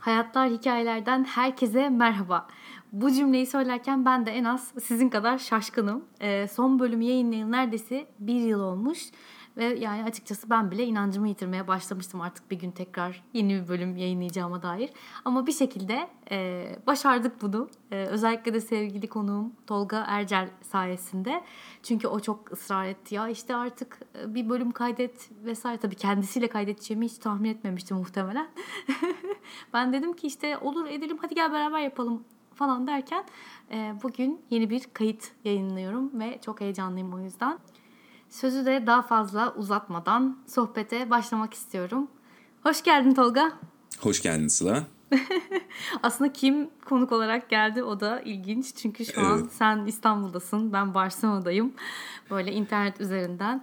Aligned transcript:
Hayatlar 0.00 0.50
hikayelerden 0.50 1.24
herkese 1.24 1.88
merhaba. 1.88 2.46
Bu 2.92 3.10
cümleyi 3.10 3.46
söylerken 3.46 4.04
ben 4.04 4.26
de 4.26 4.30
en 4.30 4.44
az 4.44 4.72
sizin 4.82 5.08
kadar 5.08 5.38
şaşkınım. 5.38 6.04
Ee, 6.20 6.46
son 6.48 6.78
bölümü 6.78 7.04
yayınlayalı 7.04 7.52
neredeyse 7.52 8.06
bir 8.18 8.40
yıl 8.40 8.60
olmuş. 8.60 8.98
Ve 9.60 9.64
yani 9.64 10.04
açıkçası 10.04 10.50
ben 10.50 10.70
bile 10.70 10.84
inancımı 10.84 11.28
yitirmeye 11.28 11.68
başlamıştım 11.68 12.20
artık 12.20 12.50
bir 12.50 12.58
gün 12.58 12.70
tekrar 12.70 13.22
yeni 13.32 13.62
bir 13.62 13.68
bölüm 13.68 13.96
yayınlayacağıma 13.96 14.62
dair. 14.62 14.90
Ama 15.24 15.46
bir 15.46 15.52
şekilde 15.52 16.08
e, 16.30 16.66
başardık 16.86 17.42
bunu. 17.42 17.68
E, 17.90 17.96
özellikle 17.96 18.54
de 18.54 18.60
sevgili 18.60 19.08
konuğum 19.08 19.52
Tolga 19.66 20.04
Ercel 20.08 20.50
sayesinde. 20.62 21.42
Çünkü 21.82 22.08
o 22.08 22.20
çok 22.20 22.52
ısrar 22.52 22.84
etti 22.84 23.14
ya 23.14 23.28
işte 23.28 23.56
artık 23.56 23.98
e, 24.18 24.34
bir 24.34 24.48
bölüm 24.48 24.70
kaydet 24.70 25.30
vesaire. 25.44 25.78
Tabii 25.78 25.94
kendisiyle 25.94 26.48
kaydedeceğimi 26.48 27.06
hiç 27.06 27.18
tahmin 27.18 27.50
etmemiştim 27.50 27.96
muhtemelen. 27.96 28.48
ben 29.72 29.92
dedim 29.92 30.12
ki 30.12 30.26
işte 30.26 30.58
olur 30.58 30.86
edelim 30.86 31.18
hadi 31.20 31.34
gel 31.34 31.52
beraber 31.52 31.80
yapalım 31.80 32.24
falan 32.54 32.86
derken 32.86 33.24
e, 33.72 33.94
bugün 34.02 34.40
yeni 34.50 34.70
bir 34.70 34.84
kayıt 34.92 35.32
yayınlıyorum 35.44 36.20
ve 36.20 36.38
çok 36.44 36.60
heyecanlıyım 36.60 37.14
o 37.14 37.20
yüzden. 37.20 37.58
Sözü 38.30 38.66
de 38.66 38.84
daha 38.86 39.02
fazla 39.02 39.54
uzatmadan 39.54 40.38
sohbete 40.46 41.10
başlamak 41.10 41.54
istiyorum. 41.54 42.08
Hoş 42.62 42.82
geldin 42.82 43.14
Tolga. 43.14 43.52
Hoş 44.00 44.22
geldin 44.22 44.48
Sıla. 44.48 44.86
Aslında 46.02 46.32
kim 46.32 46.70
konuk 46.84 47.12
olarak 47.12 47.50
geldi 47.50 47.82
o 47.82 48.00
da 48.00 48.20
ilginç. 48.20 48.74
Çünkü 48.76 49.04
şu 49.04 49.20
evet. 49.20 49.30
an 49.30 49.48
sen 49.58 49.86
İstanbul'dasın, 49.86 50.72
ben 50.72 50.94
Barcelona'dayım. 50.94 51.72
Böyle 52.30 52.52
internet 52.52 53.00
üzerinden. 53.00 53.62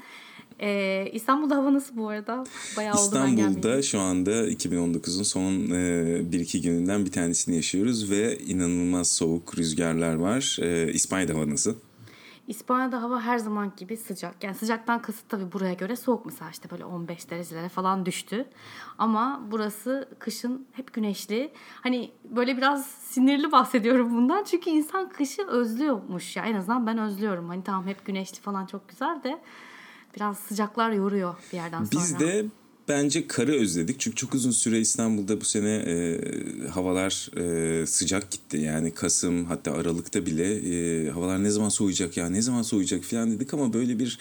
Ee, 0.62 1.10
İstanbul'da 1.14 1.56
hava 1.56 1.74
nasıl 1.74 1.98
bu 1.98 2.10
arada? 2.10 2.44
Bayağı 2.78 2.94
oldu 2.94 3.02
İstanbul'da 3.02 3.82
şu 3.82 4.00
anda 4.00 4.50
2019'un 4.50 5.24
son 5.24 5.54
e, 5.70 6.32
bir 6.32 6.40
iki 6.40 6.62
gününden 6.62 7.06
bir 7.06 7.12
tanesini 7.12 7.56
yaşıyoruz 7.56 8.12
ve 8.12 8.38
inanılmaz 8.38 9.10
soğuk 9.10 9.58
rüzgarlar 9.58 10.16
var. 10.16 10.58
E, 10.62 10.94
İspanya'da 10.94 11.34
hava 11.34 11.50
nasıl? 11.50 11.76
İspanya'da 12.48 13.02
hava 13.02 13.22
her 13.22 13.38
zaman 13.38 13.72
gibi 13.78 13.98
sıcak. 13.98 14.44
Yani 14.44 14.56
sıcaktan 14.56 15.02
kasıt 15.02 15.30
tabii 15.30 15.52
buraya 15.52 15.74
göre 15.74 15.96
soğuk 15.96 16.26
mesela 16.26 16.52
işte 16.52 16.70
böyle 16.70 16.86
15 16.86 17.30
derecelere 17.30 17.70
falan 17.70 18.06
düştü. 18.06 18.46
Ama 18.98 19.42
burası 19.52 20.10
kışın 20.20 20.68
hep 20.72 20.94
güneşli. 20.94 21.54
Hani 21.84 22.12
böyle 22.24 22.58
biraz 22.58 22.86
sinirli 22.86 23.52
bahsediyorum 23.52 24.16
bundan. 24.16 24.44
Çünkü 24.44 24.70
insan 24.70 25.10
kışı 25.10 25.48
özlüyormuş 25.48 26.36
ya. 26.36 26.46
En 26.46 26.56
azından 26.56 26.88
ben 26.88 26.98
özlüyorum. 26.98 27.48
Hani 27.50 27.64
tamam 27.64 27.88
hep 27.88 28.06
güneşli 28.06 28.40
falan 28.40 28.66
çok 28.66 28.90
güzel 28.90 29.24
de 29.24 29.40
biraz 30.16 30.40
sıcaklar 30.40 30.92
yoruyor 30.92 31.36
bir 31.52 31.58
yerden 31.58 31.84
sonra. 31.84 31.92
Biz 31.92 32.20
de 32.20 32.46
bence 32.88 33.28
karı 33.28 33.52
özledik. 33.52 34.00
Çünkü 34.00 34.16
çok 34.16 34.34
uzun 34.34 34.52
süre 34.52 34.80
İstanbul'da 34.80 35.42
bu 35.42 35.46
sene 35.46 35.70
e, 35.88 36.20
havalar 36.68 37.30
e, 37.38 37.86
sıcak 37.86 38.32
gitti. 38.32 38.58
Yani 38.58 38.92
Kasım 38.92 39.46
hatta 39.46 39.72
Aralık'ta 39.72 40.26
bile 40.26 40.56
e, 40.56 41.10
havalar 41.10 41.44
ne 41.44 41.50
zaman 41.50 41.70
soğuyacak 41.70 42.18
ya 42.18 42.30
ne 42.30 42.42
zaman 42.42 42.62
soğuyacak 42.62 43.04
falan 43.04 43.32
dedik 43.32 43.54
ama 43.54 43.74
böyle 43.74 44.00
bir 44.00 44.20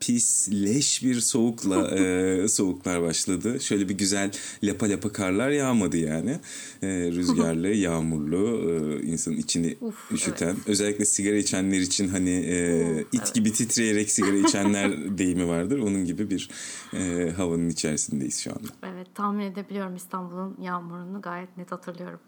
pis, 0.00 0.48
leş 0.52 1.02
bir 1.04 1.20
soğukla 1.20 1.88
e, 1.98 2.48
soğuklar 2.48 3.02
başladı. 3.02 3.60
Şöyle 3.60 3.88
bir 3.88 3.98
güzel 3.98 4.30
lapa 4.62 4.88
lapa 4.88 5.12
karlar 5.12 5.50
yağmadı 5.50 5.96
yani. 5.96 6.38
E, 6.82 6.88
rüzgarlı, 6.88 7.68
yağmurlu, 7.68 8.70
e, 8.70 9.02
insanın 9.02 9.36
içini 9.36 9.76
Uf, 9.80 10.12
üşüten. 10.12 10.46
Evet. 10.46 10.68
Özellikle 10.68 11.04
sigara 11.04 11.36
içenler 11.36 11.78
için 11.78 12.08
hani 12.08 12.30
e, 12.30 13.00
it 13.00 13.06
evet. 13.14 13.34
gibi 13.34 13.52
titreyerek 13.52 14.10
sigara 14.10 14.36
içenler 14.36 15.18
deyimi 15.18 15.48
vardır. 15.48 15.78
Onun 15.78 16.04
gibi 16.04 16.30
bir 16.30 16.50
e, 16.94 17.30
havanın 17.36 17.68
içerisindeyiz 17.68 18.40
şu 18.40 18.50
anda. 18.50 18.68
Evet 18.82 19.14
tahmin 19.14 19.44
edebiliyorum 19.44 19.96
İstanbul'un 19.96 20.56
yağmurunu 20.62 21.20
gayet 21.20 21.56
net 21.56 21.72
hatırlıyorum. 21.72 22.20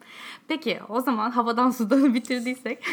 Peki 0.49 0.81
o 0.89 1.01
zaman 1.01 1.31
havadan 1.31 1.71
sudan 1.71 2.15
bitirdiysek. 2.15 2.85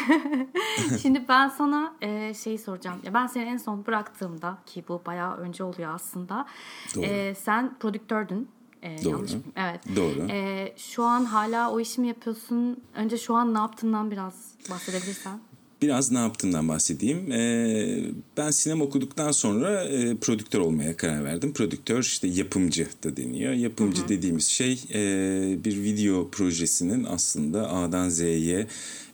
Şimdi 1.02 1.24
ben 1.28 1.48
sana 1.48 1.94
e, 2.00 2.34
şeyi 2.34 2.58
soracağım. 2.58 2.98
Ya 3.04 3.14
ben 3.14 3.26
seni 3.26 3.44
en 3.44 3.56
son 3.56 3.86
bıraktığımda 3.86 4.58
ki 4.68 4.84
bu 4.88 5.02
bayağı 5.06 5.36
önce 5.36 5.64
oluyor 5.64 5.94
aslında. 5.94 6.46
Doğru. 6.94 7.04
E, 7.04 7.34
sen 7.34 7.78
prodüktördün. 7.78 8.48
E, 8.82 9.04
Doğru. 9.04 9.12
Yanlış, 9.12 9.32
evet. 9.56 9.96
Doğru. 9.96 10.26
E, 10.30 10.72
şu 10.76 11.04
an 11.04 11.24
hala 11.24 11.70
o 11.72 11.80
işi 11.80 12.00
mi 12.00 12.08
yapıyorsun? 12.08 12.82
Önce 12.94 13.18
şu 13.18 13.34
an 13.34 13.54
ne 13.54 13.58
yaptığından 13.58 14.10
biraz 14.10 14.54
bahsedebilirsen. 14.70 15.40
Biraz 15.82 16.12
ne 16.12 16.18
yaptığından 16.18 16.68
bahsedeyim. 16.68 17.32
Ee, 17.32 18.04
ben 18.36 18.50
sinema 18.50 18.84
okuduktan 18.84 19.30
sonra 19.30 19.84
e, 19.84 20.16
prodüktör 20.16 20.60
olmaya 20.60 20.96
karar 20.96 21.24
verdim. 21.24 21.52
Prodüktör 21.52 22.02
işte 22.02 22.28
yapımcı 22.28 22.86
da 23.04 23.16
deniyor. 23.16 23.52
Yapımcı 23.52 24.00
hı 24.00 24.04
hı. 24.04 24.08
dediğimiz 24.08 24.44
şey 24.44 24.72
e, 24.94 25.64
bir 25.64 25.82
video 25.82 26.28
projesinin 26.30 27.04
aslında 27.04 27.70
A'dan 27.70 28.08
Z'ye 28.08 28.66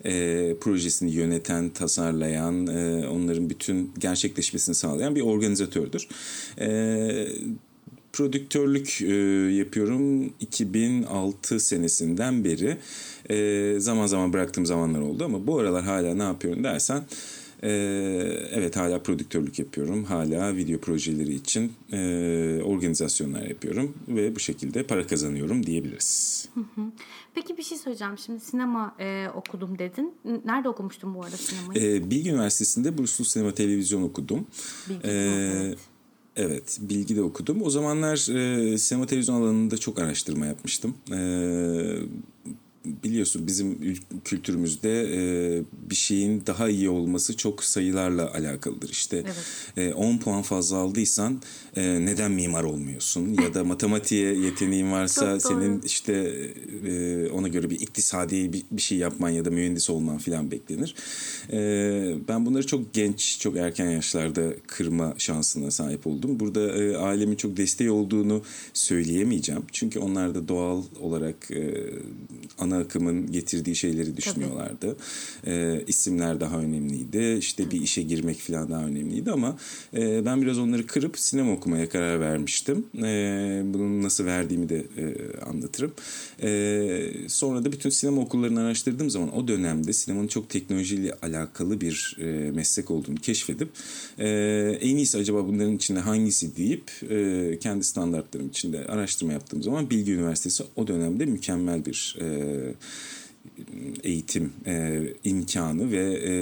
e, 0.05 0.55
projesini 0.61 1.11
yöneten, 1.11 1.71
tasarlayan, 1.71 2.67
e, 2.67 3.09
onların 3.09 3.51
bütün 3.51 3.93
gerçekleşmesini 3.99 4.75
sağlayan 4.75 5.15
bir 5.15 5.21
organizatördür. 5.21 6.09
E, 6.59 7.29
prodüktörlük 8.15 9.03
e, 9.03 9.15
yapıyorum 9.55 10.33
2006 10.41 11.61
senesinden 11.61 12.45
beri. 12.45 12.77
E, 13.31 13.77
zaman 13.79 14.07
zaman 14.07 14.33
bıraktığım 14.33 14.67
zamanlar 14.67 15.01
oldu 15.01 15.25
ama 15.25 15.47
bu 15.47 15.59
aralar 15.59 15.85
hala 15.85 16.15
ne 16.15 16.23
yapıyorum 16.23 16.65
dersen 16.65 17.05
e, 17.63 17.71
evet 18.53 18.77
hala 18.77 19.03
prodüktörlük 19.03 19.59
yapıyorum. 19.59 20.05
Hala 20.05 20.57
video 20.57 20.79
projeleri 20.79 21.35
için 21.35 21.73
e, 21.93 22.61
organizasyonlar 22.65 23.43
yapıyorum 23.43 23.95
ve 24.09 24.37
bu 24.37 24.41
şekilde 24.41 24.83
para 24.83 25.07
kazanıyorum 25.07 25.67
diyebiliriz. 25.67 26.49
Peki 27.35 27.57
bir 27.57 27.63
şey 27.63 27.79
söyleyeceğim. 27.79 28.19
Şimdi 28.19 28.41
sinema 28.41 28.95
e, 28.99 29.27
okudum 29.35 29.79
dedin. 29.79 30.15
Nerede 30.45 30.69
okumuştun 30.69 31.15
bu 31.15 31.25
arada 31.25 31.37
sinemayı? 31.37 31.97
E, 31.97 32.11
Bilgi 32.11 32.31
Üniversitesi'nde 32.31 32.99
burslu 32.99 33.25
sinema 33.25 33.55
televizyon 33.55 34.03
okudum. 34.03 34.47
Bilgi, 34.89 35.09
e, 35.09 35.13
evet. 35.13 35.79
Evet, 36.37 36.79
bilgi 36.81 37.17
de 37.17 37.23
okudum. 37.23 37.63
O 37.63 37.71
zamanlar 37.71 38.15
e, 38.15 38.79
sinema 38.79 39.07
televizyon 39.07 39.43
alanında 39.43 39.79
çok 39.79 39.99
araştırma 39.99 40.47
yapmıştım. 40.47 40.95
E, 41.13 41.19
biliyorsun 42.85 43.47
bizim 43.47 43.97
kültürümüzde 44.25 45.03
e, 45.03 45.63
bir 45.91 45.95
şeyin 45.95 46.43
daha 46.47 46.69
iyi 46.69 46.89
olması 46.89 47.37
çok 47.37 47.65
sayılarla 47.65 48.35
alakalıdır. 48.35 48.89
İşte 48.89 49.25
evet. 49.77 49.93
e, 49.93 49.95
10 49.95 50.19
puan 50.19 50.43
fazla 50.43 50.77
aldıysan 50.77 51.43
e, 51.77 52.07
neden 52.07 52.31
mimar 52.31 52.65
olmuyorsun? 52.65 53.37
Ya 53.43 53.55
da 53.55 53.65
matematiğe 53.65 54.35
yeteneğin 54.35 54.93
varsa 54.93 55.41
senin 55.41 55.83
işte 55.83 56.13
e, 56.87 57.27
ona 57.31 57.49
göre 57.49 57.71
bir 57.71 57.81
iktisadi 57.81 58.53
bir, 58.53 58.63
bir 58.71 58.83
şey 58.83 58.99
yapman 58.99 59.31
ya 59.31 59.45
da 59.45 59.51
mühendis 59.51 59.91
olman 59.91 60.19
filan 60.19 60.51
beklenir. 60.51 60.95
E, 61.53 61.59
ben 62.29 62.47
bunları 62.47 62.67
çok 62.67 62.95
genç, 62.95 63.39
çok 63.41 63.57
erken 63.57 63.91
yaşlarda 63.91 64.43
kırma 64.67 65.15
şansına 65.19 65.71
sahip 65.71 66.07
oldum. 66.07 66.41
Burada 66.41 66.83
e, 66.83 66.97
ailemin 66.97 67.37
çok 67.37 67.57
desteği 67.57 67.91
olduğunu 67.91 68.43
söyleyemeyeceğim. 68.75 69.63
Çünkü 69.73 69.99
onlar 69.99 70.35
da 70.35 70.49
doğal 70.49 70.83
olarak 71.01 71.51
e, 71.51 71.91
ana 72.59 72.74
ana 72.75 72.81
akımın 72.81 73.33
getirdiği 73.33 73.77
şeyleri 73.77 74.17
düşünüyorlardı. 74.17 74.97
E, 75.47 75.85
isimler 75.87 76.41
daha 76.41 76.59
önemliydi. 76.59 77.37
İşte 77.39 77.71
bir 77.71 77.83
işe 77.83 78.03
girmek 78.03 78.39
falan 78.39 78.71
daha 78.71 78.85
önemliydi 78.85 79.31
ama 79.31 79.57
e, 79.95 80.25
ben 80.25 80.43
biraz 80.43 80.59
onları 80.59 80.87
kırıp 80.87 81.19
sinema 81.19 81.53
okumaya 81.53 81.89
karar 81.89 82.21
vermiştim. 82.21 82.87
E, 82.97 83.63
bunu 83.65 84.03
nasıl 84.03 84.25
verdiğimi 84.25 84.69
de 84.69 84.87
e, 84.97 85.39
anlatırım. 85.41 85.93
E, 86.43 87.29
sonra 87.29 87.65
da 87.65 87.73
bütün 87.73 87.91
sinema 87.91 88.21
okullarını 88.21 88.61
araştırdığım 88.61 89.11
zaman 89.11 89.37
o 89.37 89.49
dönemde 89.49 89.93
sinemanın 89.93 90.29
çok 90.29 90.49
teknolojiyle 90.49 91.13
alakalı 91.23 91.81
bir 91.81 92.17
e, 92.21 92.25
meslek 92.51 92.91
olduğunu 92.91 93.17
keşfedip 93.17 93.69
e, 94.19 94.29
en 94.81 94.97
iyisi 94.97 95.19
acaba 95.19 95.47
bunların 95.47 95.77
içinde 95.77 96.01
hangisi 96.01 96.57
deyip 96.57 96.91
e, 97.11 97.59
kendi 97.59 97.85
standartlarım 97.85 98.49
içinde 98.49 98.87
araştırma 98.87 99.33
yaptığım 99.33 99.63
zaman 99.63 99.91
Bilgi 99.91 100.13
Üniversitesi 100.13 100.65
o 100.77 100.87
dönemde 100.87 101.27
mükemmel 101.27 101.87
bir 101.87 102.17
e, 102.21 102.25
eğitim 104.03 104.53
e, 104.67 105.03
imkanı 105.25 105.91
ve 105.91 106.15
e, 106.15 106.35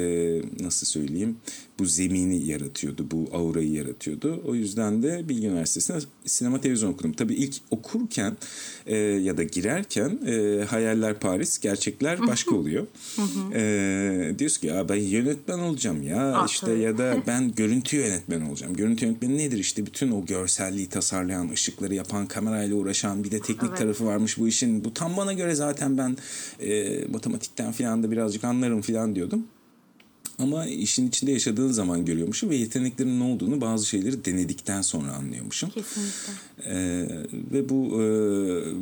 nasıl 0.65 0.87
söyleyeyim 0.87 1.37
bu 1.79 1.87
zemini 1.87 2.47
yaratıyordu, 2.47 3.07
bu 3.11 3.29
aurayı 3.33 3.73
yaratıyordu. 3.73 4.43
O 4.47 4.55
yüzden 4.55 5.03
de 5.03 5.29
Bilgi 5.29 5.47
Üniversitesi'nde 5.47 5.99
sinema 6.25 6.61
televizyon 6.61 6.93
okudum. 6.93 7.13
Tabii 7.13 7.35
ilk 7.35 7.55
okurken 7.71 8.37
e, 8.87 8.97
ya 8.97 9.37
da 9.37 9.43
girerken 9.43 10.19
e, 10.27 10.65
hayaller 10.65 11.21
Paris, 11.21 11.59
gerçekler 11.59 12.27
başka 12.27 12.55
oluyor. 12.55 12.87
e, 13.55 14.39
diyorsun 14.39 14.61
ki 14.61 14.67
ya 14.67 14.89
ben 14.89 14.97
yönetmen 14.97 15.59
olacağım 15.59 16.03
ya 16.03 16.33
Aa, 16.33 16.47
işte 16.47 16.73
ya 16.73 16.99
da 16.99 17.17
ben 17.27 17.55
görüntü 17.55 17.97
yönetmen 17.97 18.41
olacağım. 18.41 18.75
Görüntü 18.75 19.05
yönetmeni 19.07 19.39
nedir 19.39 19.59
işte 19.59 19.87
bütün 19.87 20.11
o 20.11 20.27
görselliği 20.27 20.89
tasarlayan, 20.89 21.49
ışıkları 21.49 21.95
yapan, 21.95 22.27
kamerayla 22.27 22.77
uğraşan 22.77 23.25
bir 23.25 23.31
de 23.31 23.41
teknik 23.41 23.69
evet. 23.69 23.79
tarafı 23.79 24.07
varmış 24.07 24.39
bu 24.39 24.49
işin. 24.49 24.85
Bu 24.85 24.95
tam 24.95 25.17
bana 25.17 25.33
göre 25.33 25.55
zaten 25.55 25.99
ben 25.99 26.17
e, 26.61 27.01
matematikten 27.07 27.73
falan 27.73 28.03
da 28.03 28.11
birazcık 28.11 28.45
anlarım 28.45 28.81
falan 28.81 29.15
diyordum. 29.15 29.47
Ama 30.39 30.67
işin 30.67 31.09
içinde 31.09 31.33
yaşadığın 31.33 31.73
zaman 31.73 32.05
görüyormuşum 32.05 32.51
ve 32.51 32.57
yeteneklerin 32.57 33.21
ne 33.21 33.25
olduğunu 33.25 33.61
bazı 33.61 33.87
şeyleri 33.87 34.25
denedikten 34.25 34.83
sonra 34.83 35.13
anlıyormuşum. 35.13 35.71
Kesinlikle. 35.71 36.33
Ee, 36.67 37.09
ve 37.53 37.69
bu 37.69 38.03
e, 38.03 38.07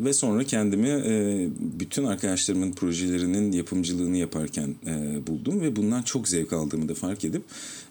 ve 0.04 0.12
sonra 0.12 0.44
kendimi 0.44 0.88
e, 0.88 1.48
bütün 1.80 2.04
arkadaşlarımın 2.04 2.72
projelerinin 2.72 3.52
yapımcılığını 3.52 4.16
yaparken 4.16 4.74
e, 4.86 5.26
buldum 5.26 5.60
ve 5.60 5.76
bundan 5.76 6.02
çok 6.02 6.28
zevk 6.28 6.52
aldığımı 6.52 6.88
da 6.88 6.94
fark 6.94 7.24
edip 7.24 7.42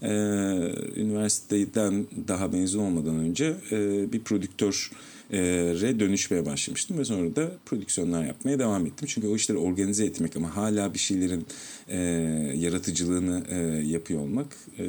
e, 0.02 0.10
üniversiteden 0.96 2.08
daha 2.28 2.48
mezun 2.48 2.80
olmadan 2.80 3.16
önce 3.16 3.56
e, 3.72 4.12
bir 4.14 4.20
prodüktör 4.20 4.92
re 5.32 6.00
dönüşmeye 6.00 6.46
başlamıştım 6.46 6.98
ve 6.98 7.06
sonra 7.06 7.36
da 7.36 7.52
prodüksiyonlar 7.66 8.26
yapmaya 8.26 8.60
devam 8.60 8.86
ettim. 8.86 9.08
Çünkü 9.12 9.28
o 9.28 9.36
işleri 9.36 9.58
organize 9.58 10.06
etmek 10.06 10.36
ama 10.36 10.56
hala 10.56 10.94
bir 10.94 11.00
şeylerin 11.00 11.46
e, 11.88 11.98
yaratıcılığını 12.56 13.44
e, 13.50 13.56
yapıyor 13.88 14.22
olmak 14.22 14.58
e, 14.80 14.86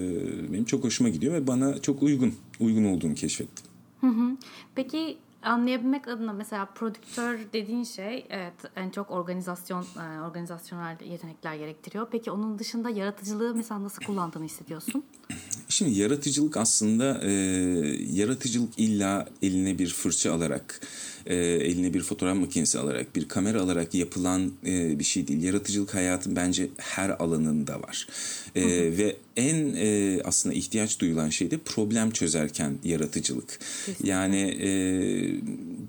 benim 0.53 0.65
çok 0.65 0.85
hoşuma 0.85 1.09
gidiyor 1.09 1.35
ve 1.35 1.47
bana 1.47 1.79
çok 1.79 2.03
uygun 2.03 2.35
uygun 2.61 2.85
olduğunu 2.85 3.15
keşfettim. 3.15 3.67
Hı 4.01 4.07
hı. 4.07 4.37
Peki 4.75 5.17
anlayabilmek 5.43 6.09
adına 6.09 6.33
mesela 6.33 6.67
prodüktör 6.67 7.39
dediğin 7.53 7.85
şey 7.85 8.27
evet 8.31 8.55
en 8.77 8.91
çok 8.91 9.11
organizasyon 9.11 9.87
organizasyonel 10.29 10.97
yetenekler 11.11 11.55
gerektiriyor. 11.55 12.07
Peki 12.13 12.31
onun 12.31 12.59
dışında 12.59 12.91
yaratıcılığı 12.91 13.55
mesela 13.55 13.83
nasıl 13.83 14.05
kullandığını 14.05 14.45
hissediyorsun? 14.45 15.05
Şimdi 15.70 15.99
yaratıcılık 15.99 16.56
aslında 16.56 17.20
e, 17.25 17.31
yaratıcılık 18.12 18.78
illa 18.78 19.28
eline 19.43 19.78
bir 19.78 19.88
fırça 19.88 20.32
alarak 20.32 20.81
e, 21.26 21.37
eline 21.37 21.94
bir 21.94 22.02
fotoğraf 22.02 22.37
makinesi 22.37 22.78
alarak 22.78 23.17
bir 23.17 23.28
kamera 23.28 23.61
alarak 23.61 23.94
yapılan 23.94 24.52
e, 24.67 24.99
bir 24.99 25.05
şey 25.05 25.28
değil. 25.28 25.43
Yaratıcılık 25.43 25.94
hayatın 25.94 26.37
bence 26.37 26.69
her 26.76 27.11
alanında 27.11 27.82
var. 27.82 28.08
E, 28.55 28.62
ve 28.99 29.17
en 29.37 29.75
e, 29.76 30.20
aslında 30.25 30.55
ihtiyaç 30.55 31.00
duyulan 31.00 31.28
şey 31.28 31.50
de 31.50 31.58
problem 31.58 32.11
çözerken 32.11 32.78
yaratıcılık. 32.84 33.49
Kesinlikle. 33.87 34.08
Yani 34.08 34.58
e, 34.62 34.70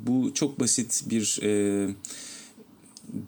bu 0.07 0.33
çok 0.33 0.59
basit 0.59 1.03
bir... 1.05 1.39
E, 1.43 1.87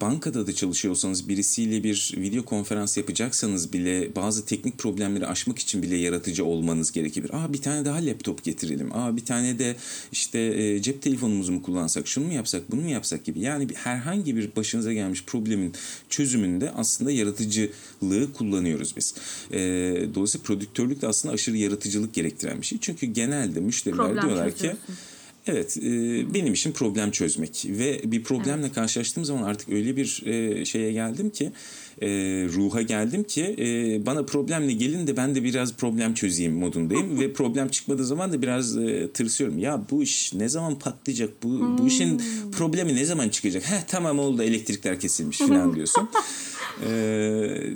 bankada 0.01 0.47
da 0.47 0.53
çalışıyorsanız 0.53 1.29
birisiyle 1.29 1.83
bir 1.83 2.13
video 2.17 2.45
konferans 2.45 2.97
yapacaksanız 2.97 3.73
bile 3.73 4.15
bazı 4.15 4.45
teknik 4.45 4.77
problemleri 4.77 5.27
aşmak 5.27 5.59
için 5.59 5.83
bile 5.83 5.97
yaratıcı 5.97 6.45
olmanız 6.45 6.91
gerekebilir. 6.91 7.33
Aa 7.33 7.53
bir 7.53 7.61
tane 7.61 7.85
daha 7.85 8.05
laptop 8.05 8.43
getirelim. 8.43 8.95
Aa 8.95 9.17
bir 9.17 9.25
tane 9.25 9.59
de 9.59 9.75
işte 10.11 10.39
e, 10.39 10.81
cep 10.81 11.01
telefonumuzu 11.01 11.51
mu 11.51 11.61
kullansak, 11.61 12.07
şunu 12.07 12.25
mu 12.25 12.33
yapsak, 12.33 12.71
bunu 12.71 12.81
mu 12.81 12.89
yapsak 12.89 13.25
gibi. 13.25 13.39
Yani 13.39 13.67
herhangi 13.73 14.35
bir 14.35 14.55
başınıza 14.55 14.93
gelmiş 14.93 15.23
problemin 15.25 15.73
çözümünde 16.09 16.71
aslında 16.71 17.11
yaratıcılığı 17.11 18.33
kullanıyoruz 18.33 18.93
biz. 18.97 19.15
E, 19.51 19.59
dolayısıyla 20.15 20.43
prodüktörlük 20.43 21.01
de 21.01 21.07
aslında 21.07 21.33
aşırı 21.33 21.57
yaratıcılık 21.57 22.13
gerektiren 22.13 22.61
bir 22.61 22.65
şey. 22.65 22.77
Çünkü 22.81 23.05
genelde 23.05 23.59
müşteriler 23.59 24.05
Problem 24.05 24.21
diyorlar 24.21 24.55
ki 24.55 24.71
Evet, 25.47 25.77
e, 25.77 25.83
benim 26.33 26.53
işim 26.53 26.71
problem 26.71 27.11
çözmek 27.11 27.65
ve 27.65 28.01
bir 28.03 28.23
problemle 28.23 28.71
karşılaştığım 28.71 29.25
zaman 29.25 29.43
artık 29.43 29.69
öyle 29.69 29.95
bir 29.95 30.23
e, 30.25 30.65
şeye 30.65 30.91
geldim 30.91 31.29
ki, 31.29 31.51
e, 32.01 32.07
ruha 32.53 32.81
geldim 32.81 33.23
ki 33.23 33.55
e, 33.59 34.05
bana 34.05 34.23
problemle 34.23 34.71
gelin 34.71 35.07
de 35.07 35.17
ben 35.17 35.35
de 35.35 35.43
biraz 35.43 35.73
problem 35.73 36.13
çözeyim 36.13 36.53
modundayım 36.53 37.19
ve 37.19 37.33
problem 37.33 37.69
çıkmadığı 37.69 38.05
zaman 38.05 38.33
da 38.33 38.41
biraz 38.41 38.77
e, 38.77 39.09
tırsıyorum. 39.13 39.59
Ya 39.59 39.81
bu 39.91 40.03
iş 40.03 40.33
ne 40.33 40.49
zaman 40.49 40.79
patlayacak? 40.79 41.43
Bu 41.43 41.49
hmm. 41.49 41.77
bu 41.77 41.87
işin 41.87 42.19
hmm. 42.19 42.51
problemi 42.51 42.95
ne 42.95 43.05
zaman 43.05 43.29
çıkacak? 43.29 43.63
Heh 43.63 43.81
tamam 43.87 44.19
oldu 44.19 44.43
elektrikler 44.43 44.99
kesilmiş 44.99 45.37
falan 45.47 45.75
diyorsun. 45.75 46.09
Eee 46.85 47.73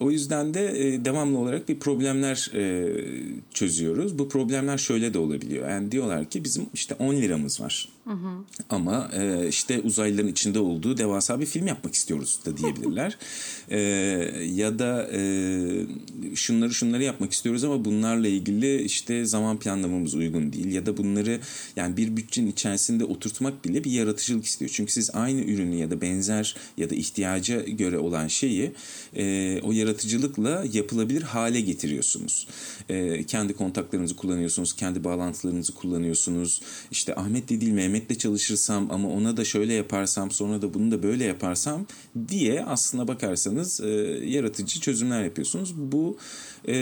o 0.00 0.10
yüzden 0.10 0.54
de 0.54 0.88
e, 0.88 1.04
devamlı 1.04 1.38
olarak 1.38 1.68
bir 1.68 1.78
problemler 1.78 2.50
e, 2.54 2.94
çözüyoruz. 3.54 4.18
Bu 4.18 4.28
problemler 4.28 4.78
şöyle 4.78 5.14
de 5.14 5.18
olabiliyor. 5.18 5.70
Yani 5.70 5.92
diyorlar 5.92 6.30
ki 6.30 6.44
bizim 6.44 6.66
işte 6.74 6.94
10 6.94 7.14
liramız 7.14 7.60
var. 7.60 7.88
Hı 8.04 8.10
hı. 8.10 8.44
Ama 8.70 9.10
e, 9.16 9.48
işte 9.48 9.80
uzaylıların 9.80 10.28
içinde 10.28 10.58
olduğu 10.58 10.96
devasa 10.96 11.40
bir 11.40 11.46
film 11.46 11.66
yapmak 11.66 11.94
istiyoruz 11.94 12.40
da 12.46 12.56
diyebilirler. 12.56 13.18
e, 13.70 13.78
ya 14.54 14.78
da 14.78 15.10
e, 15.12 15.20
şunları 16.34 16.74
şunları 16.74 17.02
yapmak 17.02 17.32
istiyoruz 17.32 17.64
ama 17.64 17.84
bunlarla 17.84 18.28
ilgili 18.28 18.82
işte 18.82 19.24
zaman 19.24 19.58
planlamamız 19.58 20.14
uygun 20.14 20.52
değil. 20.52 20.72
Ya 20.72 20.86
da 20.86 20.96
bunları 20.96 21.40
yani 21.76 21.96
bir 21.96 22.16
bütçenin 22.16 22.46
içerisinde 22.46 23.04
oturtmak 23.04 23.64
bile 23.64 23.84
bir 23.84 23.90
yaratıcılık 23.90 24.44
istiyor. 24.44 24.70
Çünkü 24.74 24.92
siz 24.92 25.10
aynı 25.14 25.40
ürünü 25.40 25.76
ya 25.76 25.90
da 25.90 26.00
benzer 26.00 26.56
ya 26.76 26.90
da 26.90 26.94
ihtiyaca 26.94 27.60
göre 27.60 27.98
olan 27.98 28.28
şeyi 28.28 28.72
e, 29.16 29.60
o 29.62 29.72
yaratıcılıkla 29.84 30.64
yapılabilir 30.72 31.22
hale 31.22 31.60
getiriyorsunuz. 31.60 32.46
E, 32.88 33.24
kendi 33.24 33.54
kontaklarınızı 33.54 34.16
kullanıyorsunuz, 34.16 34.72
kendi 34.72 35.04
bağlantılarınızı 35.04 35.74
kullanıyorsunuz. 35.74 36.62
İşte 36.90 37.14
Ahmet 37.14 37.48
de 37.48 37.60
değil 37.60 37.72
Mehmet'le 37.72 38.18
çalışırsam 38.18 38.90
ama 38.90 39.08
ona 39.08 39.36
da 39.36 39.44
şöyle 39.44 39.74
yaparsam 39.74 40.30
sonra 40.30 40.62
da 40.62 40.74
bunu 40.74 40.90
da 40.90 41.02
böyle 41.02 41.24
yaparsam 41.24 41.86
diye 42.28 42.64
aslına 42.64 43.08
bakarsanız 43.08 43.80
e, 43.80 43.88
yaratıcı 44.24 44.80
çözümler 44.80 45.24
yapıyorsunuz. 45.24 45.74
Bu 45.76 46.16
e, 46.68 46.74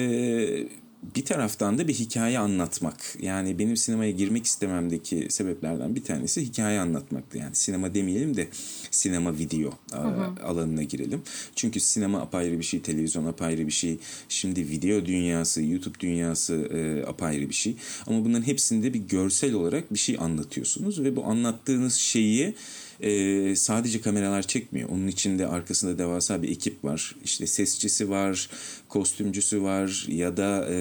bir 1.16 1.24
taraftan 1.24 1.78
da 1.78 1.88
bir 1.88 1.94
hikaye 1.94 2.38
anlatmak. 2.38 3.16
Yani 3.20 3.58
benim 3.58 3.76
sinemaya 3.76 4.10
girmek 4.10 4.46
istememdeki 4.46 5.26
sebeplerden 5.30 5.94
bir 5.94 6.04
tanesi 6.04 6.42
hikaye 6.42 6.80
anlatmaktı. 6.80 7.38
Yani 7.38 7.54
sinema 7.54 7.94
demeyelim 7.94 8.36
de 8.36 8.48
sinema 8.90 9.38
video 9.38 9.70
hı 9.92 9.98
hı. 9.98 10.44
alanına 10.44 10.82
girelim. 10.82 11.22
Çünkü 11.56 11.80
sinema 11.80 12.20
apayrı 12.20 12.58
bir 12.58 12.64
şey, 12.64 12.80
televizyon 12.80 13.26
apayrı 13.26 13.66
bir 13.66 13.72
şey. 13.72 13.98
Şimdi 14.28 14.70
video 14.70 15.06
dünyası, 15.06 15.62
YouTube 15.62 16.00
dünyası 16.00 16.54
e, 16.54 17.06
apayrı 17.06 17.48
bir 17.48 17.54
şey. 17.54 17.76
Ama 18.06 18.24
bunların 18.24 18.46
hepsinde 18.46 18.94
bir 18.94 19.00
görsel 19.00 19.54
olarak 19.54 19.92
bir 19.94 19.98
şey 19.98 20.16
anlatıyorsunuz 20.18 21.02
ve 21.02 21.16
bu 21.16 21.24
anlattığınız 21.24 21.94
şeyi 21.94 22.54
e, 23.00 23.56
sadece 23.56 24.00
kameralar 24.00 24.42
çekmiyor. 24.42 24.88
Onun 24.88 25.06
içinde 25.06 25.46
arkasında 25.46 25.98
devasa 25.98 26.42
bir 26.42 26.48
ekip 26.48 26.84
var. 26.84 27.14
İşte 27.24 27.46
sesçisi 27.46 28.10
var, 28.10 28.50
kostümcüsü 28.88 29.62
var 29.62 30.06
ya 30.08 30.36
da 30.36 30.68
e, 30.70 30.74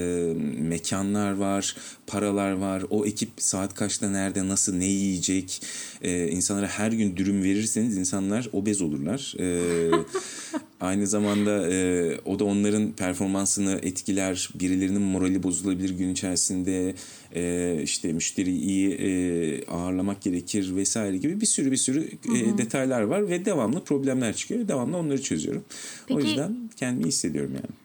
mekanlar 0.59 1.31
var, 1.31 1.75
paralar 2.07 2.51
var. 2.51 2.83
O 2.89 3.05
ekip 3.05 3.29
saat 3.37 3.73
kaçta 3.73 4.09
nerede 4.09 4.47
nasıl 4.47 4.75
ne 4.75 4.85
yiyecek? 4.85 5.61
E, 6.01 6.27
insanlara 6.27 6.67
her 6.67 6.91
gün 6.91 7.17
dürüm 7.17 7.43
verirseniz 7.43 7.97
insanlar 7.97 8.49
obez 8.53 8.81
olurlar. 8.81 9.35
E, 9.39 9.61
Aynı 10.81 11.07
zamanda 11.07 11.69
e, 11.69 12.19
o 12.25 12.39
da 12.39 12.45
onların 12.45 12.91
performansını 12.91 13.79
etkiler. 13.83 14.49
Birilerinin 14.55 15.01
morali 15.01 15.43
bozulabilir 15.43 15.89
gün 15.89 16.09
içerisinde. 16.09 16.95
E, 17.35 17.79
işte 17.83 18.13
müşteriyi 18.13 18.59
iyi 18.59 18.91
e, 18.93 19.65
ağırlamak 19.65 20.21
gerekir 20.21 20.75
vesaire 20.75 21.17
gibi 21.17 21.41
bir 21.41 21.45
sürü 21.45 21.71
bir 21.71 21.77
sürü 21.77 22.09
e, 22.35 22.57
detaylar 22.57 23.01
var 23.01 23.29
ve 23.29 23.45
devamlı 23.45 23.83
problemler 23.83 24.35
çıkıyor. 24.35 24.67
Devamlı 24.67 24.97
onları 24.97 25.21
çözüyorum. 25.21 25.63
Peki, 26.07 26.19
o 26.19 26.21
yüzden 26.21 26.69
kendimi 26.75 27.07
hissediyorum 27.07 27.53
yani. 27.55 27.81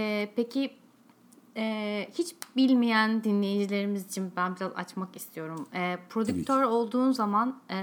E, 0.00 0.28
peki 0.36 0.70
e, 1.56 2.06
hiç 2.18 2.34
bilmeyen 2.56 3.24
dinleyicilerimiz 3.24 4.06
için 4.06 4.32
ben 4.36 4.56
biraz 4.56 4.72
açmak 4.76 5.16
istiyorum. 5.16 5.68
E, 5.74 5.98
prodüktör 6.10 6.62
olduğun 6.62 7.12
zaman 7.12 7.60
e, 7.70 7.76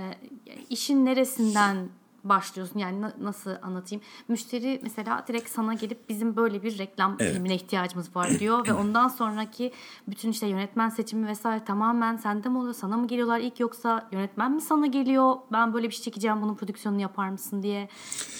işin 0.69 1.05
neresinden 1.05 1.89
başlıyorsun. 2.23 2.79
Yani 2.79 3.01
na- 3.01 3.15
nasıl 3.21 3.51
anlatayım? 3.61 4.03
Müşteri 4.27 4.79
mesela 4.83 5.25
direkt 5.27 5.49
sana 5.49 5.73
gelip 5.73 6.09
bizim 6.09 6.35
böyle 6.35 6.63
bir 6.63 6.77
reklam 6.77 7.17
evet. 7.19 7.33
filmine 7.33 7.55
ihtiyacımız 7.55 8.15
var 8.15 8.39
diyor 8.39 8.67
ve 8.67 8.73
ondan 8.81 9.07
sonraki 9.07 9.71
bütün 10.07 10.31
işte 10.31 10.47
yönetmen 10.47 10.89
seçimi 10.89 11.27
vesaire 11.27 11.65
tamamen 11.65 12.17
sende 12.17 12.49
mi 12.49 12.57
oluyor? 12.57 12.73
Sana 12.73 12.97
mı 12.97 13.07
geliyorlar 13.07 13.39
ilk 13.39 13.59
yoksa 13.59 14.09
yönetmen 14.11 14.51
mi 14.51 14.61
sana 14.61 14.87
geliyor? 14.87 15.35
Ben 15.51 15.73
böyle 15.73 15.89
bir 15.89 15.93
şey 15.93 16.03
çekeceğim 16.03 16.41
bunun 16.41 16.55
prodüksiyonunu 16.55 17.01
yapar 17.01 17.29
mısın 17.29 17.63
diye 17.63 17.89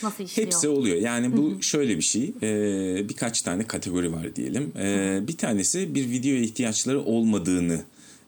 nasıl 0.04 0.24
işliyor? 0.24 0.46
Hepsi 0.46 0.70
oluyor. 0.70 0.98
Yani 0.98 1.38
bu 1.38 1.62
şöyle 1.62 1.98
bir 1.98 2.02
şey. 2.02 2.34
Ee, 2.42 3.10
birkaç 3.10 3.42
tane 3.42 3.68
kategori 3.68 4.14
var 4.14 4.36
diyelim. 4.36 4.74
Ee, 4.78 5.20
bir 5.28 5.38
tanesi 5.38 5.96
bir 5.96 6.10
videoya 6.10 6.40
ihtiyaçları 6.40 7.02
olmadığını 7.02 7.82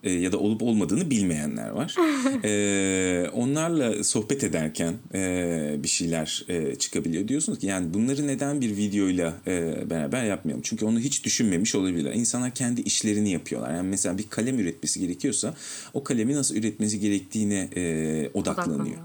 e, 0.04 0.12
ya 0.12 0.32
da 0.32 0.38
olup 0.38 0.62
olmadığını 0.62 1.10
bilmeyenler 1.10 1.70
var. 1.70 1.96
e, 2.44 3.30
onlarla 3.30 4.04
sohbet 4.04 4.44
ederken 4.44 4.94
e, 5.14 5.76
bir 5.84 5.88
şeyler 5.88 6.46
e, 6.48 6.76
çıkabiliyor. 6.76 7.28
Diyorsunuz 7.28 7.60
ki 7.60 7.68
yani 7.68 7.94
bunları 7.94 8.28
neden 8.28 8.62
bir 8.62 8.78
videoyla 8.78 9.34
e, 9.48 9.76
beraber 9.90 10.24
yapmayalım? 10.24 10.62
Çünkü 10.66 10.86
onu 10.86 11.00
hiç 11.00 11.24
düşünmemiş 11.24 11.76
olabilirler. 11.76 12.14
İnsanlar 12.14 12.52
kendi 12.52 12.82
işlerini 12.82 13.32
yapıyorlar. 13.32 13.74
Yani 13.74 13.90
mesela 13.90 14.18
bir 14.18 14.28
kalem 14.30 14.60
üretmesi 14.60 15.00
gerekiyorsa 15.00 15.54
o 15.94 16.04
kalemi 16.04 16.36
nasıl 16.36 16.56
üretmesi 16.56 17.00
gerektiğine 17.00 17.70
e, 17.76 18.30
odaklanıyor. 18.34 18.98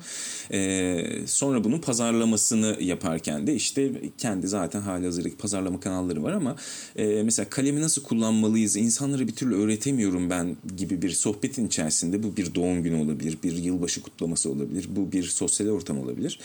E, 0.52 1.26
sonra 1.26 1.64
bunun 1.64 1.78
pazarlamasını 1.78 2.76
yaparken 2.80 3.46
de 3.46 3.54
işte 3.54 3.92
kendi 4.18 4.48
zaten 4.48 4.80
hali 4.80 5.04
hazırdaki 5.04 5.36
pazarlama 5.36 5.80
kanalları 5.80 6.22
var 6.22 6.32
ama 6.32 6.56
e, 6.96 7.22
mesela 7.22 7.50
kalemi 7.50 7.80
nasıl 7.80 8.02
kullanmalıyız 8.02 8.76
insanlara 8.76 9.28
bir 9.28 9.34
türlü 9.34 9.54
öğretemiyorum 9.54 10.30
ben 10.30 10.56
gibi 10.76 10.87
gibi 10.88 11.02
bir 11.02 11.10
sohbetin 11.10 11.66
içerisinde 11.66 12.22
bu 12.22 12.36
bir 12.36 12.54
doğum 12.54 12.82
günü 12.82 13.02
olabilir, 13.02 13.38
bir 13.44 13.52
yılbaşı 13.52 14.02
kutlaması 14.02 14.50
olabilir, 14.50 14.86
bu 14.96 15.12
bir 15.12 15.22
sosyal 15.22 15.68
ortam 15.68 15.98
olabilir. 15.98 16.38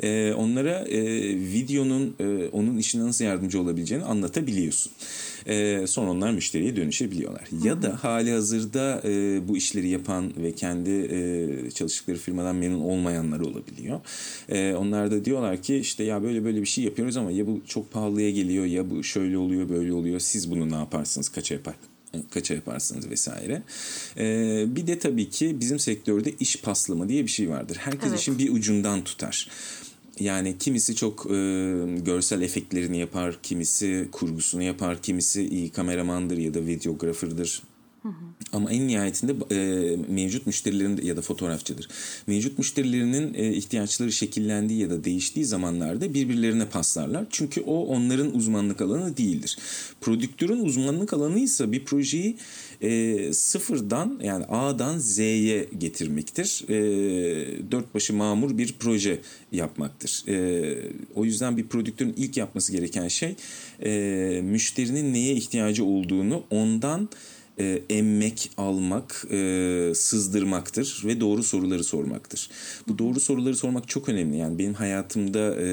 E, 0.00 0.32
onlara 0.32 0.78
e, 0.78 1.02
videonun 1.28 2.14
e, 2.20 2.48
onun 2.52 2.78
işine 2.78 3.04
nasıl 3.04 3.24
yardımcı 3.24 3.60
olabileceğini 3.60 4.04
anlatabiliyorsun. 4.04 4.92
E, 5.46 5.86
sonra 5.86 6.10
onlar 6.10 6.32
müşteriye 6.32 6.76
dönüşebiliyorlar. 6.76 7.50
Hı 7.50 7.56
hı. 7.56 7.68
Ya 7.68 7.82
da 7.82 8.04
hali 8.04 8.32
hazırda 8.32 9.02
e, 9.04 9.40
bu 9.48 9.56
işleri 9.56 9.88
yapan 9.88 10.32
ve 10.36 10.52
kendi 10.52 10.90
e, 10.90 11.70
çalıştıkları 11.70 12.18
firmadan 12.18 12.56
memnun 12.56 12.80
olmayanlar 12.80 13.40
olabiliyor. 13.40 14.00
E, 14.48 14.74
onlar 14.74 15.10
da 15.10 15.24
diyorlar 15.24 15.62
ki 15.62 15.76
işte 15.76 16.04
ya 16.04 16.22
böyle 16.22 16.44
böyle 16.44 16.60
bir 16.60 16.66
şey 16.66 16.84
yapıyoruz 16.84 17.16
ama 17.16 17.30
ya 17.30 17.46
bu 17.46 17.60
çok 17.66 17.92
pahalıya 17.92 18.30
geliyor 18.30 18.64
ya 18.64 18.90
bu 18.90 19.04
şöyle 19.04 19.38
oluyor 19.38 19.68
böyle 19.68 19.92
oluyor. 19.92 20.20
Siz 20.20 20.50
bunu 20.50 20.70
ne 20.70 20.76
yaparsınız 20.76 21.28
kaça 21.28 21.54
yapar? 21.54 21.74
Kaça 22.30 22.54
yaparsınız 22.54 23.10
vesaire. 23.10 23.62
Ee, 24.16 24.64
bir 24.68 24.86
de 24.86 24.98
tabii 24.98 25.30
ki 25.30 25.60
bizim 25.60 25.78
sektörde 25.78 26.32
iş 26.40 26.56
paslama 26.56 27.08
diye 27.08 27.24
bir 27.24 27.30
şey 27.30 27.50
vardır. 27.50 27.76
Herkes 27.80 28.08
evet. 28.08 28.20
işin 28.20 28.38
bir 28.38 28.52
ucundan 28.52 29.04
tutar. 29.04 29.48
Yani 30.20 30.58
kimisi 30.58 30.94
çok 30.94 31.26
e, 31.26 31.34
görsel 32.04 32.42
efektlerini 32.42 32.98
yapar, 32.98 33.38
kimisi 33.42 34.08
kurgusunu 34.12 34.62
yapar, 34.62 35.02
kimisi 35.02 35.48
iyi 35.48 35.70
kameramandır 35.70 36.36
ya 36.36 36.54
da 36.54 36.66
videografırdır. 36.66 37.62
Ama 38.52 38.70
en 38.70 38.88
nihayetinde 38.88 39.34
e, 39.50 39.96
mevcut 40.08 40.46
müşterilerin 40.46 41.00
ya 41.02 41.16
da 41.16 41.22
fotoğrafçıdır. 41.22 41.88
Mevcut 42.26 42.58
müşterilerinin 42.58 43.34
e, 43.34 43.52
ihtiyaçları 43.52 44.12
şekillendiği 44.12 44.80
ya 44.80 44.90
da 44.90 45.04
değiştiği 45.04 45.44
zamanlarda 45.44 46.14
birbirlerine 46.14 46.66
paslarlar. 46.66 47.26
Çünkü 47.30 47.60
o 47.60 47.86
onların 47.86 48.34
uzmanlık 48.34 48.80
alanı 48.80 49.16
değildir. 49.16 49.58
Prodüktörün 50.00 50.64
uzmanlık 50.64 51.12
alanı 51.12 51.38
ise 51.38 51.72
bir 51.72 51.84
projeyi 51.84 52.36
e, 52.80 53.32
sıfırdan 53.32 54.20
yani 54.22 54.44
A'dan 54.44 54.98
Z'ye 54.98 55.68
getirmektir. 55.78 56.64
E, 56.68 56.76
dört 57.70 57.94
başı 57.94 58.14
mamur 58.14 58.58
bir 58.58 58.74
proje 58.78 59.20
yapmaktır. 59.52 60.24
E, 60.28 60.74
o 61.14 61.24
yüzden 61.24 61.56
bir 61.56 61.68
prodüktörün 61.68 62.14
ilk 62.16 62.36
yapması 62.36 62.72
gereken 62.72 63.08
şey 63.08 63.36
e, 63.84 64.40
müşterinin 64.44 65.14
neye 65.14 65.34
ihtiyacı 65.34 65.84
olduğunu 65.84 66.44
ondan 66.50 67.08
e, 67.60 67.82
emmek, 67.90 68.50
almak, 68.56 69.26
e, 69.30 69.92
sızdırmaktır 69.94 71.02
ve 71.04 71.20
doğru 71.20 71.42
soruları 71.42 71.84
sormaktır. 71.84 72.50
Bu 72.88 72.98
doğru 72.98 73.20
soruları 73.20 73.56
sormak 73.56 73.88
çok 73.88 74.08
önemli. 74.08 74.36
Yani 74.36 74.58
benim 74.58 74.74
hayatımda 74.74 75.56
e, 75.60 75.66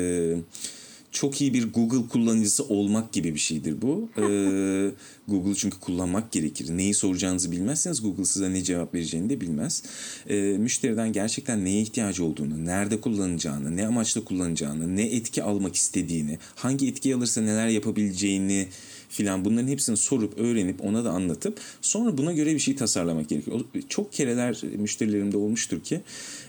çok 1.12 1.42
iyi 1.42 1.54
bir 1.54 1.74
Google 1.74 2.10
kullanıcısı 2.10 2.64
olmak 2.64 3.14
gibi 3.14 3.34
bir 3.34 3.40
şeydir 3.40 3.82
bu. 3.82 4.10
Ee, 4.18 4.92
Google 5.28 5.56
çünkü 5.56 5.80
kullanmak 5.80 6.32
gerekir. 6.32 6.78
Neyi 6.78 6.94
soracağınızı 6.94 7.52
bilmezseniz 7.52 8.02
Google 8.02 8.26
size 8.26 8.54
ne 8.54 8.64
cevap 8.64 8.94
vereceğini 8.94 9.30
de 9.30 9.42
bilmez. 9.42 9.84
Ee, 10.30 10.36
müşteriden 10.60 11.14
gerçekten 11.14 11.66
neye 11.66 11.82
ihtiyacı 11.82 12.24
olduğunu, 12.24 12.66
nerede 12.66 13.02
kullanacağını, 13.02 13.78
ne 13.78 13.88
amaçla 13.88 14.24
kullanacağını, 14.24 14.96
ne 14.96 15.04
etki 15.04 15.44
almak 15.44 15.76
istediğini, 15.76 16.40
hangi 16.56 16.88
etki 16.88 17.16
alırsa 17.16 17.42
neler 17.42 17.68
yapabileceğini 17.68 18.68
filan 19.10 19.46
bunların 19.46 19.68
hepsini 19.68 19.98
sorup 19.98 20.40
öğrenip 20.40 20.86
ona 20.86 21.06
da 21.06 21.12
anlatıp 21.12 21.60
sonra 21.82 22.18
buna 22.18 22.34
göre 22.34 22.54
bir 22.54 22.60
şey 22.60 22.76
tasarlamak 22.76 23.30
gerekiyor. 23.30 23.62
Çok 23.90 24.14
kereler 24.14 24.62
müşterilerimde 24.78 25.38
olmuştur 25.38 25.84
ki 25.84 26.02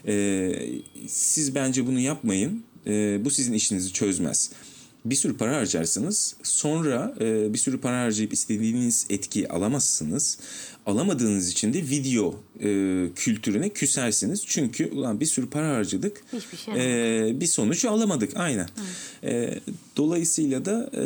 e, 0.06 0.52
siz 1.06 1.54
bence 1.54 1.86
bunu 1.86 2.00
yapmayın 2.00 2.62
e, 2.86 3.24
bu 3.24 3.30
sizin 3.30 3.52
işinizi 3.52 3.92
çözmez. 3.92 4.50
Bir 5.04 5.14
sürü 5.14 5.36
para 5.36 5.56
harcarsınız 5.56 6.36
sonra 6.42 7.14
e, 7.20 7.52
bir 7.52 7.58
sürü 7.58 7.80
para 7.80 8.02
harcayıp 8.02 8.32
istediğiniz 8.32 9.06
etkiyi 9.10 9.48
alamazsınız. 9.48 10.38
Alamadığınız 10.86 11.50
için 11.52 11.72
de 11.72 11.82
video 11.82 12.34
e, 12.60 12.68
kültürüne 13.16 13.68
küsersiniz. 13.68 14.46
Çünkü 14.46 14.90
ulan 14.90 15.20
bir 15.20 15.26
sürü 15.26 15.50
para 15.50 15.76
harcadık. 15.76 16.22
Hiçbir 16.32 16.58
şey 16.58 16.74
e, 17.28 17.40
bir 17.40 17.46
sonuç 17.46 17.84
alamadık 17.84 18.36
aynen. 18.36 18.68
E, 19.24 19.60
dolayısıyla 19.96 20.64
da 20.64 20.90
e, 20.96 21.04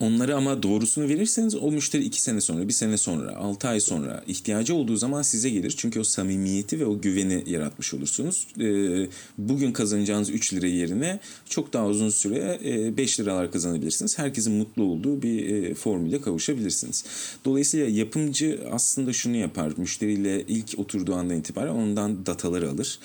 Onları 0.00 0.36
ama 0.36 0.62
doğrusunu 0.62 1.08
verirseniz 1.08 1.54
o 1.54 1.72
müşteri 1.72 2.04
iki 2.04 2.22
sene 2.22 2.40
sonra, 2.40 2.68
bir 2.68 2.72
sene 2.72 2.96
sonra, 2.96 3.36
altı 3.36 3.68
ay 3.68 3.80
sonra 3.80 4.24
ihtiyacı 4.26 4.74
olduğu 4.74 4.96
zaman 4.96 5.22
size 5.22 5.50
gelir. 5.50 5.74
Çünkü 5.76 6.00
o 6.00 6.04
samimiyeti 6.04 6.80
ve 6.80 6.86
o 6.86 7.00
güveni 7.00 7.44
yaratmış 7.46 7.94
olursunuz. 7.94 8.46
Ee, 8.60 9.08
bugün 9.38 9.72
kazanacağınız 9.72 10.30
3 10.30 10.54
lira 10.54 10.66
yerine 10.66 11.20
çok 11.48 11.72
daha 11.72 11.86
uzun 11.86 12.10
süre 12.10 12.58
5 12.96 13.18
e, 13.18 13.22
liralar 13.22 13.52
kazanabilirsiniz. 13.52 14.18
Herkesin 14.18 14.52
mutlu 14.52 14.82
olduğu 14.82 15.22
bir 15.22 15.48
e, 15.48 15.74
formüle 15.74 16.20
kavuşabilirsiniz. 16.20 17.04
Dolayısıyla 17.44 17.86
yapımcı 17.86 18.60
aslında 18.70 19.12
şunu 19.12 19.36
yapar. 19.36 19.72
Müşteriyle 19.76 20.42
ilk 20.48 20.78
oturduğu 20.78 21.14
andan 21.14 21.36
itibaren 21.36 21.74
ondan 21.74 22.26
dataları 22.26 22.70
alır. 22.70 22.98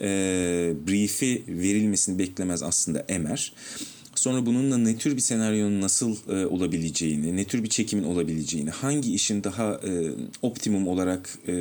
Ee, 0.00 0.72
brief'i 0.88 1.44
verilmesini 1.48 2.18
beklemez 2.18 2.62
aslında 2.62 3.04
emer. 3.08 3.52
Sonra 4.20 4.46
bununla 4.46 4.78
ne 4.78 4.96
tür 4.98 5.16
bir 5.16 5.20
senaryonun 5.20 5.80
nasıl 5.80 6.16
e, 6.28 6.46
olabileceğini, 6.46 7.36
ne 7.36 7.44
tür 7.44 7.62
bir 7.62 7.68
çekimin 7.68 8.04
olabileceğini, 8.04 8.70
hangi 8.70 9.14
işin 9.14 9.44
daha 9.44 9.72
e, 9.72 10.10
optimum 10.42 10.88
olarak 10.88 11.38
e, 11.48 11.54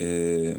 e, 0.00 0.56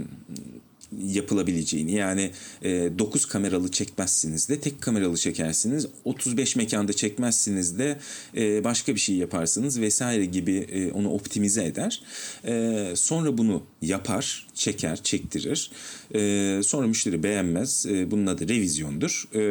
yapılabileceğini 1.08 1.92
yani 1.92 2.32
e, 2.62 3.00
9 3.00 3.26
kameralı 3.26 3.72
çekmezsiniz 3.72 4.50
de 4.50 4.60
tek 4.60 4.82
kameralı 4.82 5.18
çekersiniz 5.18 5.88
35 6.04 6.56
mekanda 6.56 6.94
çekmezsiniz 6.94 7.80
de 7.80 8.00
e, 8.38 8.64
başka 8.64 8.96
bir 8.96 9.00
şey 9.00 9.16
yaparsınız 9.16 9.82
vesaire 9.82 10.26
gibi 10.26 10.56
e, 10.56 10.92
onu 10.92 11.10
optimize 11.10 11.66
eder. 11.66 12.02
E, 12.46 12.94
sonra 12.96 13.38
bunu 13.38 13.64
yapar 13.82 14.48
çeker 14.54 15.04
çektirir. 15.04 15.72
E, 16.16 16.62
sonra 16.64 16.88
müşteri 16.88 17.24
beğenmez 17.24 17.86
e, 17.86 18.12
bunun 18.12 18.28
adı 18.28 18.48
revizyondur. 18.48 19.28
E, 19.36 19.42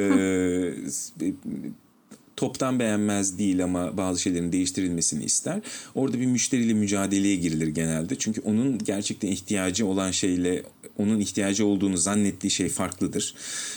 toptan 2.37 2.79
beğenmez 2.79 3.39
değil 3.39 3.65
ama 3.65 3.97
bazı 3.97 4.21
şeylerin 4.21 4.53
değiştirilmesini 4.53 5.25
ister. 5.25 5.61
Orada 5.95 6.21
bir 6.21 6.27
müşteriyle 6.27 6.75
mücadeleye 6.75 7.37
girilir 7.37 7.69
genelde. 7.69 8.15
Çünkü 8.19 8.41
onun 8.41 8.79
gerçekten 8.79 9.29
ihtiyacı 9.29 9.87
olan 9.87 10.11
şeyle 10.11 10.63
onun 10.99 11.21
ihtiyacı 11.21 11.67
olduğunu 11.67 11.97
zannettiği 11.97 12.51
şey 12.51 12.69
farklıdır. 12.69 13.35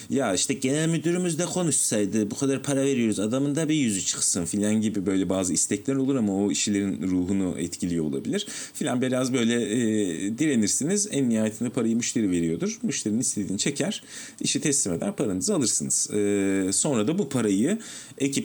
Ya 0.10 0.34
işte 0.34 0.54
genel 0.54 0.90
müdürümüz 0.90 1.40
de 1.40 1.46
konuşsaydı 1.46 2.32
bu 2.32 2.38
kadar 2.38 2.64
para 2.64 2.86
veriyoruz 2.86 3.20
adamın 3.20 3.56
da 3.56 3.70
bir 3.70 3.76
yüzü 3.76 4.02
çıksın 4.02 4.46
filan 4.46 4.82
gibi 4.82 5.06
böyle 5.06 5.30
bazı 5.30 5.54
istekler 5.54 5.96
olur 5.96 6.16
ama 6.16 6.36
o 6.36 6.52
işlerin 6.52 7.08
ruhunu 7.08 7.56
etkiliyor 7.60 8.06
olabilir. 8.06 8.48
Filan 8.74 9.02
biraz 9.02 9.34
böyle 9.34 9.56
e, 9.64 10.38
direnirsiniz. 10.38 11.08
En 11.12 11.30
nihayetinde 11.30 11.70
parayı 11.70 11.96
müşteri 11.96 12.32
veriyordur. 12.32 12.80
Müşterinin 12.84 13.20
istediğini 13.20 13.58
çeker. 13.58 14.04
işi 14.42 14.62
teslim 14.62 14.94
eder 14.94 15.16
paranızı 15.16 15.56
alırsınız. 15.56 16.12
E, 16.14 16.70
sonra 16.74 17.08
da 17.08 17.18
bu 17.18 17.30
parayı 17.30 17.80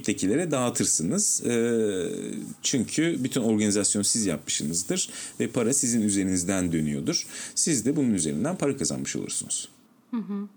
ekiptekilere 0.02 0.50
dağıtırsınız. 0.50 1.46
E, 1.46 1.54
çünkü 2.62 3.24
bütün 3.24 3.42
organizasyonu 3.42 4.04
siz 4.04 4.26
yapmışsınızdır 4.26 5.10
ve 5.40 5.48
para 5.48 5.72
sizin 5.72 6.02
üzerinizden 6.02 6.72
dönüyordur. 6.72 7.26
Siz 7.54 7.86
de 7.86 7.96
bunun 7.96 8.14
üzerinden 8.14 8.56
para 8.56 8.76
kazanmış 8.76 9.16
olursunuz. 9.16 9.68
Hı 10.10 10.16
hı. 10.16 10.48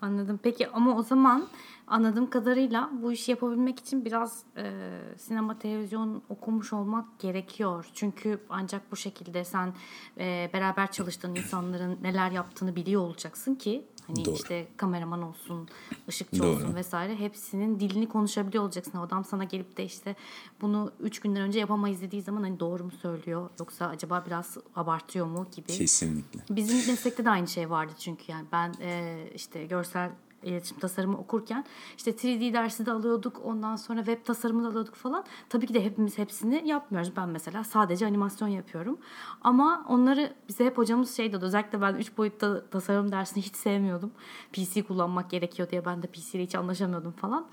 Anladım. 0.00 0.40
Peki 0.42 0.68
ama 0.68 0.96
o 0.96 1.02
zaman 1.02 1.48
anladığım 1.86 2.30
kadarıyla 2.30 2.90
bu 3.02 3.12
işi 3.12 3.30
yapabilmek 3.30 3.80
için 3.80 4.04
biraz 4.04 4.42
e, 4.56 4.72
sinema, 5.18 5.58
televizyon 5.58 6.22
okumuş 6.28 6.72
olmak 6.72 7.18
gerekiyor. 7.18 7.86
Çünkü 7.94 8.38
ancak 8.48 8.92
bu 8.92 8.96
şekilde 8.96 9.44
sen 9.44 9.74
e, 10.18 10.50
beraber 10.52 10.92
çalıştığın 10.92 11.34
insanların 11.34 11.98
neler 12.02 12.30
yaptığını 12.30 12.76
biliyor 12.76 13.02
olacaksın 13.02 13.54
ki 13.54 13.84
Hani 14.06 14.24
Doğru. 14.24 14.34
işte 14.34 14.66
kameraman 14.76 15.22
olsun, 15.22 15.68
ışıkçı 16.08 16.42
Doğru. 16.42 16.48
olsun 16.48 16.74
vesaire 16.74 17.16
hepsinin 17.16 17.80
dilini 17.80 18.08
konuşabiliyor 18.08 18.64
olacaksın. 18.64 18.98
Adam 18.98 19.24
sana 19.24 19.44
gelip 19.44 19.76
de 19.76 19.84
işte 19.84 20.16
bunu 20.60 20.92
üç 21.00 21.20
günden 21.20 21.42
önce 21.42 21.60
yapamayız 21.60 22.02
dediği 22.02 22.22
zaman 22.22 22.42
hani 22.42 22.60
doğru 22.60 22.84
mu 22.84 22.90
söylüyor 23.02 23.50
yoksa 23.58 23.86
acaba 23.86 24.24
biraz 24.26 24.56
abartıyor 24.76 25.26
mu 25.26 25.46
gibi. 25.56 25.66
Kesinlikle. 25.66 26.40
Bizim 26.50 26.76
meslekte 26.76 27.24
de 27.24 27.30
aynı 27.30 27.48
şey 27.48 27.70
vardı 27.70 27.92
çünkü 27.98 28.32
yani 28.32 28.46
ben 28.52 28.74
e, 28.80 29.22
işte 29.34 29.64
görsel 29.64 30.10
iletişim 30.44 30.78
tasarımı 30.78 31.18
okurken 31.18 31.64
işte 31.96 32.10
3D 32.10 32.52
dersi 32.52 32.86
de 32.86 32.92
alıyorduk. 32.92 33.40
Ondan 33.44 33.76
sonra 33.76 34.04
web 34.04 34.24
tasarımı 34.24 34.64
da 34.64 34.68
alıyorduk 34.68 34.94
falan. 34.94 35.24
Tabii 35.48 35.66
ki 35.66 35.74
de 35.74 35.84
hepimiz 35.84 36.18
hepsini 36.18 36.68
yapmıyoruz. 36.68 37.12
Ben 37.16 37.28
mesela 37.28 37.64
sadece 37.64 38.06
animasyon 38.06 38.48
yapıyorum. 38.48 38.98
Ama 39.40 39.84
onları 39.88 40.32
bize 40.48 40.64
hep 40.64 40.78
hocamız 40.78 41.16
şey 41.16 41.32
dedi. 41.32 41.44
Özellikle 41.44 41.80
ben 41.80 41.94
3 41.94 42.18
boyutta 42.18 42.66
tasarım 42.66 43.12
dersini 43.12 43.42
hiç 43.42 43.56
sevmiyordum. 43.56 44.12
PC 44.52 44.82
kullanmak 44.82 45.30
gerekiyor 45.30 45.70
diye 45.70 45.84
ben 45.84 46.02
de 46.02 46.06
PC 46.06 46.38
ile 46.38 46.42
hiç 46.42 46.54
anlaşamıyordum 46.54 47.12
falan. 47.12 47.46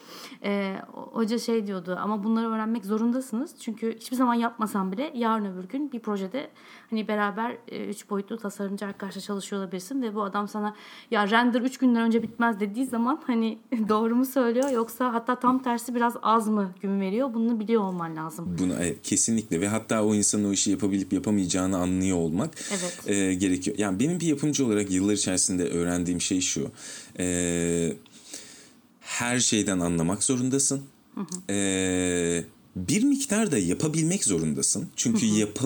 Ee, 0.44 0.82
hoca 0.92 1.40
şey 1.40 1.68
diyordu 1.68 2.00
ama 2.02 2.24
bunları 2.24 2.50
öğrenmek 2.50 2.86
zorundasınız. 2.86 3.56
Çünkü 3.60 3.96
hiçbir 3.96 4.16
zaman 4.16 4.34
yapmasam 4.34 4.92
bile 4.92 5.12
yarın 5.16 5.46
öbür 5.46 5.68
gün 5.68 5.92
bir 5.92 6.00
projede 6.00 6.50
hani 6.90 7.08
beraber 7.08 7.58
3 7.72 8.06
e, 8.06 8.10
boyutlu 8.10 8.38
tasarımcı 8.38 8.86
arkadaşla 8.86 9.22
çalışıyor 9.22 9.62
olabilirsin 9.62 10.02
ve 10.02 10.16
bu 10.16 10.24
adam 10.24 10.48
sana 10.48 10.76
ya 11.12 11.30
render 11.30 11.62
3 11.62 11.78
günden 11.78 12.02
önce 12.02 12.24
bitmez 12.24 12.60
dediği 12.60 12.81
dediği 12.82 12.90
zaman 12.90 13.22
hani 13.28 13.58
doğru 13.90 14.16
mu 14.16 14.26
söylüyor 14.26 14.70
yoksa 14.70 15.14
hatta 15.14 15.40
tam 15.40 15.64
tersi 15.64 15.96
biraz 15.96 16.14
az 16.22 16.48
mı 16.48 16.74
gün 16.82 17.02
veriyor 17.02 17.34
bunu 17.34 17.60
biliyor 17.60 17.82
olman 17.82 18.16
lazım. 18.16 18.56
Bunu 18.60 18.74
evet, 18.74 18.98
kesinlikle 19.04 19.62
ve 19.62 19.68
hatta 19.68 20.04
o 20.04 20.16
insanın 20.16 20.50
o 20.50 20.54
işi 20.54 20.72
yapabilip 20.72 21.14
yapamayacağını 21.14 21.78
anlıyor 21.78 22.18
olmak 22.18 22.50
evet. 22.72 23.04
e, 23.08 23.34
gerekiyor. 23.34 23.78
Yani 23.80 24.00
benim 24.00 24.20
bir 24.20 24.28
yapımcı 24.28 24.66
olarak 24.66 24.92
yıllar 24.92 25.14
içerisinde 25.14 25.70
öğrendiğim 25.70 26.22
şey 26.22 26.42
şu. 26.42 26.72
E, 27.20 27.94
her 29.00 29.40
şeyden 29.40 29.80
anlamak 29.80 30.24
zorundasın. 30.24 30.82
Hı 31.16 31.22
hı. 31.22 31.54
E, 31.54 32.44
bir 32.76 33.04
miktar 33.04 33.52
da 33.52 33.58
yapabilmek 33.58 34.24
zorundasın. 34.24 34.88
Çünkü 34.96 35.26
yap 35.26 35.60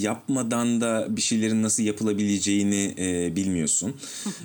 yapmadan 0.00 0.80
da 0.80 1.06
bir 1.10 1.20
şeylerin 1.20 1.62
nasıl 1.62 1.82
yapılabileceğini 1.82 2.94
e, 2.98 3.36
bilmiyorsun. 3.36 3.94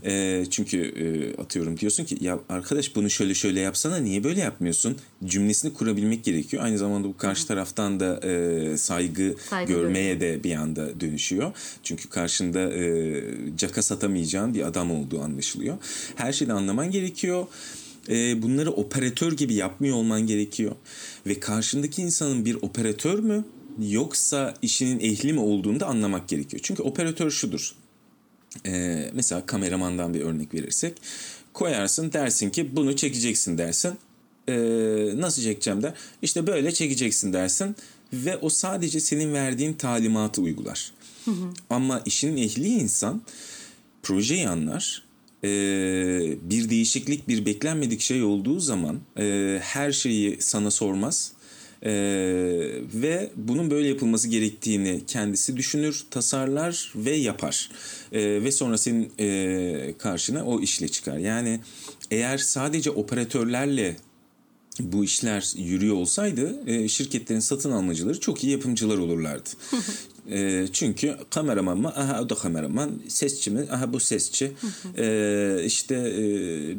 e, 0.05 0.43
çünkü 0.49 0.77
e, 0.77 1.41
atıyorum 1.41 1.79
diyorsun 1.79 2.05
ki 2.05 2.17
ya 2.21 2.39
arkadaş 2.49 2.95
bunu 2.95 3.09
şöyle 3.09 3.33
şöyle 3.33 3.59
yapsana 3.59 3.97
niye 3.97 4.23
böyle 4.23 4.41
yapmıyorsun? 4.41 4.97
Cümlesini 5.25 5.73
kurabilmek 5.73 6.23
gerekiyor. 6.23 6.63
Aynı 6.63 6.77
zamanda 6.77 7.07
bu 7.07 7.17
karşı 7.17 7.47
taraftan 7.47 7.99
da 7.99 8.19
e, 8.19 8.77
saygı, 8.77 9.35
saygı 9.49 9.73
görmeye 9.73 10.21
de 10.21 10.43
bir 10.43 10.55
anda 10.55 10.99
dönüşüyor. 10.99 11.51
Çünkü 11.83 12.09
karşında 12.09 12.59
e, 12.73 13.23
caka 13.57 13.81
satamayacağın 13.81 14.53
bir 14.53 14.67
adam 14.67 14.91
olduğu 14.91 15.21
anlaşılıyor. 15.21 15.77
Her 16.15 16.33
şeyi 16.33 16.53
anlaman 16.53 16.91
gerekiyor 16.91 17.47
e, 18.09 18.41
bunları 18.41 18.71
operatör 18.71 19.31
gibi 19.31 19.53
yapmıyor 19.53 19.97
olman 19.97 20.27
gerekiyor. 20.27 20.75
Ve 21.27 21.39
karşındaki 21.39 22.01
insanın 22.01 22.45
bir 22.45 22.55
operatör 22.55 23.19
mü 23.19 23.45
yoksa 23.79 24.53
işinin 24.61 24.99
ehli 24.99 25.33
mi 25.33 25.39
olduğunu 25.39 25.79
da 25.79 25.85
anlamak 25.85 26.29
gerekiyor. 26.29 26.61
Çünkü 26.63 26.83
operatör 26.83 27.31
şudur. 27.31 27.75
E, 28.65 29.03
mesela 29.13 29.45
kameramandan 29.45 30.13
bir 30.13 30.21
örnek 30.21 30.53
verirsek 30.53 30.97
koyarsın 31.53 32.13
dersin 32.13 32.49
ki 32.49 32.75
bunu 32.75 32.95
çekeceksin 32.95 33.57
dersin. 33.57 33.93
E, 34.49 34.55
nasıl 35.15 35.41
çekeceğim 35.41 35.83
der. 35.83 35.93
İşte 36.21 36.47
böyle 36.47 36.71
çekeceksin 36.71 37.33
dersin 37.33 37.75
ve 38.13 38.37
o 38.37 38.49
sadece 38.49 38.99
senin 38.99 39.33
verdiğin 39.33 39.73
talimatı 39.73 40.41
uygular. 40.41 40.91
Hı 41.25 41.31
hı. 41.31 41.53
Ama 41.69 42.01
işinin 42.05 42.37
ehli 42.37 42.67
insan 42.67 43.21
projeyi 44.03 44.49
anlar 44.49 45.08
e, 45.43 45.49
bir 46.49 46.69
değişiklik, 46.69 47.27
bir 47.27 47.45
beklenmedik 47.45 48.01
şey 48.01 48.23
olduğu 48.23 48.59
zaman 48.59 48.99
e, 49.19 49.57
her 49.61 49.91
şeyi 49.91 50.37
sana 50.41 50.71
sormaz. 50.71 51.33
Ee, 51.83 51.91
ve 52.93 53.29
bunun 53.35 53.71
böyle 53.71 53.87
yapılması 53.87 54.27
gerektiğini 54.27 55.01
kendisi 55.07 55.57
düşünür, 55.57 56.05
tasarlar 56.11 56.93
ve 56.95 57.11
yapar. 57.11 57.69
Ee, 58.11 58.19
ve 58.21 58.51
sonra 58.51 58.77
senin 58.77 59.11
e, 59.19 59.93
karşına 59.97 60.45
o 60.45 60.61
işle 60.61 60.87
çıkar. 60.87 61.17
Yani 61.17 61.59
eğer 62.11 62.37
sadece 62.37 62.91
operatörlerle 62.91 63.97
bu 64.79 65.03
işler 65.03 65.53
yürüyor 65.57 65.95
olsaydı 65.95 66.69
e, 66.69 66.87
şirketlerin 66.87 67.39
satın 67.39 67.71
almacıları 67.71 68.19
çok 68.19 68.43
iyi 68.43 68.51
yapımcılar 68.51 68.97
olurlardı. 68.97 69.49
E, 70.31 70.67
çünkü 70.73 71.15
kameraman 71.29 71.77
mı? 71.77 71.87
Aha 71.87 72.21
o 72.21 72.29
da 72.29 72.35
kameraman. 72.35 73.01
Sesçi 73.07 73.51
mi? 73.51 73.65
Aha 73.71 73.93
bu 73.93 73.99
sesçi. 73.99 74.51
e, 74.97 75.61
işte 75.65 75.95
e, 75.95 76.23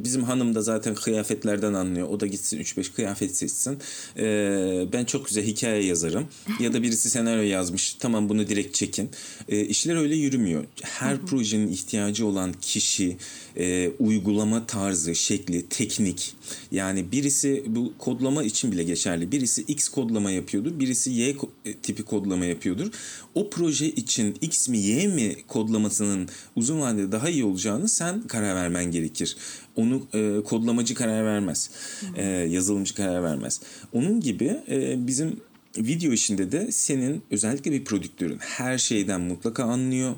bizim 0.04 0.22
hanım 0.24 0.54
da 0.54 0.62
zaten 0.62 0.94
kıyafetlerden 0.94 1.74
anlıyor. 1.74 2.08
O 2.08 2.20
da 2.20 2.26
gitsin 2.26 2.58
3-5 2.58 2.92
kıyafet 2.94 3.36
seçsin. 3.36 3.78
E, 4.16 4.86
ben 4.92 5.04
çok 5.04 5.26
güzel 5.28 5.44
hikaye 5.44 5.84
yazarım. 5.84 6.26
ya 6.60 6.72
da 6.72 6.82
birisi 6.82 7.10
senaryo 7.10 7.42
yazmış. 7.42 7.94
Tamam 7.94 8.28
bunu 8.28 8.48
direkt 8.48 8.74
çekin. 8.74 9.10
E, 9.48 9.60
işler 9.60 9.96
öyle 9.96 10.16
yürümüyor. 10.16 10.64
Her 10.82 11.18
projenin 11.18 11.68
ihtiyacı 11.68 12.26
olan 12.26 12.52
kişi, 12.60 13.16
e, 13.56 13.90
uygulama 13.98 14.66
tarzı, 14.66 15.14
şekli, 15.14 15.68
teknik. 15.68 16.34
Yani 16.72 17.12
birisi 17.12 17.62
bu 17.66 17.92
kodlama 17.98 18.42
için 18.44 18.72
bile 18.72 18.82
geçerli. 18.82 19.32
Birisi 19.32 19.62
X 19.62 19.88
kodlama 19.88 20.30
yapıyordur. 20.30 20.80
Birisi 20.80 21.10
Y 21.10 21.36
tipi 21.82 22.02
kodlama 22.02 22.44
yapıyordur. 22.44 22.90
O 23.34 23.39
proje 23.48 23.86
için 23.86 24.36
X 24.40 24.68
mi 24.68 24.78
Y 24.78 25.08
mi 25.08 25.36
kodlamasının 25.48 26.28
uzun 26.56 26.80
vadede 26.80 27.12
daha 27.12 27.28
iyi 27.28 27.44
olacağını 27.44 27.88
sen 27.88 28.22
karar 28.22 28.54
vermen 28.54 28.84
gerekir. 28.84 29.36
Onu 29.76 30.06
e, 30.14 30.42
kodlamacı 30.44 30.94
karar 30.94 31.24
vermez. 31.24 31.70
E, 32.16 32.24
yazılımcı 32.26 32.94
karar 32.94 33.22
vermez. 33.22 33.60
Onun 33.92 34.20
gibi 34.20 34.60
e, 34.68 35.06
bizim 35.06 35.40
video 35.76 36.12
işinde 36.12 36.52
de 36.52 36.72
senin 36.72 37.22
özellikle 37.30 37.72
bir 37.72 37.84
prodüktörün 37.84 38.38
her 38.38 38.78
şeyden 38.78 39.20
mutlaka 39.20 39.64
anlıyor. 39.64 40.14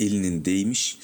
Elinin 0.00 0.44
değmiş 0.44 0.98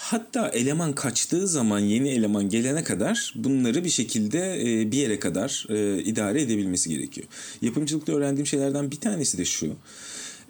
Hatta 0.00 0.48
eleman 0.48 0.92
kaçtığı 0.92 1.48
zaman 1.48 1.78
yeni 1.78 2.08
eleman 2.08 2.48
gelene 2.48 2.84
kadar 2.84 3.34
bunları 3.36 3.84
bir 3.84 3.90
şekilde 3.90 4.60
e, 4.62 4.92
bir 4.92 4.96
yere 4.96 5.18
kadar 5.18 5.66
e, 5.68 6.02
idare 6.02 6.42
edebilmesi 6.42 6.90
gerekiyor. 6.90 7.26
Yapımcılıkta 7.62 8.12
öğrendiğim 8.12 8.46
şeylerden 8.46 8.90
bir 8.90 8.96
tanesi 8.96 9.38
de 9.38 9.44
şu. 9.44 9.76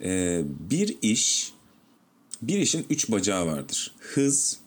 E, 0.05 0.43
bir 0.71 0.97
iş, 1.03 1.53
bir 2.43 2.59
işin 2.59 2.87
üç 2.91 3.11
bacağı 3.11 3.47
vardır. 3.47 3.95
Hız, 3.99 4.59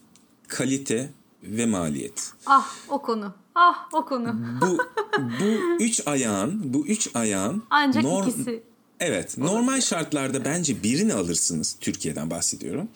kalite 0.48 1.10
ve 1.44 1.66
maliyet. 1.66 2.32
Ah 2.46 2.76
o 2.90 3.02
konu. 3.02 3.34
Ah 3.56 3.90
o 3.94 4.06
konu. 4.06 4.36
bu 4.62 4.78
bu 5.20 5.80
üç 5.80 6.08
ayağın, 6.08 6.74
bu 6.74 6.88
üç 6.88 7.10
ayağın 7.16 7.64
ancak 7.70 8.04
norm, 8.04 8.30
ikisi 8.30 8.64
Evet. 9.00 9.38
Normal 9.38 9.82
şartlarda 9.82 10.46
bence 10.46 10.84
birini 10.84 11.14
alırsınız. 11.14 11.78
Türkiye'den 11.82 12.30
bahsediyorum. 12.30 12.88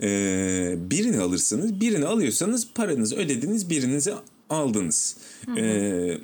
Ee, 0.00 0.74
birini 0.78 1.20
alırsınız. 1.20 1.80
Birini 1.80 2.06
alıyorsanız 2.06 2.68
paranızı 2.74 3.16
ödediniz. 3.16 3.70
Birinizi 3.70 4.14
aldınız. 4.50 5.16
Ee, 5.56 6.18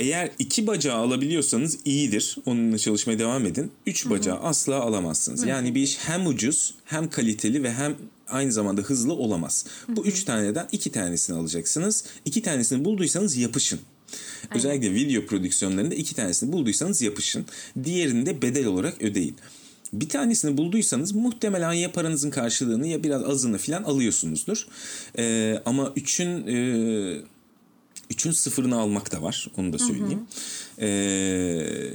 eğer 0.00 0.30
iki 0.38 0.66
bacağı 0.66 0.96
alabiliyorsanız 0.96 1.78
iyidir. 1.84 2.36
Onunla 2.46 2.78
çalışmaya 2.78 3.18
devam 3.18 3.46
edin. 3.46 3.70
Üç 3.86 4.10
bacağı 4.10 4.38
asla 4.38 4.74
alamazsınız. 4.74 5.46
Yani 5.46 5.74
bir 5.74 5.82
iş 5.82 5.98
hem 5.98 6.26
ucuz 6.26 6.74
hem 6.84 7.10
kaliteli 7.10 7.62
ve 7.62 7.72
hem 7.72 7.96
aynı 8.28 8.52
zamanda 8.52 8.80
hızlı 8.80 9.12
olamaz. 9.12 9.66
Bu 9.88 10.06
üç 10.06 10.24
taneden 10.24 10.68
iki 10.72 10.92
tanesini 10.92 11.36
alacaksınız. 11.36 12.04
İki 12.24 12.42
tanesini 12.42 12.84
bulduysanız 12.84 13.36
yapışın. 13.36 13.80
Aynen. 14.42 14.56
Özellikle 14.56 14.94
video 14.94 15.26
prodüksiyonlarında 15.26 15.94
iki 15.94 16.14
tanesini 16.14 16.52
bulduysanız 16.52 17.02
yapışın. 17.02 17.44
Diğerini 17.84 18.26
de 18.26 18.42
bedel 18.42 18.66
olarak 18.66 19.02
ödeyin. 19.02 19.36
Bir 19.92 20.08
tanesini 20.08 20.56
bulduysanız 20.56 21.12
muhtemelen 21.12 21.72
ya 21.72 21.92
paranızın 21.92 22.30
karşılığını 22.30 22.86
ya 22.86 23.04
biraz 23.04 23.24
azını 23.24 23.58
falan 23.58 23.82
alıyorsunuzdur. 23.82 24.66
Ee, 25.18 25.62
ama 25.64 25.92
üçün 25.96 26.46
e, 26.46 26.56
üçün 28.10 28.30
sıfırını 28.30 28.78
almak 28.78 29.12
da 29.12 29.22
var. 29.22 29.48
Onu 29.56 29.72
da 29.72 29.78
söyleyeyim. 29.78 30.20
Hı 30.78 30.84
hı. 30.84 30.86
Ee, 30.86 31.92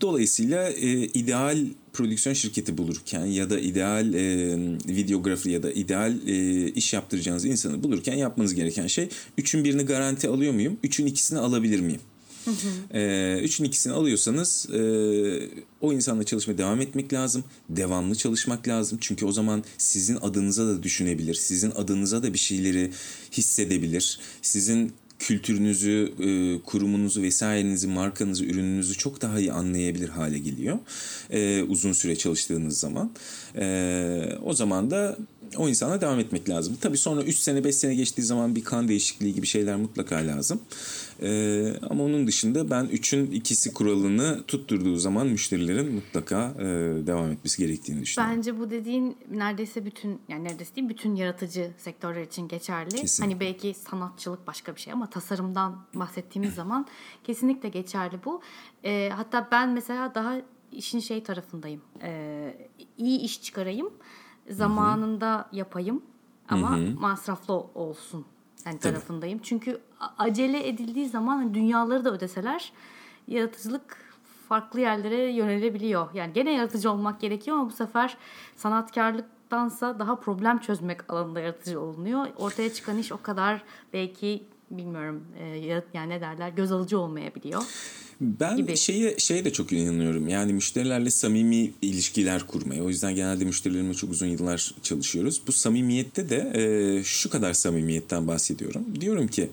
dolayısıyla 0.00 0.70
e, 0.70 0.90
ideal 1.04 1.66
prodüksiyon 1.92 2.34
şirketi 2.34 2.78
bulurken 2.78 3.26
ya 3.26 3.50
da 3.50 3.60
ideal 3.60 4.14
e, 4.14 4.56
videografi 4.88 5.50
ya 5.50 5.62
da 5.62 5.72
ideal 5.72 6.14
e, 6.26 6.66
iş 6.68 6.92
yaptıracağınız 6.92 7.44
insanı 7.44 7.82
bulurken 7.82 8.14
yapmanız 8.14 8.54
gereken 8.54 8.86
şey 8.86 9.08
üçün 9.38 9.64
birini 9.64 9.82
garanti 9.82 10.28
alıyor 10.28 10.52
muyum? 10.52 10.78
Üçün 10.82 11.06
ikisini 11.06 11.38
alabilir 11.38 11.80
miyim? 11.80 12.00
Hı 12.44 12.50
hı. 12.50 12.98
E, 12.98 13.40
üçün 13.42 13.64
ikisini 13.64 13.92
alıyorsanız 13.92 14.66
e, 14.70 14.80
o 15.80 15.92
insanla 15.92 16.24
çalışmaya 16.24 16.58
devam 16.58 16.80
etmek 16.80 17.12
lazım. 17.12 17.44
Devamlı 17.68 18.14
çalışmak 18.14 18.68
lazım. 18.68 18.98
Çünkü 19.00 19.26
o 19.26 19.32
zaman 19.32 19.64
sizin 19.78 20.16
adınıza 20.16 20.66
da 20.66 20.82
düşünebilir. 20.82 21.34
Sizin 21.34 21.70
adınıza 21.70 22.22
da 22.22 22.32
bir 22.32 22.38
şeyleri 22.38 22.90
hissedebilir. 23.32 24.20
Sizin 24.42 24.92
kültürünüzü, 25.20 26.12
e, 26.20 26.28
kurumunuzu 26.62 27.22
vesairenizi, 27.22 27.86
markanızı, 27.86 28.44
ürününüzü 28.44 28.94
çok 28.94 29.22
daha 29.22 29.40
iyi 29.40 29.52
anlayabilir 29.52 30.08
hale 30.08 30.38
geliyor. 30.38 30.78
E, 31.30 31.62
uzun 31.62 31.92
süre 31.92 32.16
çalıştığınız 32.16 32.78
zaman. 32.78 33.10
E, 33.56 34.38
o 34.42 34.52
zaman 34.52 34.90
da 34.90 35.16
o 35.56 35.68
insana 35.68 36.00
devam 36.00 36.20
etmek 36.20 36.48
lazım. 36.48 36.76
Tabii 36.80 36.98
sonra 36.98 37.22
3 37.22 37.38
sene 37.38 37.64
5 37.64 37.74
sene 37.74 37.94
geçtiği 37.94 38.22
zaman 38.22 38.56
bir 38.56 38.64
kan 38.64 38.88
değişikliği 38.88 39.34
gibi 39.34 39.46
şeyler 39.46 39.76
mutlaka 39.76 40.16
lazım. 40.16 40.60
Ee, 41.22 41.72
ama 41.90 42.04
onun 42.04 42.26
dışında 42.26 42.70
ben 42.70 42.84
3'ün 42.84 43.30
ikisi 43.30 43.74
kuralını 43.74 44.44
tutturduğu 44.46 44.96
zaman 44.96 45.26
müşterilerin 45.26 45.94
mutlaka 45.94 46.54
e, 46.58 46.64
devam 47.06 47.30
etmesi 47.30 47.58
gerektiğini 47.58 48.02
düşünüyorum. 48.02 48.36
Bence 48.36 48.58
bu 48.58 48.70
dediğin 48.70 49.16
neredeyse 49.30 49.84
bütün 49.84 50.20
yani 50.28 50.44
neredeyse 50.44 50.76
değil 50.76 50.88
bütün 50.88 51.14
yaratıcı 51.14 51.70
sektörler 51.78 52.22
için 52.22 52.48
geçerli. 52.48 52.90
Kesinlikle. 52.90 53.32
Hani 53.34 53.40
belki 53.40 53.74
sanatçılık 53.74 54.46
başka 54.46 54.74
bir 54.74 54.80
şey 54.80 54.92
ama 54.92 55.10
tasarımdan 55.10 55.86
bahsettiğimiz 55.94 56.54
zaman 56.54 56.86
kesinlikle 57.24 57.68
geçerli 57.68 58.18
bu. 58.24 58.40
Ee, 58.84 59.10
hatta 59.16 59.48
ben 59.52 59.68
mesela 59.68 60.14
daha 60.14 60.36
işin 60.72 61.00
şey 61.00 61.22
tarafındayım. 61.22 61.80
Ee, 62.02 62.68
iyi 62.98 63.18
iş 63.20 63.42
çıkarayım 63.42 63.90
zamanında 64.50 65.36
Hı-hı. 65.36 65.56
yapayım 65.56 66.02
ama 66.48 66.76
Hı-hı. 66.76 67.00
masraflı 67.00 67.54
olsun 67.54 68.24
yani 68.66 68.78
Tabii. 68.78 68.92
tarafındayım. 68.92 69.38
Çünkü 69.42 69.80
acele 70.18 70.68
edildiği 70.68 71.08
zaman 71.08 71.36
hani 71.36 71.54
dünyaları 71.54 72.04
da 72.04 72.10
ödeseler 72.12 72.72
yaratıcılık 73.28 73.96
farklı 74.48 74.80
yerlere 74.80 75.32
yönelebiliyor. 75.32 76.14
Yani 76.14 76.32
gene 76.32 76.52
yaratıcı 76.52 76.90
olmak 76.90 77.20
gerekiyor 77.20 77.56
ama 77.56 77.66
bu 77.66 77.72
sefer 77.74 78.16
sanatkarlıktansa 78.56 79.98
daha 79.98 80.16
problem 80.16 80.58
çözmek 80.58 81.12
alanında 81.12 81.40
yaratıcı 81.40 81.80
olunuyor. 81.80 82.26
Ortaya 82.36 82.72
çıkan 82.72 82.98
iş 82.98 83.12
o 83.12 83.22
kadar 83.22 83.62
belki 83.92 84.44
bilmiyorum 84.70 85.24
e, 85.38 85.44
yani 85.94 86.08
ne 86.08 86.20
derler 86.20 86.48
göz 86.48 86.72
alıcı 86.72 86.98
olmayabiliyor. 86.98 87.62
Ben 88.20 88.56
gibi. 88.56 88.76
şeye, 88.76 89.14
şeye 89.18 89.44
de 89.44 89.52
çok 89.52 89.72
inanıyorum. 89.72 90.28
Yani 90.28 90.52
müşterilerle 90.52 91.10
samimi 91.10 91.70
ilişkiler 91.82 92.46
kurmaya. 92.46 92.82
O 92.82 92.88
yüzden 92.88 93.14
genelde 93.14 93.44
müşterilerimle 93.44 93.94
çok 93.94 94.10
uzun 94.10 94.26
yıllar 94.26 94.74
çalışıyoruz. 94.82 95.40
Bu 95.46 95.52
samimiyette 95.52 96.30
de 96.30 96.52
e, 96.54 97.04
şu 97.04 97.30
kadar 97.30 97.52
samimiyetten 97.52 98.26
bahsediyorum. 98.26 98.84
Diyorum 99.00 99.28
ki 99.28 99.50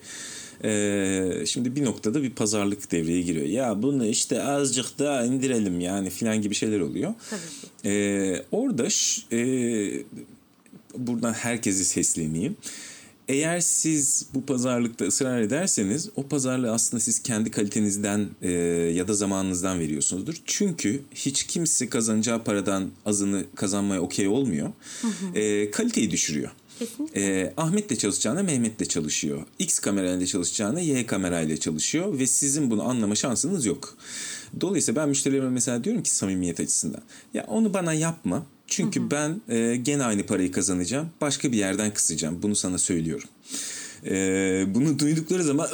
e, 0.64 1.44
şimdi 1.46 1.76
bir 1.76 1.86
noktada 1.86 2.24
bir 2.24 2.30
pazarlık 2.30 2.92
devreye 2.92 3.22
giriyor. 3.22 3.46
Ya 3.46 3.82
bunu 3.82 4.06
işte 4.06 4.44
azıcık 4.44 5.00
daha 5.00 5.26
indirelim 5.26 5.80
yani 5.80 6.10
filan 6.10 6.42
gibi 6.42 6.56
şeyler 6.56 6.80
oluyor. 6.80 7.14
Tabii 7.30 7.92
E, 7.94 8.46
orada 8.52 8.88
e, 9.32 9.42
buradan 10.98 11.34
herkesi 11.34 11.86
sesleneyim. 11.86 12.58
Eğer 13.28 13.60
siz 13.60 14.26
bu 14.34 14.46
pazarlıkta 14.46 15.06
ısrar 15.06 15.42
ederseniz 15.42 16.10
o 16.16 16.28
pazarlığı 16.28 16.72
aslında 16.72 17.02
siz 17.02 17.24
kendi 17.24 17.52
kalitenizden 17.52 18.30
e, 18.42 18.52
ya 18.96 19.08
da 19.08 19.14
zamanınızdan 19.14 19.80
veriyorsunuzdur. 19.80 20.36
Çünkü 20.46 21.02
hiç 21.16 21.44
kimse 21.44 21.90
kazanacağı 21.90 22.44
paradan 22.44 22.90
azını 23.06 23.46
kazanmaya 23.56 24.02
okey 24.02 24.28
olmuyor. 24.28 24.72
Hı 25.02 25.08
hı. 25.08 25.40
E, 25.40 25.72
kaliteyi 25.72 26.12
düşürüyor. 26.12 26.52
Kesinlikle. 26.80 27.54
Ahmet 27.58 27.90
de 27.90 27.96
çalışacağına 27.96 28.44
Mehmet 28.44 28.80
de 28.80 28.86
çalışıyor. 28.86 29.46
X 29.60 29.80
kamerayla 29.80 30.26
çalışacağına 30.26 30.80
Y 30.80 31.06
kamerayla 31.06 31.58
çalışıyor 31.58 32.20
ve 32.20 32.28
sizin 32.28 32.72
bunu 32.72 32.84
anlama 32.90 33.16
şansınız 33.16 33.66
yok. 33.66 33.98
Dolayısıyla 34.62 35.02
ben 35.02 35.10
müşterilerime 35.10 35.50
mesela 35.50 35.84
diyorum 35.84 36.04
ki 36.04 36.10
samimiyet 36.16 36.60
açısından. 36.60 37.02
Ya 37.34 37.46
onu 37.48 37.74
bana 37.74 37.94
yapma. 37.94 38.46
Çünkü 38.68 39.00
hı 39.00 39.04
hı. 39.04 39.12
ben 39.12 39.42
e, 39.56 39.76
gene 39.76 40.04
aynı 40.04 40.26
parayı 40.26 40.52
kazanacağım. 40.52 41.10
Başka 41.22 41.52
bir 41.52 41.58
yerden 41.58 41.94
kısacağım. 41.94 42.40
Bunu 42.42 42.56
sana 42.56 42.78
söylüyorum. 42.78 43.30
Ee, 44.06 44.66
bunu 44.68 45.00
duydukları 45.00 45.44
zaman 45.44 45.68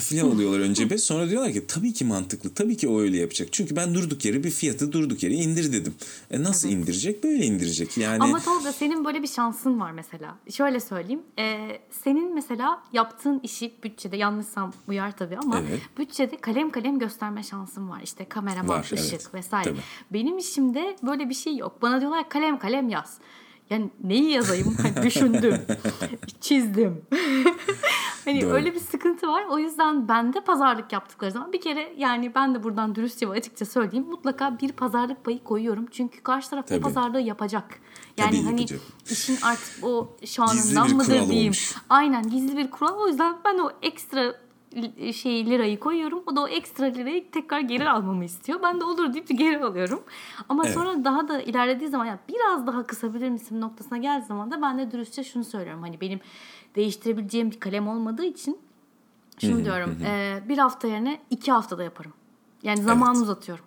filan 0.00 0.32
oluyorlar 0.32 0.60
önce 0.60 0.90
bir. 0.90 0.98
Sonra 0.98 1.30
diyorlar 1.30 1.52
ki 1.52 1.66
tabii 1.66 1.92
ki 1.92 2.04
mantıklı. 2.04 2.54
Tabii 2.54 2.76
ki 2.76 2.88
o 2.88 3.00
öyle 3.00 3.16
yapacak. 3.16 3.48
Çünkü 3.52 3.76
ben 3.76 3.94
durduk 3.94 4.24
yere 4.24 4.44
bir 4.44 4.50
fiyatı 4.50 4.92
durduk 4.92 5.22
yere 5.22 5.34
indir 5.34 5.72
dedim. 5.72 5.94
E 6.30 6.42
nasıl 6.42 6.68
evet. 6.68 6.78
indirecek? 6.78 7.24
Böyle 7.24 7.44
indirecek. 7.44 7.98
Yani 7.98 8.22
Ama 8.22 8.40
Tolga 8.40 8.72
senin 8.72 9.04
böyle 9.04 9.22
bir 9.22 9.28
şansın 9.28 9.80
var 9.80 9.92
mesela. 9.92 10.38
Şöyle 10.50 10.80
söyleyeyim. 10.80 11.22
E, 11.38 11.78
senin 12.04 12.34
mesela 12.34 12.82
yaptığın 12.92 13.40
işi 13.42 13.72
bütçede 13.84 14.16
yanlışsam 14.16 14.72
uyar 14.88 15.16
tabii 15.16 15.36
ama 15.36 15.60
evet. 15.68 15.80
bütçede 15.98 16.36
kalem 16.36 16.70
kalem 16.70 16.98
gösterme 16.98 17.42
şansın 17.42 17.88
var. 17.88 18.00
İşte 18.04 18.24
kameraman, 18.24 18.68
var, 18.68 18.84
ışık 18.92 18.98
evet. 18.98 19.34
vesaire. 19.34 19.70
Tabii. 19.70 19.80
Benim 20.10 20.38
işimde 20.38 20.96
böyle 21.02 21.28
bir 21.28 21.34
şey 21.34 21.56
yok. 21.56 21.82
Bana 21.82 22.00
diyorlar 22.00 22.28
kalem 22.28 22.58
kalem 22.58 22.88
yaz. 22.88 23.18
Yani 23.70 23.90
neyi 24.04 24.30
yazayım? 24.30 24.76
Hani 24.82 25.02
düşündüm, 25.06 25.54
çizdim. 26.40 27.02
hani 28.24 28.42
Doğru. 28.42 28.50
öyle 28.50 28.74
bir 28.74 28.80
sıkıntı 28.80 29.28
var. 29.28 29.44
O 29.50 29.58
yüzden 29.58 30.08
ben 30.08 30.32
de 30.32 30.40
pazarlık 30.40 30.92
yaptıkları 30.92 31.30
zaman 31.30 31.52
bir 31.52 31.60
kere 31.60 31.92
yani 31.96 32.34
ben 32.34 32.54
de 32.54 32.62
buradan 32.62 32.94
dürüstçe 32.94 33.28
ve 33.28 33.32
açıkça 33.32 33.64
söyleyeyim. 33.64 34.06
Mutlaka 34.08 34.58
bir 34.58 34.72
pazarlık 34.72 35.24
payı 35.24 35.44
koyuyorum. 35.44 35.86
Çünkü 35.90 36.22
karşı 36.22 36.50
taraf 36.50 36.66
Tabii. 36.66 36.80
pazarlığı 36.80 37.20
yapacak. 37.20 37.80
Yani 38.16 38.30
Tabii 38.30 38.42
hani 38.42 38.60
yapacak. 38.60 38.80
işin 39.10 39.38
artık 39.42 39.84
o 39.84 40.16
şanından 40.24 40.96
mıdır 40.96 41.28
diyeyim. 41.28 41.44
Olmuş. 41.44 41.74
Aynen 41.90 42.30
gizli 42.30 42.56
bir 42.56 42.70
kural. 42.70 42.96
O 42.98 43.08
yüzden 43.08 43.36
ben 43.44 43.58
o 43.58 43.70
ekstra 43.82 44.34
şey 45.12 45.46
lirayı 45.46 45.80
koyuyorum. 45.80 46.22
O 46.26 46.36
da 46.36 46.40
o 46.40 46.48
ekstra 46.48 46.84
lirayı 46.84 47.30
tekrar 47.30 47.60
geri 47.60 47.88
almamı 47.88 48.24
istiyor. 48.24 48.62
Ben 48.62 48.80
de 48.80 48.84
olur 48.84 49.14
deyip 49.14 49.38
geri 49.38 49.64
alıyorum. 49.64 50.02
Ama 50.48 50.64
evet. 50.64 50.74
sonra 50.74 51.04
daha 51.04 51.28
da 51.28 51.42
ilerlediği 51.42 51.90
zaman 51.90 52.04
ya 52.04 52.18
biraz 52.28 52.66
daha 52.66 52.86
kısabilir 52.86 53.28
misin 53.28 53.60
noktasına 53.60 53.98
geldiği 53.98 54.26
zaman 54.26 54.50
da 54.50 54.62
ben 54.62 54.78
de 54.78 54.90
dürüstçe 54.90 55.24
şunu 55.24 55.44
söylüyorum. 55.44 55.82
Hani 55.82 56.00
benim 56.00 56.20
değiştirebileceğim 56.76 57.50
bir 57.50 57.60
kalem 57.60 57.88
olmadığı 57.88 58.24
için 58.24 58.58
şunu 59.38 59.64
diyorum. 59.64 59.96
e, 60.06 60.42
bir 60.48 60.58
hafta 60.58 60.88
yerine 60.88 61.20
iki 61.30 61.52
haftada 61.52 61.82
yaparım. 61.82 62.12
Yani 62.62 62.82
zaman 62.82 63.14
evet. 63.14 63.22
uzatıyorum. 63.22 63.64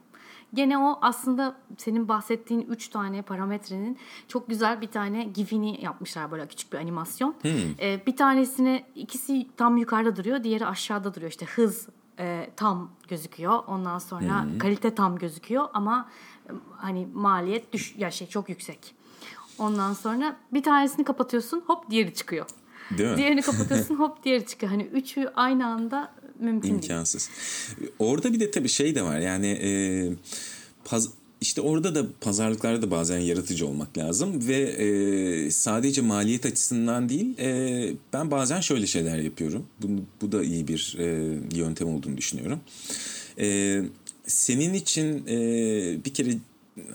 Gene 0.54 0.78
o 0.78 1.00
aslında 1.02 1.56
senin 1.78 2.08
bahsettiğin 2.08 2.62
üç 2.62 2.88
tane 2.88 3.22
parametrenin 3.22 3.98
çok 4.28 4.50
güzel 4.50 4.82
bir 4.82 4.88
tane 4.88 5.24
gifini 5.24 5.84
yapmışlar 5.84 6.32
böyle 6.32 6.48
küçük 6.48 6.74
bir 6.74 6.78
animasyon. 6.78 7.36
Hmm. 7.42 7.52
Ee, 7.80 8.02
bir 8.08 8.16
tanesini 8.16 8.86
ikisi 8.96 9.48
tam 9.58 9.78
yukarıda 9.78 10.16
duruyor, 10.16 10.44
diğeri 10.44 10.66
aşağıda 10.66 11.14
duruyor. 11.14 11.32
İşte 11.32 11.46
hız 11.46 11.90
e, 12.20 12.50
tam 12.56 12.92
gözüküyor. 13.08 13.64
Ondan 13.68 14.00
sonra 14.00 14.44
hmm. 14.44 14.58
kalite 14.58 14.96
tam 14.96 15.18
gözüküyor 15.18 15.68
ama 15.74 16.10
e, 16.50 16.52
hani 16.78 17.08
maliyet 17.14 17.74
düş 17.74 17.96
ya 17.98 18.12
şey 18.12 18.28
çok 18.28 18.50
yüksek. 18.50 18.96
Ondan 19.58 19.94
sonra 19.94 20.36
bir 20.54 20.64
tanesini 20.64 21.06
kapatıyorsun 21.06 21.64
hop 21.68 21.90
diğeri 21.90 22.14
çıkıyor. 22.14 22.46
Değil 22.98 23.10
mi? 23.10 23.18
Diğerini 23.18 23.42
kapatıyorsun 23.52 23.96
hop 23.96 24.24
diğeri 24.24 24.46
çıkıyor. 24.46 24.72
Hani 24.72 24.84
üçü 24.84 25.32
aynı 25.36 25.68
anda 25.68 26.14
mümkün 26.42 26.70
İmkansız. 26.70 27.30
değil. 27.80 27.92
Orada 28.00 28.34
bir 28.34 28.40
de 28.40 28.52
tabii 28.52 28.70
şey 28.70 28.96
de 28.96 29.04
var 29.04 29.20
yani 29.20 29.48
e, 29.48 29.72
paz, 30.86 31.10
işte 31.42 31.62
orada 31.62 31.96
da 31.96 32.06
pazarlıklarda 32.22 32.82
da 32.82 32.92
bazen 32.92 33.20
yaratıcı 33.20 33.68
olmak 33.68 33.98
lazım 33.98 34.48
ve 34.48 34.58
e, 34.58 35.52
sadece 35.52 36.02
maliyet 36.02 36.46
açısından 36.46 37.10
değil 37.10 37.38
e, 37.40 37.94
ben 38.14 38.32
bazen 38.32 38.62
şöyle 38.62 38.88
şeyler 38.88 39.18
yapıyorum. 39.18 39.66
Bu, 39.82 39.88
bu 40.22 40.32
da 40.32 40.44
iyi 40.44 40.68
bir 40.68 40.96
e, 41.00 41.38
yöntem 41.56 41.88
olduğunu 41.88 42.18
düşünüyorum. 42.18 42.60
E, 43.40 43.82
senin 44.28 44.74
için 44.74 45.28
e, 45.28 45.36
bir 46.06 46.14
kere 46.14 46.30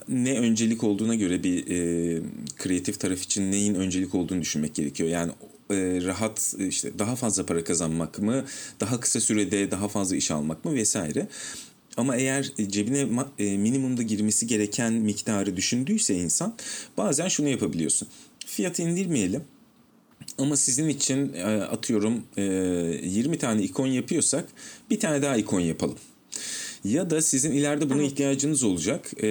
ne 0.08 0.38
öncelik 0.38 0.84
olduğuna 0.84 1.14
göre 1.14 1.42
bir 1.42 1.66
e, 1.70 2.22
kreatif 2.56 3.00
taraf 3.00 3.22
için 3.22 3.52
neyin 3.52 3.74
öncelik 3.74 4.14
olduğunu 4.14 4.40
düşünmek 4.40 4.74
gerekiyor. 4.74 5.08
Yani 5.08 5.32
e, 5.70 5.74
rahat 6.04 6.54
işte 6.58 6.98
daha 6.98 7.16
fazla 7.16 7.46
para 7.46 7.64
kazanmak 7.64 8.18
mı, 8.18 8.44
daha 8.80 9.00
kısa 9.00 9.20
sürede 9.20 9.70
daha 9.70 9.88
fazla 9.88 10.16
iş 10.16 10.30
almak 10.30 10.64
mı 10.64 10.74
vesaire. 10.74 11.28
Ama 11.96 12.16
eğer 12.16 12.52
cebine 12.68 13.08
e, 13.38 13.56
minimumda 13.56 14.02
girmesi 14.02 14.46
gereken 14.46 14.92
miktarı 14.92 15.56
düşündüyse 15.56 16.14
insan 16.14 16.54
bazen 16.96 17.28
şunu 17.28 17.48
yapabiliyorsun. 17.48 18.08
Fiyatı 18.46 18.82
indirmeyelim. 18.82 19.44
Ama 20.38 20.56
sizin 20.56 20.88
için 20.88 21.32
e, 21.32 21.42
atıyorum 21.44 22.22
20 22.36 23.38
tane 23.38 23.62
ikon 23.62 23.86
yapıyorsak 23.86 24.48
bir 24.90 25.00
tane 25.00 25.22
daha 25.22 25.36
ikon 25.36 25.60
yapalım. 25.60 25.98
Ya 26.84 27.10
da 27.10 27.22
sizin 27.22 27.52
ileride 27.52 27.90
buna 27.90 28.02
ihtiyacınız 28.02 28.62
olacak. 28.64 29.10
E, 29.16 29.28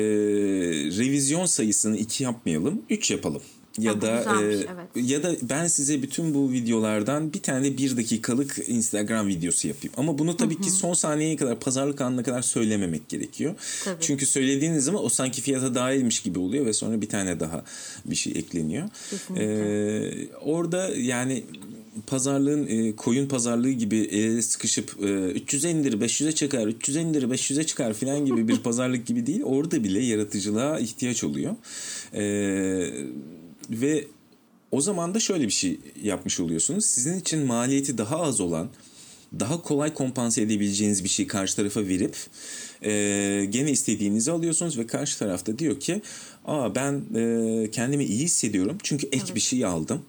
revizyon 0.98 1.46
sayısını 1.46 1.98
2 1.98 2.24
yapmayalım, 2.24 2.82
3 2.90 3.12
yapalım. 3.12 3.42
Ya 3.80 4.02
da 4.02 4.42
e, 4.42 4.54
evet. 4.54 4.68
ya 4.96 5.24
da 5.24 5.36
ben 5.42 5.68
size 5.68 6.02
bütün 6.02 6.34
bu 6.34 6.52
videolardan 6.52 7.34
bir 7.34 7.42
tane 7.42 7.78
bir 7.78 7.98
dakikalık 7.98 8.60
Instagram 8.68 9.28
videosu 9.28 9.68
yapayım. 9.68 9.94
Ama 9.98 10.18
bunu 10.18 10.38
tabii 10.38 10.56
Hı-hı. 10.56 10.64
ki 10.64 10.72
son 10.72 10.94
saniyeye 10.94 11.36
kadar 11.36 11.60
pazarlık 11.60 12.02
anına 12.02 12.24
kadar 12.24 12.42
söylememek 12.42 13.10
gerekiyor. 13.10 13.56
Tabii. 13.84 14.02
Çünkü 14.02 14.26
söylediğiniz 14.26 14.84
zaman 14.86 15.06
o 15.06 15.10
sanki 15.10 15.42
fiyata 15.42 15.76
dahilmiş 15.76 16.20
gibi 16.20 16.40
oluyor 16.40 16.66
ve 16.66 16.74
sonra 16.74 17.02
bir 17.02 17.10
tane 17.10 17.40
daha 17.40 17.64
bir 18.06 18.16
şey 18.16 18.34
ekleniyor. 18.34 18.90
Ee, 19.38 20.28
orada 20.42 20.90
yani 20.96 21.44
pazarlığın 22.08 22.68
e, 22.68 22.96
koyun 22.96 23.28
pazarlığı 23.28 23.72
gibi 23.72 23.98
ele 23.98 24.42
sıkışıp 24.42 24.96
e, 25.02 25.06
300'e 25.06 25.72
indir 25.72 25.94
500'e 25.94 26.32
çıkar 26.32 26.68
300'e 26.68 27.02
indir 27.02 27.24
500'e 27.24 27.64
çıkar 27.64 27.94
falan 27.94 28.26
gibi 28.26 28.48
bir 28.48 28.58
pazarlık 28.64 29.06
gibi 29.06 29.26
değil. 29.26 29.42
Orada 29.44 29.84
bile 29.84 30.04
yaratıcılığa 30.04 30.80
ihtiyaç 30.80 31.24
oluyor. 31.24 31.56
Eee 32.14 32.94
ve 33.70 34.08
o 34.72 34.82
zaman 34.82 35.14
da 35.14 35.20
şöyle 35.20 35.46
bir 35.46 35.52
şey 35.52 35.80
yapmış 36.04 36.40
oluyorsunuz. 36.40 36.86
Sizin 36.86 37.20
için 37.20 37.40
maliyeti 37.40 37.98
daha 37.98 38.22
az 38.22 38.42
olan, 38.42 38.70
daha 39.40 39.62
kolay 39.62 39.94
kompanse 39.94 40.42
edebileceğiniz 40.42 41.04
bir 41.04 41.10
şey 41.10 41.28
karşı 41.28 41.56
tarafa 41.56 41.88
verip 41.88 42.16
e, 42.84 42.92
gene 43.50 43.72
istediğinizi 43.72 44.32
alıyorsunuz 44.32 44.78
ve 44.78 44.88
karşı 44.88 45.20
tarafta 45.20 45.60
diyor 45.60 45.80
ki 45.80 46.02
aa 46.46 46.76
ben 46.76 47.04
e, 47.16 47.72
kendimi 47.72 48.06
iyi 48.06 48.24
hissediyorum 48.24 48.78
çünkü 48.84 49.08
ek 49.08 49.18
evet. 49.26 49.36
bir 49.36 49.40
şey 49.40 49.66
aldım. 49.66 50.02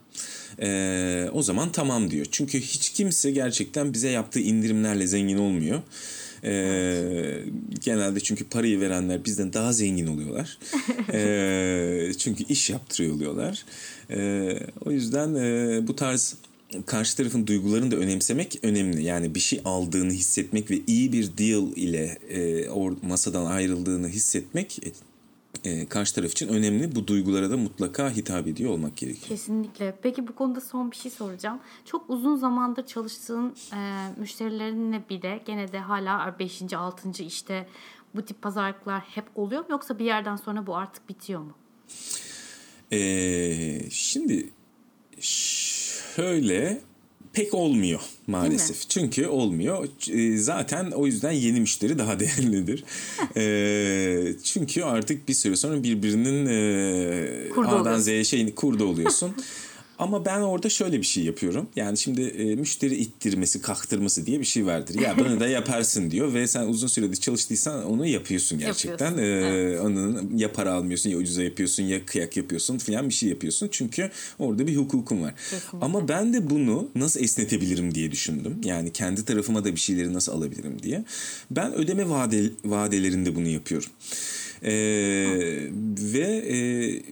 E, 0.63 1.29
o 1.33 1.43
zaman 1.43 1.73
tamam 1.73 2.11
diyor. 2.11 2.27
Çünkü 2.31 2.61
hiç 2.61 2.91
kimse 2.91 3.31
gerçekten 3.31 3.93
bize 3.93 4.09
yaptığı 4.09 4.41
indirimlerle 4.41 5.07
zengin 5.07 5.39
olmuyor. 5.39 5.83
Ee, 6.47 7.43
genelde 7.85 8.21
çünkü 8.21 8.45
parayı 8.45 8.81
verenler 8.81 9.25
bizden 9.25 9.53
daha 9.53 9.73
zengin 9.73 10.07
oluyorlar. 10.07 10.59
ee, 11.13 12.13
çünkü 12.19 12.45
iş 12.49 12.71
yaptırıyor 12.71 13.15
oluyorlar. 13.15 13.65
Ee, 14.11 14.59
o 14.85 14.91
yüzden 14.91 15.35
e, 15.35 15.81
bu 15.87 15.97
tarz 15.97 16.37
karşı 16.87 17.17
tarafın 17.17 17.47
duygularını 17.47 17.91
da 17.91 17.97
önemsemek 17.97 18.59
önemli. 18.63 19.05
Yani 19.05 19.35
bir 19.35 19.41
şey 19.41 19.61
aldığını 19.65 20.13
hissetmek 20.13 20.71
ve 20.71 20.81
iyi 20.87 21.13
bir 21.13 21.39
deal 21.39 21.77
ile 21.77 22.19
e, 22.29 22.69
or, 22.71 22.93
masadan 23.03 23.47
ayrıldığını 23.47 24.09
hissetmek 24.09 24.79
e, 25.65 25.87
karşı 25.87 26.15
taraf 26.15 26.33
için 26.33 26.49
önemli. 26.49 26.95
Bu 26.95 27.07
duygulara 27.07 27.51
da 27.51 27.57
mutlaka 27.57 28.11
hitap 28.11 28.47
ediyor 28.47 28.71
olmak 28.71 28.97
gerekiyor. 28.97 29.29
Kesinlikle. 29.29 29.95
Peki 30.03 30.29
bu 30.29 30.35
konuda 30.35 30.61
son 30.61 30.91
bir 30.91 30.97
şey 30.97 31.11
soracağım. 31.11 31.61
Çok 31.85 32.11
uzun 32.11 32.37
zamandır 32.37 32.87
çalıştığın 32.87 33.55
e, 33.73 34.09
müşterilerinle 34.17 35.03
bile 35.11 35.43
gene 35.47 35.73
de 35.73 35.79
hala 35.79 36.39
5. 36.39 36.73
6. 36.73 37.23
işte 37.23 37.67
bu 38.15 38.23
tip 38.23 38.43
pazarlıklar 38.43 39.01
hep 39.01 39.25
oluyor 39.35 39.61
mu 39.61 39.67
yoksa 39.71 39.99
bir 39.99 40.05
yerden 40.05 40.37
sonra 40.37 40.67
bu 40.67 40.77
artık 40.77 41.09
bitiyor 41.09 41.41
mu? 41.41 41.53
Ee, 42.93 43.91
şimdi 43.91 44.51
şöyle 45.21 46.81
pek 47.37 47.55
olmuyor 47.55 48.01
maalesef. 48.27 48.91
Çünkü 48.91 49.27
olmuyor. 49.27 49.89
E, 50.13 50.37
zaten 50.37 50.91
o 50.91 51.07
yüzden 51.07 51.33
yeni 51.33 51.61
müşteri 51.61 51.99
daha 51.99 52.21
değerlidir. 52.21 52.85
e, 53.37 54.33
çünkü 54.45 54.83
artık 54.83 55.29
bir 55.29 55.35
süre 55.35 55.57
sonra 55.57 55.83
birbirinin 55.83 56.47
e, 56.47 57.69
A'dan 57.69 57.99
Z'ye 57.99 58.25
şeyini 58.25 58.55
kurdu 58.55 58.85
oluyorsun. 58.85 59.35
Ama 59.99 60.25
ben 60.25 60.41
orada 60.41 60.69
şöyle 60.69 60.99
bir 60.99 61.07
şey 61.07 61.25
yapıyorum. 61.25 61.69
Yani 61.77 61.99
şimdi 61.99 62.23
e, 62.23 62.55
müşteri 62.57 62.95
ittirmesi, 62.95 63.63
kaktırması 63.63 64.27
diye 64.27 64.41
bir 64.41 64.45
şey 64.45 64.67
vardır. 64.67 65.01
Ya 65.01 65.19
bunu 65.19 65.41
da 65.41 65.49
yaparsın 65.49 66.11
diyor 66.11 66.35
ve 66.35 66.47
sen 66.47 66.67
uzun 66.67 66.87
süredir 66.87 67.17
çalıştıysan 67.17 67.85
onu 67.85 68.07
yapıyorsun 68.07 68.59
gerçekten. 68.59 69.07
Yapıyorsun. 69.07 69.47
Ee, 69.47 69.47
evet. 69.47 69.81
Onun 69.81 70.37
ya 70.37 70.53
para 70.53 70.73
almıyorsun 70.73 71.11
ya 71.11 71.17
ucuza 71.17 71.43
yapıyorsun 71.43 71.83
ya 71.83 72.07
kıyak 72.07 72.37
yapıyorsun 72.37 72.79
falan 72.79 73.09
bir 73.09 73.15
şey 73.15 73.29
yapıyorsun. 73.29 73.69
Çünkü 73.73 74.11
orada 74.39 74.67
bir 74.67 74.77
hukukun 74.77 75.23
var. 75.23 75.35
Kesinlikle. 75.51 75.79
Ama 75.81 76.09
ben 76.09 76.33
de 76.33 76.51
bunu 76.51 76.89
nasıl 76.95 77.21
esnetebilirim 77.21 77.95
diye 77.95 78.13
düşündüm. 78.13 78.61
Yani 78.65 78.93
kendi 78.93 79.25
tarafıma 79.25 79.65
da 79.65 79.75
bir 79.75 79.81
şeyleri 79.81 80.13
nasıl 80.13 80.33
alabilirim 80.33 80.83
diye. 80.83 81.05
Ben 81.51 81.75
ödeme 81.75 82.09
vade, 82.09 82.51
vadelerinde 82.65 83.35
bunu 83.35 83.49
yapıyorum. 83.49 83.89
Ee, 84.63 84.73
ve 86.15 86.45
e, 86.49 86.59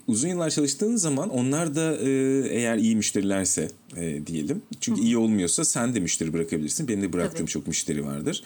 uzun 0.06 0.28
yıllar 0.28 0.50
çalıştığın 0.50 0.96
zaman 0.96 1.30
onlar 1.30 1.74
da 1.74 1.96
e, 1.96 2.10
eğer 2.50 2.76
iyi 2.76 2.96
müşterilerse 2.96 3.70
e, 3.96 4.26
diyelim. 4.26 4.62
Çünkü 4.80 5.00
iyi 5.00 5.16
olmuyorsa 5.16 5.64
sen 5.64 5.94
de 5.94 6.00
müşteri 6.00 6.32
bırakabilirsin. 6.32 6.88
Benim 6.88 7.02
de 7.02 7.12
bıraktığım 7.12 7.38
tabii. 7.38 7.50
çok 7.50 7.66
müşteri 7.66 8.06
vardır. 8.06 8.42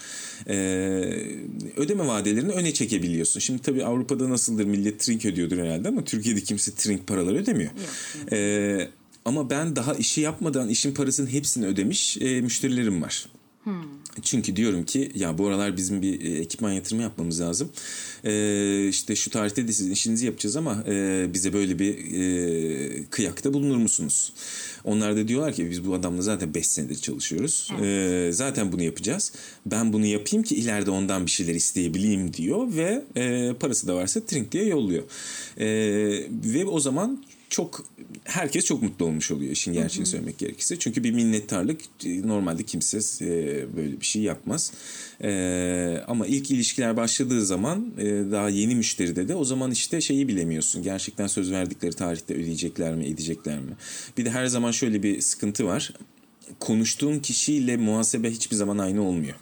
E, 0.49 0.55
ödeme 1.77 2.07
vadelerini 2.07 2.53
öne 2.53 2.73
çekebiliyorsun. 2.75 3.41
Şimdi 3.41 3.63
tabii 3.63 3.85
Avrupa'da 3.85 4.31
nasıldır 4.31 4.65
millet 4.65 5.01
trink 5.01 5.25
ödüyordur 5.25 5.59
herhalde 5.59 5.89
ama 5.89 6.05
Türkiye'de 6.05 6.41
kimse 6.41 6.75
trink 6.75 7.07
paraları 7.07 7.37
ödemiyor. 7.37 7.71
E, 8.33 8.89
ama 9.25 9.51
ben 9.51 9.77
daha 9.77 9.95
işi 9.95 10.21
yapmadan 10.21 10.69
işin 10.69 10.95
parasının 10.95 11.27
hepsini 11.27 11.67
ödemiş 11.67 12.19
e, 12.21 12.41
müşterilerim 12.41 13.03
var. 13.03 13.27
Hmm. 13.65 13.83
Çünkü 14.23 14.57
diyorum 14.57 14.85
ki 14.85 15.11
ya 15.15 15.39
bu 15.39 15.47
aralar 15.47 15.77
bizim 15.77 16.03
bir 16.03 16.21
e, 16.21 16.39
ekipman 16.39 16.73
yatırımı 16.73 17.03
yapmamız 17.03 17.41
lazım. 17.41 17.71
Ee, 18.25 18.89
işte 18.89 19.17
şu 19.17 19.31
tarihte 19.31 19.69
de 19.69 19.73
sizin 19.73 19.93
işinizi 19.93 20.27
yapacağız 20.27 20.57
ama 20.57 20.85
e, 20.89 21.27
bize 21.35 21.53
böyle 21.53 21.79
bir 21.79 21.95
e, 22.21 23.05
kıyakta 23.11 23.55
bulunur 23.55 23.77
musunuz? 23.77 24.33
Onlar 24.85 25.17
da 25.17 25.29
diyorlar 25.29 25.53
ki 25.53 25.71
biz 25.71 25.87
bu 25.87 25.95
adamla 25.95 26.23
zaten 26.23 26.55
5 26.55 26.67
senedir 26.67 26.97
çalışıyoruz. 26.97 27.71
Evet. 27.73 27.85
Ee, 27.85 28.33
zaten 28.33 28.73
bunu 28.73 28.83
yapacağız. 28.83 29.33
Ben 29.67 29.93
bunu 29.93 30.07
yapayım 30.07 30.45
ki 30.45 30.55
ileride 30.55 30.91
ondan 30.91 31.27
bir 31.27 31.31
şeyler 31.31 31.55
isteyebileyim 31.55 32.35
diyor 32.35 32.67
ve 32.77 33.05
e, 33.17 33.53
parası 33.61 33.89
da 33.89 33.95
varsa 33.95 34.21
trink 34.21 34.53
diye 34.53 34.65
yolluyor. 34.65 35.03
E, 35.59 35.67
ve 36.45 36.67
o 36.67 36.81
zaman 36.81 37.25
çok 37.49 37.87
herkes 38.25 38.65
çok 38.65 38.83
mutlu 38.83 39.05
olmuş 39.05 39.31
oluyor 39.31 39.53
işin 39.53 39.73
gerçeğini 39.73 40.05
hı 40.05 40.09
hı. 40.09 40.11
söylemek 40.11 40.39
gerekirse. 40.39 40.79
Çünkü 40.79 41.05
bir 41.05 41.11
minnettarlık 41.11 41.81
e, 42.05 42.29
normalde 42.29 42.63
kimse 42.63 42.99
e, 43.25 43.29
böyle 43.77 44.01
bir 44.01 44.07
şey 44.07 44.23
yapmaz. 44.23 44.73
E, 45.23 46.05
ama 46.07 46.27
ilk 46.27 46.51
ilişkiler 46.51 46.97
başladığı 46.97 47.47
zaman 47.47 47.93
daha 48.33 48.49
yeni 48.49 48.75
müşteride 48.75 49.29
de 49.29 49.35
o 49.35 49.45
zaman 49.45 49.71
işte 49.71 50.01
şeyi 50.01 50.29
bilemiyorsun. 50.29 50.83
Gerçekten 50.83 51.27
söz 51.27 51.53
verdikleri 51.53 51.93
tarihte 51.93 52.35
ödeyecekler 52.35 52.95
mi, 52.95 53.07
edecekler 53.07 53.59
mi? 53.59 53.73
Bir 54.19 54.25
de 54.25 54.31
her 54.31 54.47
zaman 54.47 54.71
şöyle 54.71 55.03
bir 55.03 55.21
sıkıntı 55.21 55.67
var. 55.67 55.95
Konuştuğun 56.61 57.19
kişiyle 57.19 57.77
muhasebe 57.77 58.31
hiçbir 58.31 58.57
zaman 58.57 58.79
aynı 58.79 59.03
olmuyor. 59.03 59.37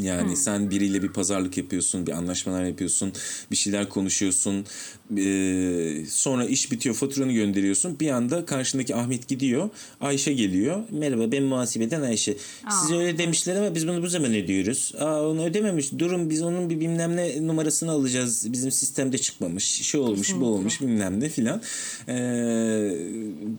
Yani 0.00 0.28
hmm. 0.28 0.36
sen 0.36 0.70
biriyle 0.70 1.02
bir 1.02 1.08
pazarlık 1.08 1.56
yapıyorsun, 1.56 2.06
bir 2.06 2.12
anlaşmalar 2.12 2.64
yapıyorsun, 2.64 3.12
bir 3.50 3.56
şeyler 3.56 3.88
konuşuyorsun. 3.88 4.66
Ee, 5.16 6.04
sonra 6.08 6.44
iş 6.44 6.72
bitiyor, 6.72 6.94
faturanı 6.94 7.32
gönderiyorsun. 7.32 8.00
Bir 8.00 8.10
anda 8.10 8.46
karşındaki 8.46 8.94
Ahmet 8.94 9.28
gidiyor, 9.28 9.70
Ayşe 10.00 10.32
geliyor. 10.32 10.82
Merhaba 10.90 11.32
ben 11.32 11.42
muhasebeden 11.42 12.02
Ayşe. 12.02 12.36
Aa, 12.64 12.70
Siz 12.70 12.92
öyle 12.96 13.18
demişler 13.18 13.56
ama 13.56 13.74
biz 13.74 13.88
bunu 13.88 14.02
bu 14.02 14.08
zaman 14.08 14.34
ödüyoruz. 14.34 14.92
Aa 14.98 15.28
onu 15.28 15.44
ödememiş. 15.44 15.92
Durun 15.98 16.30
biz 16.30 16.42
onun 16.42 16.70
bir 16.70 16.80
bilmem 16.80 17.16
ne 17.16 17.46
numarasını 17.46 17.90
alacağız. 17.90 18.52
Bizim 18.52 18.70
sistemde 18.70 19.18
çıkmamış. 19.18 19.64
Şu 19.82 19.98
olmuş, 19.98 20.18
Kesinlikle. 20.18 20.40
bu 20.46 20.48
olmuş 20.48 20.80
bilmem 20.80 21.20
ne 21.20 21.28
filan. 21.28 21.62
Ee, 22.08 22.92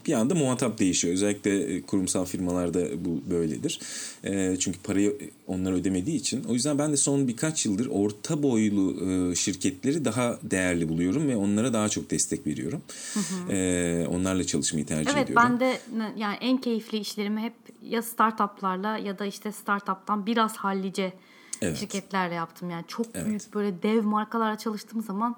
bir 0.08 0.14
anda 0.14 0.36
muhatap 0.36 0.80
değişiyor. 0.80 1.14
Özellikle 1.14 1.82
kurumsal 1.82 2.26
firmalarda 2.26 3.06
bu 3.06 3.22
böyledir. 3.32 3.80
Ee, 4.24 4.56
çünkü 4.60 4.80
parayı 4.80 5.18
onlar 5.48 5.72
ödemediği 5.74 6.18
için. 6.18 6.44
O 6.44 6.54
yüzden 6.54 6.78
ben 6.80 6.92
de 6.92 6.98
son 6.98 7.28
birkaç 7.28 7.66
yıldır 7.66 7.88
orta 7.88 8.44
boylu 8.44 8.96
e, 9.32 9.36
şirketleri 9.36 10.06
daha 10.06 10.40
değerli 10.44 10.90
buluyorum 10.90 11.28
ve 11.28 11.39
onlara 11.40 11.74
daha 11.74 11.90
çok 11.90 12.12
destek 12.12 12.48
veriyorum. 12.48 12.82
Hı 13.14 13.20
hı. 13.20 13.54
E, 13.54 14.08
onlarla 14.08 14.44
çalışmayı 14.44 14.86
tercih 14.86 15.12
evet, 15.14 15.24
ediyorum. 15.24 15.58
Evet 15.62 15.82
ben 15.92 16.00
de 16.00 16.12
yani 16.18 16.38
en 16.42 16.58
keyifli 16.58 16.98
işlerimi 16.98 17.42
hep 17.42 17.54
ya 17.84 18.02
startuplarla 18.02 18.98
ya 18.98 19.20
da 19.20 19.26
işte 19.26 19.52
startuptan 19.52 20.26
biraz 20.26 20.56
hallice 20.58 21.14
evet. 21.62 21.78
şirketlerle 21.78 22.36
yaptım. 22.36 22.70
Yani 22.70 22.84
çok 22.88 23.06
evet. 23.14 23.28
büyük 23.28 23.54
böyle 23.54 23.84
dev 23.84 24.04
markalarla 24.04 24.58
çalıştığım 24.58 25.02
zaman 25.02 25.36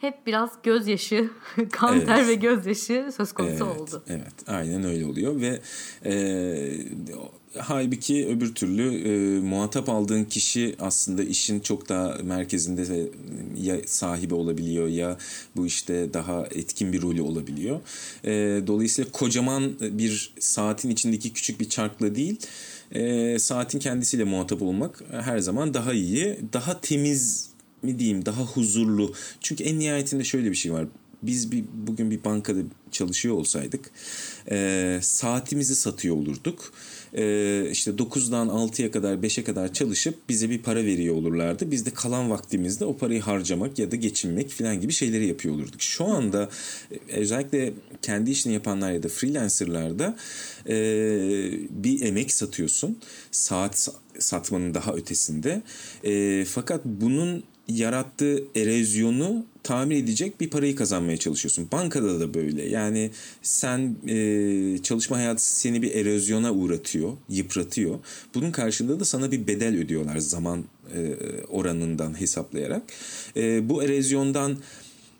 hep 0.00 0.26
biraz 0.26 0.50
gözyaşı, 0.62 1.30
kan 1.72 1.96
evet. 1.96 2.06
ter 2.06 2.28
ve 2.28 2.34
gözyaşı 2.34 3.10
söz 3.16 3.32
konusu 3.32 3.52
evet, 3.52 3.80
oldu. 3.80 4.02
Evet, 4.08 4.34
aynen 4.46 4.84
öyle 4.84 5.06
oluyor 5.06 5.40
ve 5.40 5.60
e, 6.04 6.12
halbuki 7.58 8.26
öbür 8.26 8.54
türlü 8.54 9.08
e, 9.08 9.40
muhatap 9.40 9.88
aldığın 9.88 10.24
kişi 10.24 10.76
aslında 10.78 11.22
işin 11.22 11.60
çok 11.60 11.88
daha 11.88 12.18
merkezinde 12.22 12.88
de 12.88 13.08
ya 13.62 13.76
sahibi 13.86 14.34
olabiliyor 14.34 14.88
ya 14.88 15.18
bu 15.56 15.66
işte 15.66 16.14
daha 16.14 16.46
etkin 16.46 16.92
bir 16.92 17.02
rolü 17.02 17.22
olabiliyor. 17.22 17.80
E, 18.24 18.30
dolayısıyla 18.66 19.12
kocaman 19.12 19.72
bir 19.80 20.34
saatin 20.38 20.90
içindeki 20.90 21.32
küçük 21.32 21.60
bir 21.60 21.68
çarkla 21.68 22.14
değil, 22.14 22.36
e, 22.92 23.38
saatin 23.38 23.78
kendisiyle 23.78 24.24
muhatap 24.24 24.62
olmak 24.62 25.02
her 25.10 25.38
zaman 25.38 25.74
daha 25.74 25.92
iyi, 25.92 26.38
daha 26.52 26.80
temiz 26.80 27.49
mi 27.82 27.98
diyeyim 27.98 28.26
daha 28.26 28.42
huzurlu. 28.42 29.14
Çünkü 29.40 29.64
en 29.64 29.78
nihayetinde 29.78 30.24
şöyle 30.24 30.50
bir 30.50 30.56
şey 30.56 30.72
var. 30.72 30.86
Biz 31.22 31.52
bir 31.52 31.64
bugün 31.72 32.10
bir 32.10 32.24
bankada 32.24 32.60
çalışıyor 32.90 33.34
olsaydık 33.34 33.90
e, 34.50 34.98
saatimizi 35.02 35.76
satıyor 35.76 36.16
olurduk. 36.16 36.72
E, 37.14 37.70
işte 37.70 37.90
9'dan 37.90 38.48
6'ya 38.48 38.90
kadar 38.90 39.14
5'e 39.14 39.44
kadar 39.44 39.72
çalışıp 39.72 40.28
bize 40.28 40.50
bir 40.50 40.62
para 40.62 40.84
veriyor 40.84 41.14
olurlardı. 41.14 41.70
Biz 41.70 41.86
de 41.86 41.90
kalan 41.90 42.30
vaktimizde 42.30 42.84
o 42.84 42.96
parayı 42.96 43.20
harcamak 43.20 43.78
ya 43.78 43.90
da 43.90 43.96
geçinmek 43.96 44.50
falan 44.50 44.80
gibi 44.80 44.92
şeyleri 44.92 45.26
yapıyor 45.26 45.54
olurduk. 45.54 45.82
Şu 45.82 46.04
anda 46.04 46.48
e, 46.90 47.14
özellikle 47.16 47.72
kendi 48.02 48.30
işini 48.30 48.52
yapanlar 48.52 48.92
ya 48.92 49.02
da 49.02 49.08
freelancerlarda 49.08 50.16
e, 50.68 50.74
bir 51.70 52.02
emek 52.02 52.32
satıyorsun. 52.32 52.98
Saat 53.30 53.88
satmanın 54.18 54.74
daha 54.74 54.92
ötesinde. 54.92 55.62
E, 56.04 56.44
fakat 56.44 56.84
bunun 56.84 57.44
yarattığı 57.72 58.44
erozyonu 58.56 59.44
tamir 59.62 59.96
edecek 59.96 60.40
bir 60.40 60.50
parayı 60.50 60.76
kazanmaya 60.76 61.16
çalışıyorsun. 61.16 61.68
Bankada 61.72 62.20
da 62.20 62.34
böyle. 62.34 62.68
Yani 62.68 63.10
sen 63.42 63.96
e, 64.08 64.78
çalışma 64.82 65.16
hayatı 65.16 65.44
seni 65.44 65.82
bir 65.82 65.94
erozyona 65.94 66.52
uğratıyor, 66.52 67.12
yıpratıyor. 67.28 67.98
Bunun 68.34 68.50
karşılığında 68.50 69.00
da 69.00 69.04
sana 69.04 69.30
bir 69.30 69.46
bedel 69.46 69.76
ödüyorlar 69.76 70.18
zaman 70.18 70.64
e, 70.94 71.14
oranından 71.48 72.20
hesaplayarak. 72.20 72.82
E, 73.36 73.68
bu 73.68 73.82
erozyondan 73.82 74.58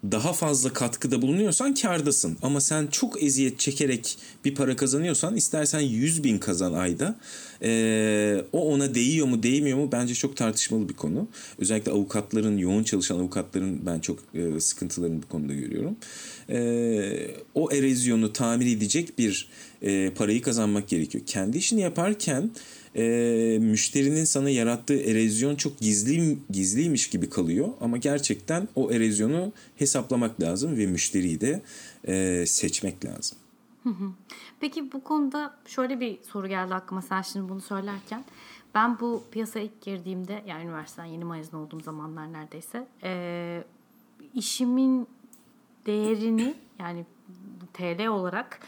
daha 0.05 0.33
fazla 0.33 0.73
katkıda 0.73 1.23
bulunuyorsan 1.23 1.75
kardasın. 1.75 2.37
Ama 2.43 2.61
sen 2.61 2.87
çok 2.87 3.23
eziyet 3.23 3.59
çekerek 3.59 4.19
bir 4.45 4.55
para 4.55 4.77
kazanıyorsan 4.77 5.37
istersen 5.37 5.81
100 5.81 6.25
bin 6.25 6.39
kazan 6.39 6.73
ayda. 6.73 7.17
Ee, 7.63 8.45
o 8.53 8.73
ona 8.73 8.95
değiyor 8.95 9.27
mu 9.27 9.43
değmiyor 9.43 9.79
mu 9.79 9.89
bence 9.93 10.15
çok 10.15 10.37
tartışmalı 10.37 10.89
bir 10.89 10.95
konu. 10.95 11.29
Özellikle 11.59 11.93
avukatların, 11.93 12.59
yoğun 12.59 12.83
çalışan 12.83 13.19
avukatların 13.19 13.87
ben 13.87 14.01
çok 14.01 14.19
e, 14.35 14.61
sıkıntılarını 14.61 15.23
bu 15.23 15.29
konuda 15.29 15.55
görüyorum. 15.55 15.97
Ee, 16.51 17.31
o 17.55 17.73
erozyonu 17.73 18.33
tamir 18.33 18.77
edecek 18.77 19.19
bir 19.19 19.49
e, 19.83 20.11
parayı 20.11 20.43
kazanmak 20.43 20.89
gerekiyor. 20.89 21.25
Kendi 21.27 21.59
işini 21.59 21.81
yaparken 21.81 22.51
e, 22.97 23.59
müşterinin 23.61 24.25
sana 24.25 24.51
yarattığı 24.51 24.97
erozyon 24.97 25.57
çok 25.57 25.79
gizli 25.79 26.39
gizliymiş 26.51 27.11
gibi 27.11 27.31
kalıyor 27.31 27.69
ama 27.81 27.97
gerçekten 27.97 28.69
o 28.75 28.91
erozyonu 28.91 29.53
hesaplamak 29.77 30.41
lazım 30.41 30.77
ve 30.77 30.87
müşteriyi 30.87 31.41
de 31.41 31.63
e, 32.05 32.45
seçmek 32.47 33.05
lazım. 33.05 33.39
Peki 34.61 34.93
bu 34.93 35.05
konuda 35.05 35.55
şöyle 35.67 36.01
bir 36.01 36.19
soru 36.23 36.49
geldi 36.49 36.75
aklıma 36.75 37.03
sen 37.03 37.23
şimdi 37.23 37.49
bunu 37.49 37.61
söylerken. 37.61 38.25
Ben 38.75 39.01
bu 39.01 39.25
piyasaya 39.31 39.65
ilk 39.65 39.83
girdiğimde 39.83 40.43
yani 40.47 40.65
üniversiteden 40.65 41.07
yeni 41.07 41.25
mezun 41.25 41.59
olduğum 41.59 41.81
zamanlar 41.81 42.33
neredeyse 42.33 42.87
e, 43.03 43.65
işimin 44.35 45.07
değerini 45.87 46.55
yani 46.79 47.07
TL 47.73 48.07
olarak 48.07 48.61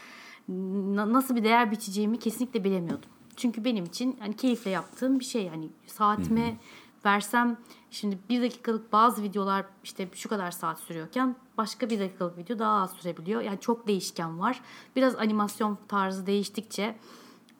nasıl 0.95 1.35
bir 1.35 1.43
değer 1.43 1.71
biçeceğimi 1.71 2.19
kesinlikle 2.19 2.63
bilemiyordum. 2.63 3.09
Çünkü 3.35 3.65
benim 3.65 3.85
için 3.85 4.17
hani 4.19 4.35
keyifle 4.35 4.71
yaptığım 4.71 5.19
bir 5.19 5.25
şey. 5.25 5.43
Yani 5.43 5.69
saatime 5.87 6.57
versem 7.05 7.57
şimdi 7.91 8.17
bir 8.29 8.41
dakikalık 8.41 8.91
bazı 8.93 9.23
videolar 9.23 9.65
işte 9.83 10.07
şu 10.13 10.29
kadar 10.29 10.51
saat 10.51 10.79
sürüyorken 10.79 11.35
başka 11.57 11.89
bir 11.89 11.99
dakikalık 11.99 12.37
video 12.37 12.59
daha 12.59 12.81
az 12.81 12.91
sürebiliyor. 12.91 13.41
Yani 13.41 13.59
çok 13.59 13.87
değişken 13.87 14.39
var. 14.39 14.61
Biraz 14.95 15.15
animasyon 15.15 15.77
tarzı 15.87 16.25
değiştikçe 16.25 16.95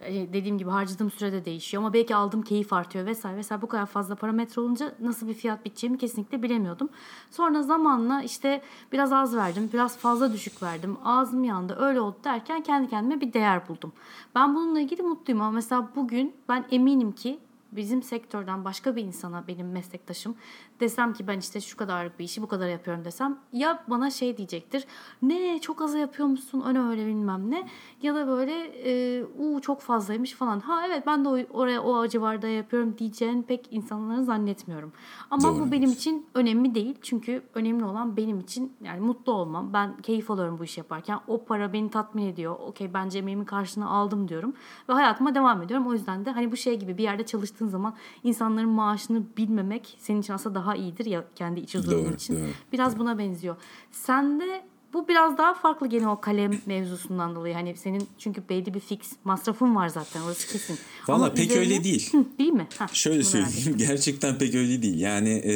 dediğim 0.10 0.58
gibi 0.58 0.70
harcadığım 0.70 1.12
sürede 1.12 1.46
değişiyor 1.46 1.84
ama 1.84 1.94
belki 1.94 2.16
aldığım 2.16 2.42
keyif 2.42 2.74
artıyor 2.74 3.06
vesaire 3.06 3.38
vesaire 3.38 3.62
bu 3.62 3.68
kadar 3.68 3.86
fazla 3.86 4.16
parametre 4.16 4.62
olunca 4.62 4.96
nasıl 5.00 5.28
bir 5.28 5.34
fiyat 5.34 5.66
biteceğimi 5.66 5.98
kesinlikle 5.98 6.44
bilemiyordum. 6.44 6.90
Sonra 7.32 7.64
zamanla 7.64 8.24
işte 8.24 8.62
biraz 8.92 9.14
az 9.14 9.36
verdim 9.36 9.70
biraz 9.74 9.98
fazla 9.98 10.34
düşük 10.34 10.64
verdim 10.64 10.98
ağzım 11.04 11.44
yandı 11.44 11.78
öyle 11.80 12.02
oldu 12.02 12.18
derken 12.24 12.64
kendi 12.64 12.90
kendime 12.90 13.22
bir 13.22 13.34
değer 13.34 13.68
buldum. 13.68 13.94
Ben 14.36 14.56
bununla 14.56 14.80
ilgili 14.80 15.02
mutluyum 15.02 15.42
ama 15.42 15.52
mesela 15.52 15.90
bugün 15.96 16.36
ben 16.50 16.66
eminim 16.72 17.12
ki 17.12 17.40
bizim 17.72 18.04
sektörden 18.04 18.66
başka 18.66 18.96
bir 18.96 19.04
insana 19.04 19.44
benim 19.48 19.72
meslektaşım 19.72 20.36
desem 20.84 21.14
ki 21.14 21.28
ben 21.28 21.40
işte 21.40 21.62
şu 21.62 21.78
kadarlık 21.78 22.20
bir 22.20 22.24
işi 22.24 22.42
bu 22.42 22.48
kadar 22.48 22.68
yapıyorum 22.68 23.06
desem 23.06 23.40
ya 23.54 23.84
bana 23.88 24.10
şey 24.10 24.38
diyecektir 24.38 24.86
ne 25.22 25.60
çok 25.60 25.82
az 25.82 25.94
yapıyormuşsun 25.94 26.64
öyle 26.68 26.80
öyle 26.80 27.06
bilmem 27.08 27.52
ne. 27.52 27.68
Ya 28.02 28.16
da 28.16 28.28
böyle 28.28 28.54
e, 28.66 29.24
uu 29.40 29.62
çok 29.62 29.82
fazlaymış. 29.82 30.34
falan. 30.34 30.60
Ha 30.60 30.88
evet 30.88 31.04
ben 31.08 31.26
de 31.26 31.30
o, 31.30 31.60
oraya 31.60 31.82
o 31.82 32.08
civarda 32.08 32.48
yapıyorum. 32.48 32.96
diyeceğini 32.98 33.44
pek 33.44 33.68
insanların 33.72 34.22
zannetmiyorum. 34.22 34.92
Ama 35.32 35.44
Doğru. 35.44 35.60
bu 35.60 35.72
benim 35.72 35.92
için 35.92 36.26
önemli 36.34 36.76
değil. 36.76 36.96
Çünkü 37.02 37.44
önemli 37.54 37.86
olan 37.86 38.18
benim 38.18 38.40
için 38.40 38.74
yani 38.84 39.00
mutlu 39.00 39.32
olmam. 39.34 39.74
Ben 39.74 39.98
keyif 39.98 40.32
alıyorum 40.32 40.60
bu 40.60 40.64
işi 40.64 40.80
yaparken. 40.80 41.20
O 41.28 41.46
para 41.46 41.74
beni 41.74 41.90
tatmin 41.90 42.28
ediyor. 42.28 42.56
Okey 42.60 42.94
bence 42.94 43.20
emeğimin 43.20 43.46
karşılığını 43.46 43.90
aldım. 43.90 44.28
diyorum 44.28 44.54
ve 44.90 44.94
hayatıma 44.94 45.36
devam 45.36 45.62
ediyorum. 45.62 45.88
O 45.88 45.94
yüzden 45.94 46.26
de 46.26 46.32
hani 46.32 46.52
bu 46.52 46.58
şey 46.58 46.80
gibi 46.80 46.98
bir 46.98 47.04
yerde 47.04 47.26
çalıştığın 47.26 47.68
zaman 47.68 47.94
insanların 48.24 48.70
maaşını 48.70 49.24
bilmemek 49.38 49.96
senin 50.00 50.22
için 50.22 50.34
aslında 50.34 50.56
daha 50.56 50.73
iyidir 50.76 51.06
ya 51.06 51.26
kendi 51.36 51.60
iç 51.60 51.76
huzurum 51.76 52.14
için. 52.14 52.36
Doğru. 52.36 52.50
Biraz 52.72 53.00
buna 53.00 53.18
benziyor. 53.18 53.56
Sen 53.92 54.40
de 54.40 54.64
bu 54.94 55.08
biraz 55.08 55.38
daha 55.38 55.54
farklı 55.54 55.88
gene 55.88 56.08
o 56.08 56.22
kalem 56.22 56.52
mevzusundan 56.66 57.36
dolayı. 57.36 57.54
Hani 57.54 57.78
senin 57.78 58.08
çünkü 58.18 58.44
belli 58.50 58.74
bir 58.74 58.80
fix 58.80 59.00
masrafın 59.24 59.76
var 59.76 59.90
zaten 59.90 60.22
orası 60.22 60.48
kesin. 60.48 60.78
Valla 61.08 61.34
pek 61.34 61.52
üzerine... 61.52 61.60
öyle 61.60 61.84
değil. 61.84 62.12
değil 62.40 62.52
mi? 62.52 62.68
Ha, 62.78 62.88
Şöyle 62.94 63.24
söyleyeyim 63.24 63.78
gerçekten 63.78 64.38
pek 64.38 64.56
öyle 64.56 64.82
değil. 64.82 65.00
Yani 65.00 65.30
e, 65.30 65.56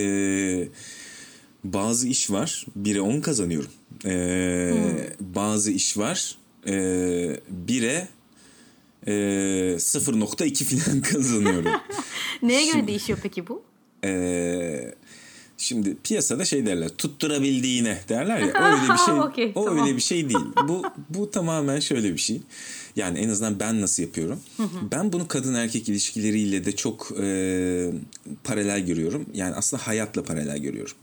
bazı 1.64 2.08
iş 2.08 2.32
var 2.32 2.66
bire 2.76 3.02
10 3.02 3.22
kazanıyorum. 3.22 3.72
E, 4.06 4.12
hmm. 4.74 5.36
Bazı 5.36 5.72
iş 5.72 5.98
var 5.98 6.38
e, 6.68 6.74
bire 7.50 8.08
e, 9.08 9.12
0.2 9.12 10.64
falan 10.64 11.02
kazanıyorum. 11.14 11.72
Neye 12.42 12.62
göre 12.62 12.72
Şimdi, 12.72 12.88
değişiyor 12.88 13.20
peki 13.24 13.48
bu? 13.48 13.64
Eee 14.04 14.96
Şimdi 15.58 15.98
piyasada 16.04 16.46
şey 16.46 16.66
derler 16.66 16.90
tutturabildiğine 16.90 18.00
derler 18.10 18.40
ya 18.40 18.46
öyle 18.72 18.94
bir 18.94 18.98
şey 18.98 19.14
okay, 19.14 19.52
o 19.56 19.66
tamam. 19.66 19.86
öyle 19.86 19.96
bir 19.96 20.02
şey 20.02 20.30
değil. 20.30 20.46
Bu 20.68 20.84
bu 21.10 21.32
tamamen 21.32 21.80
şöyle 21.80 22.14
bir 22.14 22.18
şey. 22.18 22.42
Yani 22.96 23.20
en 23.20 23.30
azından 23.30 23.60
ben 23.60 23.82
nasıl 23.82 24.04
yapıyorum? 24.04 24.40
ben 24.92 25.14
bunu 25.14 25.28
kadın 25.28 25.54
erkek 25.54 25.90
ilişkileriyle 25.90 26.66
de 26.66 26.76
çok 26.76 27.12
e, 27.20 27.92
paralel 28.44 28.86
görüyorum. 28.86 29.26
Yani 29.34 29.56
aslında 29.56 29.88
hayatla 29.88 30.24
paralel 30.24 30.58
görüyorum. 30.58 30.96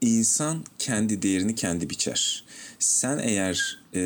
İnsan 0.00 0.64
kendi 0.78 1.22
değerini 1.22 1.54
kendi 1.54 1.90
biçer. 1.90 2.44
Sen 2.78 3.18
eğer 3.18 3.78
e, 3.94 4.00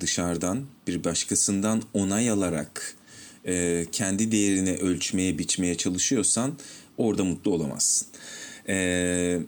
dışarıdan 0.00 0.64
bir 0.86 1.04
başkasından 1.04 1.82
onay 1.94 2.30
alarak 2.30 2.94
e, 3.46 3.86
kendi 3.92 4.32
değerini 4.32 4.76
ölçmeye 4.76 5.38
biçmeye 5.38 5.76
çalışıyorsan 5.76 6.52
orada 6.98 7.24
mutlu 7.24 7.50
olamazsın. 7.50 8.08
Ee, 8.68 9.40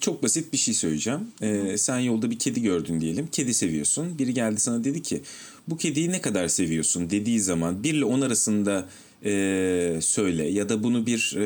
çok 0.00 0.22
basit 0.22 0.52
bir 0.52 0.58
şey 0.58 0.74
söyleyeceğim. 0.74 1.20
Ee, 1.42 1.78
sen 1.78 1.98
yolda 1.98 2.30
bir 2.30 2.38
kedi 2.38 2.62
gördün 2.62 3.00
diyelim. 3.00 3.26
Kedi 3.32 3.54
seviyorsun. 3.54 4.18
Biri 4.18 4.34
geldi 4.34 4.60
sana 4.60 4.84
dedi 4.84 5.02
ki 5.02 5.20
bu 5.68 5.76
kediyi 5.76 6.12
ne 6.12 6.20
kadar 6.20 6.48
seviyorsun 6.48 7.10
dediği 7.10 7.40
zaman 7.40 7.82
1 7.82 7.94
ile 7.94 8.04
10 8.04 8.20
arasında 8.20 8.88
e, 9.24 9.98
söyle 10.00 10.44
ya 10.44 10.68
da 10.68 10.82
bunu 10.82 11.06
bir 11.06 11.36
e, 11.36 11.44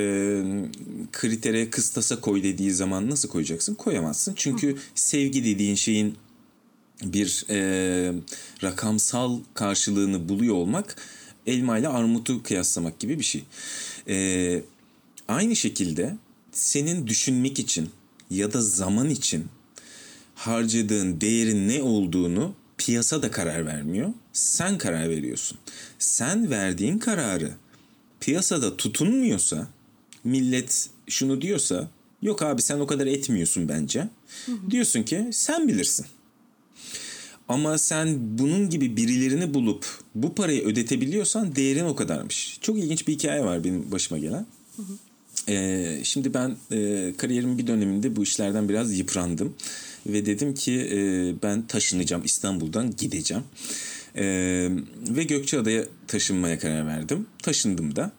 kritere 1.13 1.71
kıstasa 1.71 2.21
koy 2.21 2.43
dediği 2.43 2.73
zaman 2.73 3.11
nasıl 3.11 3.29
koyacaksın? 3.29 3.75
Koyamazsın. 3.75 4.33
Çünkü 4.37 4.73
Hı. 4.73 4.79
sevgi 4.95 5.45
dediğin 5.45 5.75
şeyin 5.75 6.15
bir 7.03 7.45
e, 7.51 8.13
rakamsal 8.63 9.39
karşılığını 9.55 10.29
buluyor 10.29 10.55
olmak 10.55 10.97
elma 11.47 11.79
ile 11.79 11.89
armutu 11.89 12.43
kıyaslamak 12.43 12.99
gibi 12.99 13.19
bir 13.19 13.25
şey. 13.25 13.45
E, 14.09 14.63
aynı 15.29 15.57
şekilde 15.57 16.17
senin 16.59 17.07
düşünmek 17.07 17.59
için 17.59 17.91
ya 18.31 18.53
da 18.53 18.61
zaman 18.63 19.11
için 19.11 19.47
harcadığın 20.35 21.21
değerin 21.21 21.69
ne 21.69 21.83
olduğunu 21.83 22.55
piyasa 22.79 23.23
da 23.23 23.31
karar 23.31 23.67
vermiyor. 23.67 24.13
Sen 24.33 24.79
karar 24.79 25.11
veriyorsun. 25.11 25.59
Sen 25.99 26.51
verdiğin 26.51 26.99
kararı 26.99 27.53
piyasada 28.21 28.77
tutunmuyorsa, 28.77 29.69
millet 30.25 30.91
şunu 31.09 31.43
diyorsa, 31.43 31.91
yok 32.23 32.43
abi 32.43 32.63
sen 32.63 32.81
o 32.81 32.87
kadar 32.87 33.07
etmiyorsun 33.07 33.69
bence. 33.69 34.09
Hı 34.47 34.53
hı. 34.53 34.71
Diyorsun 34.71 35.03
ki 35.03 35.29
sen 35.33 35.69
bilirsin. 35.69 36.07
Ama 37.49 37.79
sen 37.79 38.39
bunun 38.39 38.71
gibi 38.71 38.97
birilerini 38.97 39.55
bulup 39.55 39.87
bu 40.15 40.35
parayı 40.35 40.65
ödetebiliyorsan 40.65 41.57
değerin 41.57 41.85
o 41.85 41.97
kadarmış. 41.97 42.59
Çok 42.61 42.79
ilginç 42.79 43.09
bir 43.09 43.13
hikaye 43.13 43.45
var 43.45 43.65
benim 43.65 43.93
başıma 43.93 44.19
gelen. 44.19 44.47
Hı 44.77 44.83
hı. 44.83 44.93
Ee, 45.49 46.01
şimdi 46.05 46.35
ben 46.35 46.57
e, 46.73 47.13
kariyerimin 47.17 47.59
bir 47.59 47.67
döneminde 47.67 48.17
bu 48.17 48.23
işlerden 48.23 48.69
biraz 48.69 48.99
yıprandım. 48.99 49.55
Ve 50.07 50.27
dedim 50.27 50.55
ki 50.55 50.89
e, 50.93 50.99
ben 51.43 51.67
taşınacağım 51.67 52.25
İstanbul'dan 52.25 52.91
gideceğim. 52.97 53.45
E, 54.17 54.25
ve 55.09 55.25
Gökçeada'ya 55.25 55.85
taşınmaya 56.07 56.59
karar 56.59 56.87
verdim. 56.87 57.27
Taşındım 57.43 57.97
da. 57.97 58.13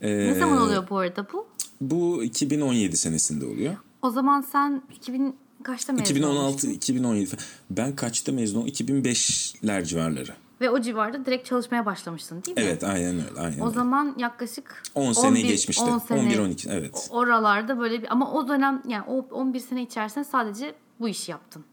E, 0.00 0.08
ne 0.10 0.34
zaman 0.34 0.62
oluyor 0.62 0.90
bu 0.90 0.98
arada 0.98 1.26
bu? 1.32 1.46
Bu 1.80 2.24
2017 2.24 2.96
senesinde 2.96 3.46
oluyor. 3.46 3.76
O 4.02 4.10
zaman 4.10 4.40
sen 4.52 4.82
2000 4.96 5.36
kaçta 5.62 5.92
mezun 5.92 6.04
2016, 6.04 6.40
olmuştun? 6.40 6.70
2017. 6.70 7.36
Ben 7.70 7.96
kaçta 7.96 8.32
mezun 8.32 8.60
oldum? 8.60 8.68
2005'ler 8.68 9.84
civarları. 9.84 10.32
Ve 10.60 10.70
o 10.70 10.80
civarda 10.80 11.24
direkt 11.24 11.48
çalışmaya 11.48 11.86
başlamışsın 11.86 12.42
değil 12.42 12.56
mi? 12.56 12.64
Evet 12.66 12.84
aynen 12.84 13.14
öyle. 13.14 13.40
Aynen 13.40 13.58
o 13.60 13.64
öyle. 13.64 13.74
zaman 13.74 14.14
yaklaşık 14.18 14.82
10 14.94 15.12
sene 15.12 15.28
11, 15.28 15.44
geçmişti. 15.44 15.84
10 15.84 15.98
sene 15.98 16.34
11-12 16.34 16.72
evet. 16.72 17.08
Oralarda 17.10 17.78
böyle 17.78 18.02
bir 18.02 18.12
ama 18.12 18.32
o 18.32 18.48
dönem 18.48 18.82
yani 18.88 19.04
o 19.08 19.26
11 19.30 19.60
sene 19.60 19.82
içerisinde 19.82 20.24
sadece 20.24 20.74
bu 21.00 21.08
işi 21.08 21.30
yaptın. 21.30 21.64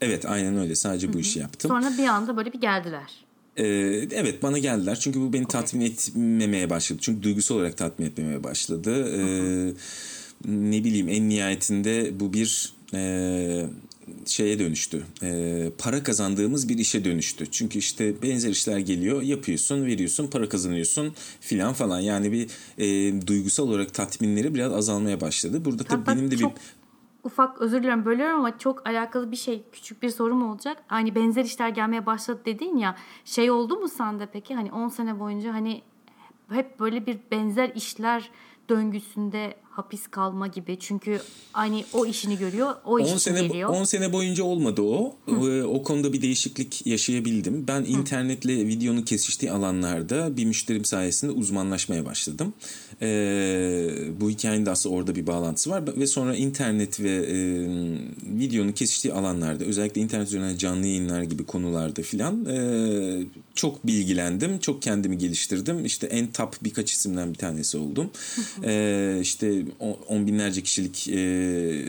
Evet 0.00 0.26
aynen 0.26 0.56
öyle 0.56 0.74
sadece 0.74 1.08
bu 1.08 1.12
Hı-hı. 1.12 1.20
işi 1.20 1.38
yaptım. 1.38 1.68
Sonra 1.68 1.92
bir 1.98 2.06
anda 2.06 2.36
böyle 2.36 2.52
bir 2.52 2.60
geldiler. 2.60 3.24
Ee, 3.56 3.64
evet 4.12 4.42
bana 4.42 4.58
geldiler 4.58 4.98
çünkü 5.00 5.20
bu 5.20 5.32
beni 5.32 5.44
okay. 5.44 5.60
tatmin 5.60 5.80
etmemeye 5.80 6.70
başladı. 6.70 6.98
Çünkü 7.02 7.22
duygusal 7.22 7.54
olarak 7.54 7.76
tatmin 7.76 8.06
etmemeye 8.06 8.44
başladı. 8.44 9.08
Ee, 9.08 9.72
ne 10.44 10.84
bileyim 10.84 11.08
en 11.08 11.28
nihayetinde 11.28 12.20
bu 12.20 12.32
bir 12.32 12.74
e, 12.94 13.66
şeye 14.26 14.58
dönüştü. 14.58 15.02
E, 15.22 15.70
para 15.78 16.02
kazandığımız 16.02 16.68
bir 16.68 16.78
işe 16.78 17.04
dönüştü. 17.04 17.46
Çünkü 17.50 17.78
işte 17.78 18.22
benzer 18.22 18.50
işler 18.50 18.78
geliyor, 18.78 19.22
yapıyorsun, 19.22 19.86
veriyorsun, 19.86 20.26
para 20.26 20.48
kazanıyorsun 20.48 21.14
filan 21.40 21.72
falan. 21.72 22.00
Yani 22.00 22.32
bir 22.32 22.50
e, 22.78 23.26
duygusal 23.26 23.68
olarak 23.68 23.94
tatminleri 23.94 24.54
biraz 24.54 24.72
azalmaya 24.72 25.20
başladı. 25.20 25.64
Burada 25.64 25.84
tabii 25.84 26.06
benim 26.06 26.30
de 26.30 26.38
bir 26.38 26.46
ufak 27.24 27.60
özür 27.60 27.82
dilerim 27.82 28.04
bölüyorum 28.04 28.38
ama 28.38 28.58
çok 28.58 28.86
alakalı 28.86 29.30
bir 29.30 29.36
şey 29.36 29.64
küçük 29.72 30.02
bir 30.02 30.10
sorum 30.10 30.50
olacak. 30.50 30.82
Hani 30.86 31.14
benzer 31.14 31.44
işler 31.44 31.68
gelmeye 31.68 32.06
başladı 32.06 32.40
dedin 32.44 32.76
ya 32.76 32.96
şey 33.24 33.50
oldu 33.50 33.76
mu 33.76 33.88
sende 33.88 34.26
peki 34.26 34.54
hani 34.54 34.72
10 34.72 34.88
sene 34.88 35.20
boyunca 35.20 35.54
hani 35.54 35.82
hep 36.50 36.80
böyle 36.80 37.06
bir 37.06 37.18
benzer 37.30 37.72
işler 37.74 38.30
döngüsünde 38.68 39.54
hapis 39.76 40.06
kalma 40.06 40.46
gibi. 40.46 40.76
Çünkü 40.80 41.20
hani 41.52 41.84
o 41.92 42.06
işini 42.06 42.38
görüyor, 42.38 42.74
o 42.84 42.98
iş 42.98 43.10
sene, 43.10 43.46
geliyor. 43.46 43.70
10 43.70 43.84
sene 43.84 44.12
boyunca 44.12 44.44
olmadı 44.44 44.82
o. 44.82 45.16
Hı. 45.26 45.66
O 45.68 45.82
konuda 45.82 46.12
bir 46.12 46.22
değişiklik 46.22 46.86
yaşayabildim. 46.86 47.64
Ben 47.68 47.80
Hı. 47.80 47.86
internetle 47.86 48.66
videonun 48.66 49.02
kesiştiği 49.02 49.52
alanlarda 49.52 50.36
bir 50.36 50.44
müşterim 50.44 50.84
sayesinde 50.84 51.32
uzmanlaşmaya 51.32 52.04
başladım. 52.04 52.54
Ee, 53.02 53.90
bu 54.20 54.30
hikayenin 54.30 54.66
de 54.66 54.70
aslında 54.70 54.94
orada 54.94 55.14
bir 55.14 55.26
bağlantısı 55.26 55.70
var. 55.70 55.82
Ve 55.96 56.06
sonra 56.06 56.36
internet 56.36 57.00
ve 57.00 57.10
e, 57.10 57.36
videonun 58.38 58.72
kesiştiği 58.72 59.14
alanlarda 59.14 59.64
özellikle 59.64 60.00
internet 60.00 60.28
üzerinden 60.28 60.56
canlı 60.56 60.86
yayınlar 60.86 61.22
gibi 61.22 61.44
konularda 61.44 62.02
filan 62.02 62.44
e, 62.44 63.26
çok 63.54 63.86
bilgilendim. 63.86 64.58
Çok 64.58 64.82
kendimi 64.82 65.18
geliştirdim. 65.18 65.84
İşte 65.84 66.06
en 66.06 66.26
top 66.32 66.54
birkaç 66.62 66.92
isimden 66.92 67.32
bir 67.32 67.38
tanesi 67.38 67.78
oldum. 67.78 68.10
Hı 68.34 68.40
hı. 68.40 68.70
E, 68.70 69.18
işte 69.20 69.63
on 70.08 70.26
binlerce 70.26 70.62
kişilik 70.62 71.08
e, 71.08 71.84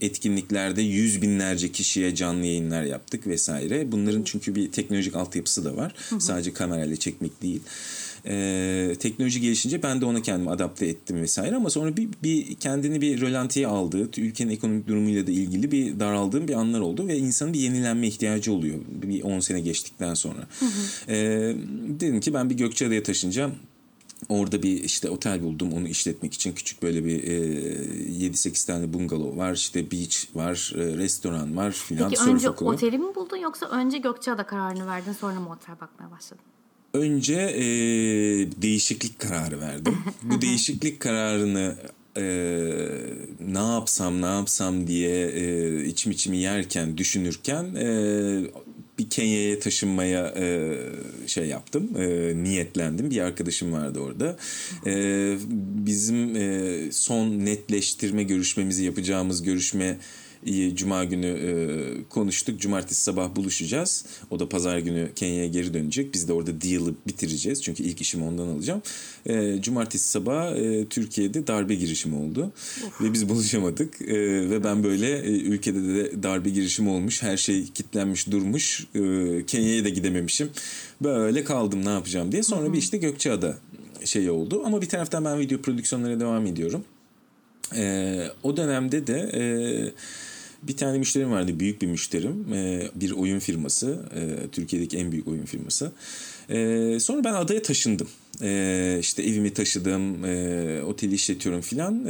etkinliklerde 0.00 0.82
yüz 0.82 1.22
binlerce 1.22 1.72
kişiye 1.72 2.14
canlı 2.14 2.46
yayınlar 2.46 2.82
yaptık 2.82 3.26
vesaire. 3.26 3.92
Bunların 3.92 4.22
çünkü 4.24 4.54
bir 4.54 4.72
teknolojik 4.72 5.16
altyapısı 5.16 5.64
da 5.64 5.76
var. 5.76 5.94
Hı 6.08 6.16
hı. 6.16 6.20
Sadece 6.20 6.52
kamerayla 6.52 6.96
çekmek 6.96 7.42
değil. 7.42 7.60
Ee, 8.28 8.96
teknoloji 8.98 9.40
gelişince 9.40 9.82
ben 9.82 10.00
de 10.00 10.04
ona 10.04 10.22
kendimi 10.22 10.50
adapte 10.50 10.86
ettim 10.86 11.16
vesaire 11.16 11.56
ama 11.56 11.70
sonra 11.70 11.96
bir, 11.96 12.08
bir 12.22 12.54
kendini 12.54 13.00
bir 13.00 13.20
rölantiye 13.20 13.66
aldığı, 13.66 14.10
ülkenin 14.16 14.50
ekonomik 14.50 14.86
durumuyla 14.86 15.26
da 15.26 15.30
ilgili 15.30 15.72
bir 15.72 16.00
daraldığım 16.00 16.48
bir 16.48 16.54
anlar 16.54 16.80
oldu 16.80 17.08
ve 17.08 17.18
insanın 17.18 17.52
bir 17.52 17.60
yenilenme 17.60 18.06
ihtiyacı 18.06 18.52
oluyor 18.52 18.78
bir 19.02 19.22
10 19.22 19.40
sene 19.40 19.60
geçtikten 19.60 20.14
sonra. 20.14 20.48
Hı 20.60 20.66
hı. 20.66 21.12
Ee, 21.12 21.56
dedim 22.00 22.20
ki 22.20 22.34
ben 22.34 22.50
bir 22.50 22.56
Gökçeada'ya 22.56 23.02
taşınacağım. 23.02 23.54
Orada 24.28 24.62
bir 24.62 24.84
işte 24.84 25.10
otel 25.10 25.42
buldum 25.42 25.72
onu 25.72 25.88
işletmek 25.88 26.34
için 26.34 26.52
küçük 26.52 26.82
böyle 26.82 27.04
bir 27.04 27.24
e, 27.24 28.30
7-8 28.30 28.66
tane 28.66 28.92
bungalov 28.92 29.36
var 29.36 29.52
işte 29.52 29.90
beach 29.90 30.16
var 30.34 30.72
e, 30.76 30.96
restoran 30.96 31.56
var 31.56 31.72
filan. 31.72 32.10
Peki 32.10 32.22
önce 32.22 32.50
okulu. 32.50 32.68
oteli 32.68 32.98
mi 32.98 33.14
buldun 33.14 33.36
yoksa 33.36 33.66
önce 33.66 33.98
Gökçeada 33.98 34.46
kararını 34.46 34.86
verdin 34.86 35.12
sonra 35.12 35.40
mı 35.40 35.50
otel 35.50 35.80
bakmaya 35.80 36.10
başladın? 36.10 36.44
Önce 36.94 37.34
e, 37.34 37.62
değişiklik 38.62 39.18
kararı 39.18 39.60
verdim. 39.60 39.98
Bu 40.22 40.40
değişiklik 40.40 41.00
kararını 41.00 41.76
e, 42.16 42.22
ne 43.40 43.58
yapsam 43.58 44.22
ne 44.22 44.26
yapsam 44.26 44.86
diye 44.86 45.28
e, 45.28 45.84
içim 45.84 46.12
içimi 46.12 46.36
yerken 46.36 46.98
düşünürken 46.98 47.64
e, 47.74 47.86
bir 48.98 49.10
Kenya'ya 49.10 49.60
taşınmaya 49.60 50.34
e, 50.36 50.76
şey 51.26 51.46
yaptım 51.46 51.90
e, 51.98 52.32
niyetlendim. 52.42 53.10
Bir 53.10 53.20
arkadaşım 53.20 53.72
vardı 53.72 54.00
orada. 54.00 54.36
E, 54.86 54.92
bizim 55.86 56.36
e, 56.36 56.78
son 56.92 57.28
netleştirme 57.28 58.22
görüşmemizi 58.22 58.84
yapacağımız 58.84 59.42
görüşme 59.42 59.98
Cuma 60.74 61.04
günü 61.04 61.26
e, 61.26 61.50
konuştuk. 62.08 62.60
Cumartesi 62.60 63.02
sabah 63.02 63.36
buluşacağız. 63.36 64.04
O 64.30 64.38
da 64.38 64.48
pazar 64.48 64.78
günü 64.78 65.10
Kenya'ya 65.16 65.46
geri 65.46 65.74
dönecek. 65.74 66.14
Biz 66.14 66.28
de 66.28 66.32
orada 66.32 66.60
deal'ı 66.60 66.94
bitireceğiz. 67.06 67.62
Çünkü 67.62 67.82
ilk 67.82 68.00
işimi 68.00 68.24
ondan 68.24 68.48
alacağım. 68.48 68.82
E, 69.26 69.62
cumartesi 69.62 70.08
sabah 70.08 70.56
e, 70.56 70.86
Türkiye'de 70.86 71.46
darbe 71.46 71.74
girişimi 71.74 72.16
oldu. 72.16 72.52
Of. 72.86 73.00
Ve 73.00 73.12
biz 73.12 73.28
buluşamadık. 73.28 74.02
E, 74.02 74.14
ve 74.50 74.64
ben 74.64 74.84
böyle 74.84 75.18
e, 75.18 75.30
ülkede 75.30 75.94
de 75.94 76.22
darbe 76.22 76.50
girişimi 76.50 76.88
olmuş. 76.88 77.22
Her 77.22 77.36
şey 77.36 77.66
kilitlenmiş 77.66 78.30
durmuş. 78.30 78.86
E, 78.94 79.00
Kenya'ya 79.46 79.84
da 79.84 79.88
gidememişim. 79.88 80.50
Böyle 81.02 81.44
kaldım 81.44 81.84
ne 81.84 81.90
yapacağım 81.90 82.32
diye. 82.32 82.42
Sonra 82.42 82.62
Hı-hı. 82.62 82.72
bir 82.72 82.78
işte 82.78 82.96
Gökçeada 82.96 83.56
şey 84.04 84.30
oldu. 84.30 84.62
Ama 84.64 84.82
bir 84.82 84.88
taraftan 84.88 85.24
ben 85.24 85.38
video 85.38 85.58
prodüksiyonlara 85.58 86.20
devam 86.20 86.46
ediyorum. 86.46 86.84
E, 87.76 88.28
o 88.42 88.56
dönemde 88.56 89.06
de 89.06 89.30
e, 89.34 89.42
bir 90.68 90.76
tane 90.76 90.98
müşterim 90.98 91.30
vardı. 91.30 91.60
Büyük 91.60 91.82
bir 91.82 91.86
müşterim. 91.86 92.54
E, 92.54 92.90
bir 92.94 93.10
oyun 93.10 93.38
firması. 93.38 94.00
E, 94.14 94.50
Türkiye'deki 94.52 94.98
en 94.98 95.12
büyük 95.12 95.28
oyun 95.28 95.44
firması. 95.44 95.92
E, 96.50 97.00
sonra 97.00 97.24
ben 97.24 97.32
adaya 97.32 97.62
taşındım. 97.62 98.08
İşte 99.00 99.22
evimi 99.22 99.54
taşıdım. 99.54 100.22
Oteli 100.84 101.14
işletiyorum 101.14 101.60
filan. 101.60 102.06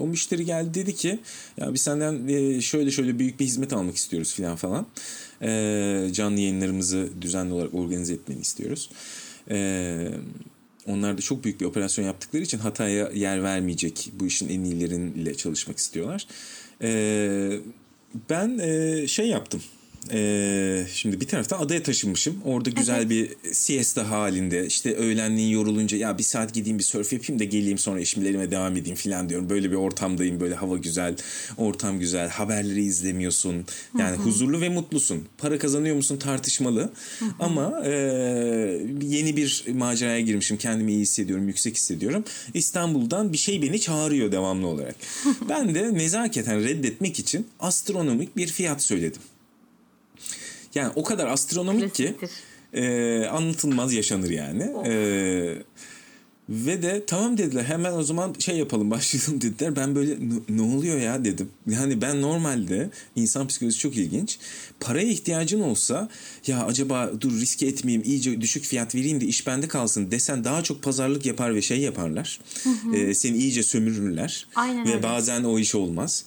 O 0.00 0.06
müşteri 0.06 0.44
geldi 0.44 0.74
dedi 0.74 0.94
ki 0.94 1.18
ya 1.56 1.74
biz 1.74 1.80
senden 1.80 2.28
şöyle 2.60 2.90
şöyle 2.90 3.18
büyük 3.18 3.40
bir 3.40 3.44
hizmet 3.44 3.72
almak 3.72 3.96
istiyoruz 3.96 4.34
filan 4.34 4.56
falan. 4.56 4.86
Canlı 6.12 6.40
yayınlarımızı 6.40 7.08
düzenli 7.20 7.52
olarak 7.52 7.74
organize 7.74 8.14
etmeni 8.14 8.40
istiyoruz. 8.40 8.90
Onlar 10.86 11.18
da 11.18 11.22
çok 11.22 11.44
büyük 11.44 11.60
bir 11.60 11.66
operasyon 11.66 12.04
yaptıkları 12.04 12.42
için 12.42 12.58
hataya 12.58 13.10
yer 13.14 13.42
vermeyecek 13.42 14.10
bu 14.12 14.26
işin 14.26 14.48
en 14.48 14.60
iyileriyle 14.60 15.34
çalışmak 15.34 15.78
istiyorlar. 15.78 16.26
Ee, 16.82 17.60
ben 18.30 18.58
e, 18.58 19.06
şey 19.06 19.28
yaptım. 19.28 19.62
Ee, 20.12 20.86
şimdi 20.92 21.20
bir 21.20 21.26
taraftan 21.26 21.58
adaya 21.58 21.82
taşınmışım. 21.82 22.42
Orada 22.44 22.70
güzel 22.70 22.98
evet. 22.98 23.10
bir 23.10 23.52
siesta 23.52 24.10
halinde. 24.10 24.66
İşte 24.66 24.94
öğlenliğin 24.94 25.50
yorulunca 25.50 25.96
ya 25.98 26.18
bir 26.18 26.22
saat 26.22 26.54
gideyim 26.54 26.78
bir 26.78 26.84
surf 26.84 27.12
yapayım 27.12 27.40
da 27.40 27.44
geleyim 27.44 27.78
sonra 27.78 28.00
işimlerime 28.00 28.50
devam 28.50 28.76
edeyim 28.76 28.96
falan 28.96 29.28
diyorum. 29.28 29.50
Böyle 29.50 29.70
bir 29.70 29.76
ortamdayım. 29.76 30.40
Böyle 30.40 30.54
hava 30.54 30.76
güzel, 30.76 31.16
ortam 31.56 31.98
güzel. 31.98 32.28
Haberleri 32.28 32.84
izlemiyorsun. 32.84 33.64
Yani 33.98 34.16
Hı-hı. 34.16 34.22
huzurlu 34.22 34.60
ve 34.60 34.68
mutlusun. 34.68 35.24
Para 35.38 35.58
kazanıyor 35.58 35.96
musun 35.96 36.16
tartışmalı. 36.16 36.80
Hı-hı. 37.18 37.28
Ama 37.38 37.82
e, 37.84 37.90
yeni 39.02 39.36
bir 39.36 39.64
maceraya 39.74 40.20
girmişim. 40.20 40.56
Kendimi 40.56 40.92
iyi 40.92 41.00
hissediyorum, 41.00 41.48
yüksek 41.48 41.76
hissediyorum. 41.76 42.24
İstanbul'dan 42.54 43.32
bir 43.32 43.38
şey 43.38 43.62
beni 43.62 43.80
çağırıyor 43.80 44.32
devamlı 44.32 44.66
olarak. 44.66 44.96
ben 45.48 45.74
de 45.74 45.94
nezaketen 45.94 46.64
reddetmek 46.64 47.18
için 47.18 47.46
astronomik 47.60 48.36
bir 48.36 48.46
fiyat 48.46 48.82
söyledim. 48.82 49.22
Yani 50.74 50.92
o 50.96 51.02
kadar 51.02 51.26
astronomik 51.26 51.94
ki 51.94 52.14
e, 52.72 53.24
anlatılmaz 53.26 53.92
yaşanır 53.92 54.30
yani. 54.30 54.62
E, 54.86 54.92
ve 56.48 56.82
de 56.82 57.04
tamam 57.06 57.38
dediler 57.38 57.64
hemen 57.64 57.92
o 57.92 58.02
zaman 58.02 58.34
şey 58.38 58.56
yapalım 58.56 58.90
başlayalım 58.90 59.40
dediler. 59.40 59.76
Ben 59.76 59.94
böyle 59.94 60.16
ne 60.48 60.62
oluyor 60.62 60.98
ya 60.98 61.24
dedim. 61.24 61.48
Yani 61.66 62.00
ben 62.00 62.22
normalde 62.22 62.90
insan 63.16 63.46
psikolojisi 63.46 63.80
çok 63.80 63.96
ilginç. 63.96 64.38
Paraya 64.80 65.08
ihtiyacın 65.08 65.60
olsa 65.60 66.08
ya 66.46 66.64
acaba 66.64 67.10
dur 67.20 67.40
riske 67.40 67.66
etmeyeyim 67.66 68.02
iyice 68.06 68.40
düşük 68.40 68.64
fiyat 68.64 68.94
vereyim 68.94 69.20
de 69.20 69.24
iş 69.24 69.46
bende 69.46 69.68
kalsın 69.68 70.10
desen 70.10 70.44
daha 70.44 70.62
çok 70.62 70.82
pazarlık 70.82 71.26
yapar 71.26 71.54
ve 71.54 71.62
şey 71.62 71.78
yaparlar. 71.78 72.40
Hı 72.64 72.70
hı. 72.70 72.96
E, 72.96 73.14
seni 73.14 73.36
iyice 73.36 73.62
sömürürler. 73.62 74.46
Aynen 74.54 74.86
ve 74.86 74.90
öyle. 74.90 75.02
bazen 75.02 75.44
o 75.44 75.58
iş 75.58 75.74
olmaz. 75.74 76.24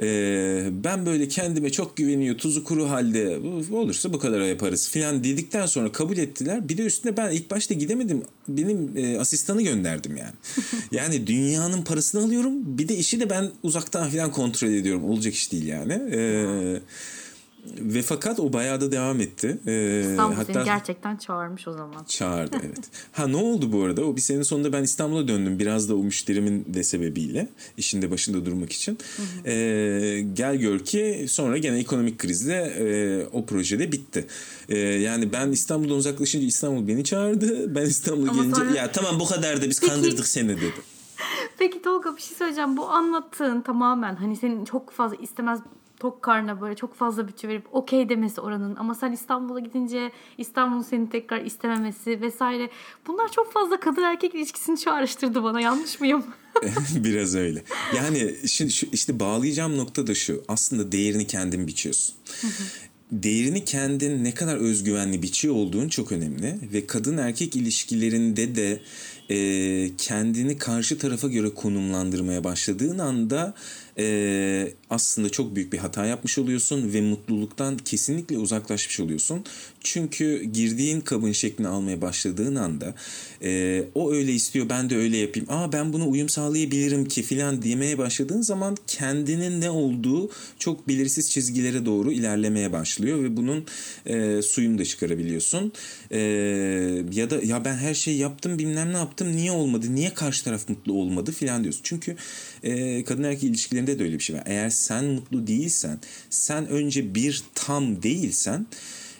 Ee, 0.00 0.68
ben 0.84 1.06
böyle 1.06 1.28
kendime 1.28 1.72
çok 1.72 1.96
güveniyor 1.96 2.38
tuzu 2.38 2.64
kuru 2.64 2.90
halde 2.90 3.38
olursa 3.72 4.12
bu 4.12 4.18
kadar 4.18 4.40
yaparız 4.40 4.88
filan 4.88 5.24
dedikten 5.24 5.66
sonra 5.66 5.92
kabul 5.92 6.16
ettiler. 6.16 6.68
Bir 6.68 6.78
de 6.78 6.82
üstüne 6.82 7.16
ben 7.16 7.30
ilk 7.30 7.50
başta 7.50 7.74
gidemedim. 7.74 8.22
Benim 8.48 8.96
e, 8.96 9.18
asistanı 9.18 9.62
gönderdim 9.62 10.16
yani. 10.16 10.34
yani 10.92 11.26
dünyanın 11.26 11.82
parasını 11.82 12.22
alıyorum. 12.22 12.78
Bir 12.78 12.88
de 12.88 12.96
işi 12.96 13.20
de 13.20 13.30
ben 13.30 13.50
uzaktan 13.62 14.10
filan 14.10 14.30
kontrol 14.30 14.68
ediyorum. 14.68 15.04
Olacak 15.04 15.34
iş 15.34 15.52
değil 15.52 15.66
yani. 15.66 15.92
Ee, 15.92 16.80
ve 17.66 18.02
fakat 18.02 18.40
o 18.40 18.52
bayağı 18.52 18.80
da 18.80 18.92
devam 18.92 19.20
etti. 19.20 19.58
Ee, 19.66 20.04
İstanbul 20.10 20.34
hatta, 20.34 20.52
seni 20.52 20.64
gerçekten 20.64 21.16
çağırmış 21.16 21.68
o 21.68 21.72
zaman. 21.72 22.04
Çağırdı 22.04 22.56
evet. 22.62 22.90
ha 23.12 23.26
ne 23.26 23.36
oldu 23.36 23.72
bu 23.72 23.82
arada? 23.82 24.04
O 24.04 24.16
bir 24.16 24.20
senin 24.20 24.42
sonunda 24.42 24.72
ben 24.72 24.82
İstanbul'a 24.82 25.28
döndüm. 25.28 25.58
Biraz 25.58 25.88
da 25.88 25.96
o 25.96 25.98
müşterimin 25.98 26.64
de 26.74 26.82
sebebiyle. 26.82 27.48
işinde 27.76 28.10
başında 28.10 28.44
durmak 28.46 28.72
için. 28.72 28.98
Ee, 29.46 30.24
gel 30.32 30.56
gör 30.56 30.78
ki 30.78 31.26
sonra 31.28 31.58
gene 31.58 31.78
ekonomik 31.78 32.18
krizle 32.18 32.54
e, 32.54 33.26
o 33.26 33.46
projede 33.46 33.92
bitti. 33.92 34.26
Ee, 34.68 34.78
yani 34.78 35.32
ben 35.32 35.50
İstanbul'dan 35.50 35.96
uzaklaşınca 35.96 36.46
İstanbul 36.46 36.88
beni 36.88 37.04
çağırdı. 37.04 37.74
Ben 37.74 37.86
İstanbul'a 37.86 38.32
gelince 38.32 38.54
sonra... 38.54 38.76
ya 38.76 38.92
tamam 38.92 39.20
bu 39.20 39.26
kadar 39.26 39.62
da 39.62 39.68
biz 39.68 39.80
Peki... 39.80 39.92
kandırdık 39.92 40.26
seni 40.26 40.48
dedi. 40.48 40.72
Peki 41.58 41.82
Tolga 41.82 42.16
bir 42.16 42.22
şey 42.22 42.36
söyleyeceğim. 42.36 42.76
Bu 42.76 42.88
anlattığın 42.88 43.60
tamamen 43.60 44.16
hani 44.16 44.36
senin 44.36 44.64
çok 44.64 44.90
fazla 44.90 45.16
istemez 45.16 45.60
tok 46.02 46.22
karna 46.22 46.60
böyle 46.60 46.76
çok 46.76 46.94
fazla 46.94 47.28
bütçe 47.28 47.48
verip 47.48 47.74
okey 47.74 48.08
demesi 48.08 48.40
oranın 48.40 48.76
ama 48.76 48.94
sen 48.94 49.12
İstanbul'a 49.12 49.60
gidince 49.60 50.12
İstanbul'un 50.38 50.82
seni 50.82 51.10
tekrar 51.10 51.44
istememesi 51.44 52.20
vesaire 52.20 52.70
bunlar 53.06 53.32
çok 53.32 53.52
fazla 53.52 53.80
kadın 53.80 54.02
erkek 54.02 54.34
ilişkisini 54.34 54.78
çağrıştırdı 54.78 55.42
bana 55.42 55.60
yanlış 55.60 56.00
mıyım? 56.00 56.24
Biraz 56.94 57.34
öyle. 57.34 57.62
Yani 57.96 58.34
şimdi 58.46 58.72
şu, 58.72 58.86
işte 58.92 59.20
bağlayacağım 59.20 59.76
nokta 59.76 60.06
da 60.06 60.14
şu. 60.14 60.44
Aslında 60.48 60.92
değerini 60.92 61.26
kendin 61.26 61.66
biçiyorsun. 61.66 62.14
değerini 63.12 63.64
kendin 63.64 64.24
ne 64.24 64.34
kadar 64.34 64.56
özgüvenli 64.56 65.22
biçiyor 65.22 65.54
olduğun 65.54 65.88
çok 65.88 66.12
önemli 66.12 66.58
ve 66.72 66.86
kadın 66.86 67.18
erkek 67.18 67.56
ilişkilerinde 67.56 68.54
de 68.54 68.80
e, 69.30 69.96
kendini 69.98 70.58
karşı 70.58 70.98
tarafa 70.98 71.28
göre 71.28 71.54
konumlandırmaya 71.54 72.44
başladığın 72.44 72.98
anda 72.98 73.54
e, 73.98 74.72
aslında 74.90 75.28
çok 75.28 75.56
büyük 75.56 75.72
bir 75.72 75.78
hata 75.78 76.06
yapmış 76.06 76.38
oluyorsun 76.38 76.92
ve 76.92 77.00
mutluluktan 77.00 77.76
kesinlikle 77.76 78.38
uzaklaşmış 78.38 79.00
oluyorsun. 79.00 79.44
Çünkü 79.80 80.42
girdiğin 80.44 81.00
kabın 81.00 81.32
şeklini 81.32 81.68
almaya 81.68 82.00
başladığın 82.00 82.54
anda 82.54 82.94
e, 83.42 83.84
o 83.94 84.12
öyle 84.12 84.32
istiyor 84.32 84.68
ben 84.68 84.90
de 84.90 84.96
öyle 84.96 85.16
yapayım. 85.16 85.48
Aa 85.50 85.72
ben 85.72 85.92
buna 85.92 86.06
uyum 86.06 86.28
sağlayabilirim 86.28 87.04
ki 87.04 87.22
filan 87.22 87.62
demeye 87.62 87.98
başladığın 87.98 88.42
zaman 88.42 88.76
kendinin 88.86 89.60
ne 89.60 89.70
olduğu 89.70 90.30
çok 90.58 90.88
belirsiz 90.88 91.30
çizgilere 91.30 91.86
doğru 91.86 92.12
ilerlemeye 92.12 92.72
başlıyor 92.72 93.22
ve 93.22 93.36
bunun 93.36 93.64
e, 94.06 94.42
suyunu 94.42 94.78
da 94.78 94.84
çıkarabiliyorsun. 94.84 95.72
E, 96.10 96.18
ya 97.12 97.30
da 97.30 97.40
ya 97.42 97.64
ben 97.64 97.76
her 97.76 97.94
şeyi 97.94 98.18
yaptım 98.18 98.58
bilmem 98.58 98.92
ne 98.92 98.96
yaptım 98.96 99.36
niye 99.36 99.52
olmadı 99.52 99.94
niye 99.94 100.14
karşı 100.14 100.44
taraf 100.44 100.68
mutlu 100.68 100.92
olmadı 100.92 101.32
filan 101.32 101.62
diyorsun. 101.62 101.80
Çünkü 101.84 102.16
e, 102.62 103.04
kadın 103.04 103.22
erkek 103.22 103.44
ilişkilerinde 103.44 103.98
de 103.98 104.02
öyle 104.02 104.14
bir 104.14 104.22
şey 104.22 104.36
var. 104.36 104.42
Eğer 104.46 104.70
sen 104.70 105.04
mutlu 105.04 105.46
değilsen 105.46 105.98
sen 106.30 106.68
önce 106.68 107.14
bir 107.14 107.42
tam 107.54 108.02
değilsen 108.02 108.66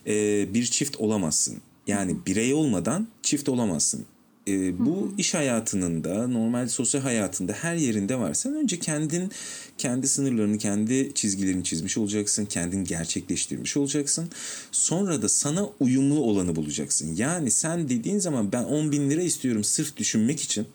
e, 0.06 0.46
bir 0.54 0.64
çift 0.66 0.96
olamazsın. 0.96 1.58
Yani 1.86 2.16
birey 2.26 2.54
olmadan 2.54 3.08
çift 3.22 3.48
olamazsın. 3.48 4.06
e, 4.48 4.78
bu 4.86 5.14
iş 5.18 5.34
hayatının 5.34 6.04
da 6.04 6.28
normal 6.28 6.68
sosyal 6.68 7.02
hayatında 7.02 7.52
her 7.52 7.76
yerinde 7.76 8.16
var. 8.18 8.34
Sen 8.34 8.54
önce 8.54 8.78
kendin 8.78 9.30
kendi 9.78 10.08
sınırlarını, 10.08 10.58
kendi 10.58 11.14
çizgilerini 11.14 11.64
çizmiş 11.64 11.98
olacaksın. 11.98 12.44
Kendin 12.46 12.84
gerçekleştirmiş 12.84 13.76
olacaksın. 13.76 14.28
Sonra 14.72 15.22
da 15.22 15.28
sana 15.28 15.68
uyumlu 15.80 16.20
olanı 16.20 16.56
bulacaksın. 16.56 17.14
Yani 17.16 17.50
sen 17.50 17.88
dediğin 17.88 18.18
zaman 18.18 18.52
ben 18.52 18.64
10 18.64 18.92
bin 18.92 19.10
lira 19.10 19.22
istiyorum 19.22 19.64
sırf 19.64 19.96
düşünmek 19.96 20.40
için. 20.40 20.66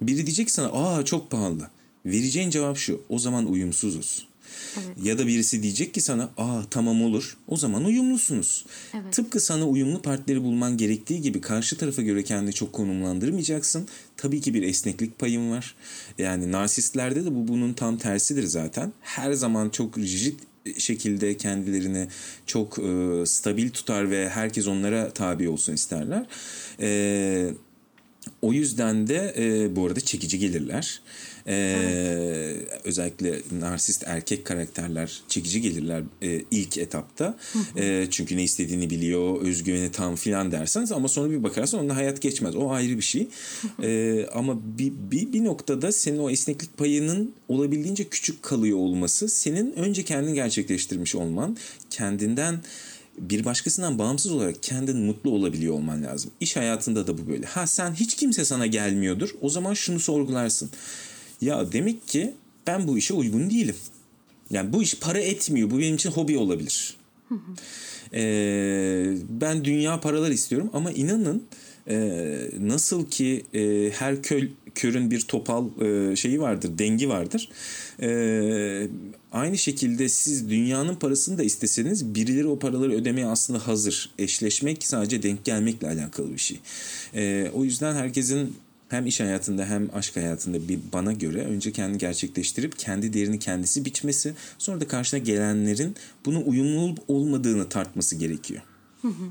Biri 0.00 0.26
diyecek 0.26 0.50
sana 0.50 0.66
aa 0.72 1.04
çok 1.04 1.30
pahalı. 1.30 1.70
Vereceğin 2.06 2.50
cevap 2.50 2.76
şu 2.76 3.00
o 3.08 3.18
zaman 3.18 3.46
uyumsuzuz. 3.46 4.26
Evet. 4.76 5.06
Ya 5.06 5.18
da 5.18 5.26
birisi 5.26 5.62
diyecek 5.62 5.94
ki 5.94 6.00
sana 6.00 6.30
aa 6.36 6.62
tamam 6.70 7.02
olur 7.02 7.36
o 7.48 7.56
zaman 7.56 7.84
uyumlusunuz. 7.84 8.66
Evet. 8.94 9.12
Tıpkı 9.12 9.40
sana 9.40 9.68
uyumlu 9.68 10.02
partneri 10.02 10.42
bulman 10.42 10.76
gerektiği 10.76 11.20
gibi 11.20 11.40
karşı 11.40 11.78
tarafa 11.78 12.02
göre 12.02 12.24
kendini 12.24 12.52
çok 12.52 12.72
konumlandırmayacaksın. 12.72 13.88
Tabii 14.16 14.40
ki 14.40 14.54
bir 14.54 14.62
esneklik 14.62 15.18
payım 15.18 15.50
var. 15.50 15.74
Yani 16.18 16.52
narsistlerde 16.52 17.24
de 17.24 17.34
bu 17.34 17.48
bunun 17.48 17.72
tam 17.72 17.98
tersidir 17.98 18.44
zaten. 18.44 18.92
Her 19.00 19.32
zaman 19.32 19.70
çok 19.70 19.98
rigid 19.98 20.38
şekilde 20.78 21.36
kendilerini 21.36 22.08
çok 22.46 22.78
e, 22.78 23.26
stabil 23.26 23.70
tutar 23.70 24.10
ve 24.10 24.28
herkes 24.28 24.68
onlara 24.68 25.10
tabi 25.10 25.48
olsun 25.48 25.72
isterler. 25.72 26.26
E, 26.80 27.50
o 28.42 28.52
yüzden 28.52 29.06
de 29.06 29.34
e, 29.38 29.76
bu 29.76 29.86
arada 29.86 30.00
çekici 30.00 30.38
gelirler. 30.38 31.00
Ee, 31.48 32.56
özellikle 32.84 33.42
narsist 33.60 34.02
erkek 34.06 34.44
karakterler 34.44 35.20
çekici 35.28 35.60
gelirler 35.60 36.02
e, 36.22 36.42
ilk 36.50 36.78
etapta. 36.78 37.38
E, 37.76 38.06
çünkü 38.10 38.36
ne 38.36 38.42
istediğini 38.42 38.90
biliyor, 38.90 39.40
özgüveni 39.42 39.92
tam 39.92 40.16
filan 40.16 40.52
derseniz 40.52 40.92
ama 40.92 41.08
sonra 41.08 41.30
bir 41.30 41.42
bakarsan 41.42 41.80
onunla 41.80 41.96
hayat 41.96 42.22
geçmez. 42.22 42.56
O 42.56 42.70
ayrı 42.70 42.96
bir 42.96 43.02
şey. 43.02 43.28
E, 43.82 44.26
ama 44.34 44.58
bir, 44.78 44.92
bir, 45.10 45.32
bir 45.32 45.44
noktada 45.44 45.92
senin 45.92 46.18
o 46.18 46.30
esneklik 46.30 46.78
payının 46.78 47.34
olabildiğince 47.48 48.08
küçük 48.08 48.42
kalıyor 48.42 48.78
olması 48.78 49.28
senin 49.28 49.72
önce 49.72 50.04
kendini 50.04 50.34
gerçekleştirmiş 50.34 51.14
olman, 51.14 51.56
kendinden 51.90 52.60
bir 53.18 53.44
başkasından 53.44 53.98
bağımsız 53.98 54.32
olarak 54.32 54.62
kendin 54.62 54.96
mutlu 54.96 55.30
olabiliyor 55.30 55.74
olman 55.74 56.02
lazım. 56.02 56.30
İş 56.40 56.56
hayatında 56.56 57.06
da 57.06 57.18
bu 57.18 57.28
böyle. 57.28 57.46
Ha 57.46 57.66
sen 57.66 57.94
hiç 57.94 58.14
kimse 58.14 58.44
sana 58.44 58.66
gelmiyordur. 58.66 59.30
O 59.40 59.48
zaman 59.48 59.74
şunu 59.74 60.00
sorgularsın. 60.00 60.70
Ya 61.40 61.72
demek 61.72 62.08
ki 62.08 62.34
ben 62.66 62.88
bu 62.88 62.98
işe 62.98 63.14
uygun 63.14 63.50
değilim. 63.50 63.76
Yani 64.50 64.72
bu 64.72 64.82
iş 64.82 64.98
para 64.98 65.18
etmiyor. 65.18 65.70
Bu 65.70 65.78
benim 65.78 65.94
için 65.94 66.10
hobi 66.10 66.38
olabilir. 66.38 66.96
ee, 68.12 69.14
ben 69.28 69.64
dünya 69.64 70.00
paralar 70.00 70.30
istiyorum 70.30 70.70
ama 70.72 70.92
inanın 70.92 71.42
e, 71.88 72.38
nasıl 72.60 73.06
ki 73.10 73.44
e, 73.54 73.90
her 73.90 74.22
köl 74.22 74.48
körün 74.76 75.10
bir 75.10 75.20
topal 75.20 75.68
e, 75.80 76.16
şeyi 76.16 76.40
vardır, 76.40 76.78
dengi 76.78 77.08
vardır. 77.08 77.48
E, 78.02 78.88
aynı 79.32 79.58
şekilde 79.58 80.08
siz 80.08 80.50
dünyanın 80.50 80.94
parasını 80.94 81.38
da 81.38 81.42
isteseniz 81.42 82.14
birileri 82.14 82.46
o 82.46 82.58
paraları 82.58 82.92
ödemeye 82.92 83.26
aslında 83.26 83.66
hazır. 83.66 84.10
Eşleşmek 84.18 84.84
sadece 84.84 85.22
denk 85.22 85.44
gelmekle 85.44 85.88
alakalı 85.88 86.32
bir 86.32 86.38
şey. 86.38 86.60
E, 87.14 87.50
o 87.54 87.64
yüzden 87.64 87.94
herkesin 87.94 88.56
hem 88.88 89.06
iş 89.06 89.20
hayatında 89.20 89.66
hem 89.66 89.88
aşk 89.94 90.16
hayatında 90.16 90.68
bir 90.68 90.78
bana 90.92 91.12
göre 91.12 91.44
önce 91.44 91.72
kendini 91.72 91.98
gerçekleştirip 91.98 92.78
kendi 92.78 93.12
değerini 93.12 93.38
kendisi 93.38 93.84
biçmesi 93.84 94.34
sonra 94.58 94.80
da 94.80 94.88
karşına 94.88 95.18
gelenlerin 95.20 95.94
bunu 96.24 96.42
uyumlu 96.46 96.94
olmadığını 97.08 97.68
tartması 97.68 98.16
gerekiyor. 98.16 98.62
Hı 99.02 99.08
hı. 99.08 99.30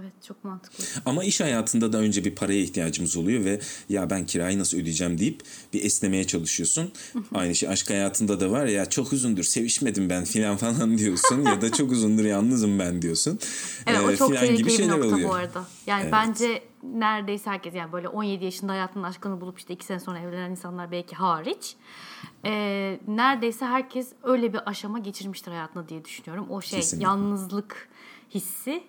Evet 0.00 0.12
çok 0.28 0.44
mantıklı. 0.44 0.84
Ama 1.06 1.24
iş 1.24 1.40
hayatında 1.40 1.92
da 1.92 1.98
önce 1.98 2.24
bir 2.24 2.34
paraya 2.34 2.60
ihtiyacımız 2.60 3.16
oluyor 3.16 3.44
ve 3.44 3.60
ya 3.88 4.10
ben 4.10 4.26
kirayı 4.26 4.58
nasıl 4.58 4.78
ödeyeceğim 4.78 5.18
deyip 5.18 5.42
bir 5.72 5.84
esnemeye 5.84 6.26
çalışıyorsun. 6.26 6.92
Aynı 7.34 7.54
şey 7.54 7.68
aşk 7.68 7.90
hayatında 7.90 8.40
da 8.40 8.50
var 8.50 8.66
ya 8.66 8.86
çok 8.86 9.12
uzundur 9.12 9.42
sevişmedim 9.42 10.10
ben 10.10 10.24
filan 10.24 10.56
falan 10.56 10.98
diyorsun 10.98 11.42
ya 11.42 11.60
da 11.60 11.72
çok 11.72 11.92
uzundur 11.92 12.24
yalnızım 12.24 12.78
ben 12.78 13.02
diyorsun. 13.02 13.38
Evet 13.86 14.00
ee, 14.00 14.02
o 14.02 14.16
çok 14.16 14.36
tehlikeli 14.36 14.78
bir 14.78 14.88
nokta 14.88 15.06
oluyor. 15.06 15.28
bu 15.28 15.34
arada. 15.34 15.64
Yani 15.86 16.02
evet. 16.02 16.12
bence 16.12 16.62
neredeyse 16.82 17.50
herkes 17.50 17.74
yani 17.74 17.92
böyle 17.92 18.08
17 18.08 18.44
yaşında 18.44 18.72
hayatının 18.72 19.04
aşkını 19.04 19.40
bulup 19.40 19.58
işte 19.58 19.74
2 19.74 19.84
sene 19.84 20.00
sonra 20.00 20.18
evlenen 20.18 20.50
insanlar 20.50 20.90
belki 20.90 21.16
hariç. 21.16 21.76
E, 22.44 22.52
neredeyse 23.08 23.64
herkes 23.64 24.08
öyle 24.22 24.52
bir 24.52 24.68
aşama 24.70 24.98
geçirmiştir 24.98 25.50
hayatında 25.50 25.88
diye 25.88 26.04
düşünüyorum. 26.04 26.46
O 26.50 26.60
şey 26.60 26.80
Kesinlikle. 26.80 27.04
yalnızlık 27.04 27.88
hissi 28.34 28.82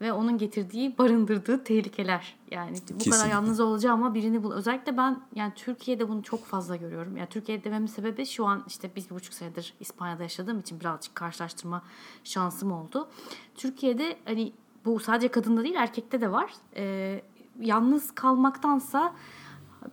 ve 0.00 0.12
onun 0.12 0.38
getirdiği 0.38 0.98
barındırdığı 0.98 1.64
tehlikeler. 1.64 2.36
Yani 2.50 2.70
bu 2.70 2.74
Kesinlikle. 2.74 3.10
kadar 3.10 3.28
yalnız 3.28 3.60
olacağım 3.60 4.02
ama 4.02 4.14
birini 4.14 4.42
bul. 4.42 4.52
Özellikle 4.52 4.96
ben 4.96 5.20
yani 5.34 5.52
Türkiye'de 5.56 6.08
bunu 6.08 6.22
çok 6.22 6.44
fazla 6.44 6.76
görüyorum. 6.76 7.16
Yani 7.16 7.28
Türkiye'de 7.28 7.64
dememin 7.64 7.86
sebebi 7.86 8.26
şu 8.26 8.46
an 8.46 8.64
işte 8.66 8.90
biz 8.96 9.10
bir 9.10 9.14
buçuk 9.14 9.34
senedir 9.34 9.74
İspanya'da 9.80 10.22
yaşadığım 10.22 10.60
için 10.60 10.80
birazcık 10.80 11.14
karşılaştırma 11.14 11.82
şansım 12.24 12.72
oldu. 12.72 13.08
Türkiye'de 13.54 14.16
hani 14.24 14.52
bu 14.84 15.00
sadece 15.00 15.28
kadında 15.28 15.64
değil 15.64 15.74
erkekte 15.74 16.20
de 16.20 16.32
var. 16.32 16.52
Ee, 16.76 17.22
yalnız 17.60 18.14
kalmaktansa 18.14 19.14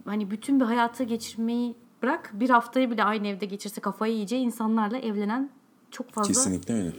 hani 0.06 0.32
bütün 0.32 0.60
bir 0.60 0.66
hayatı 0.66 1.04
geçirmeyi 1.04 1.76
bırak 2.02 2.32
bir 2.34 2.50
haftayı 2.50 2.92
bile 2.92 3.04
aynı 3.04 3.28
evde 3.28 3.46
geçirse 3.46 3.82
kafayı 3.82 4.14
yiyeceği 4.14 4.46
insanlarla 4.46 4.98
evlenen 4.98 5.50
çok 5.92 6.12
fazla 6.12 6.28
Kesinlikle 6.28 6.74
öyle. 6.74 6.92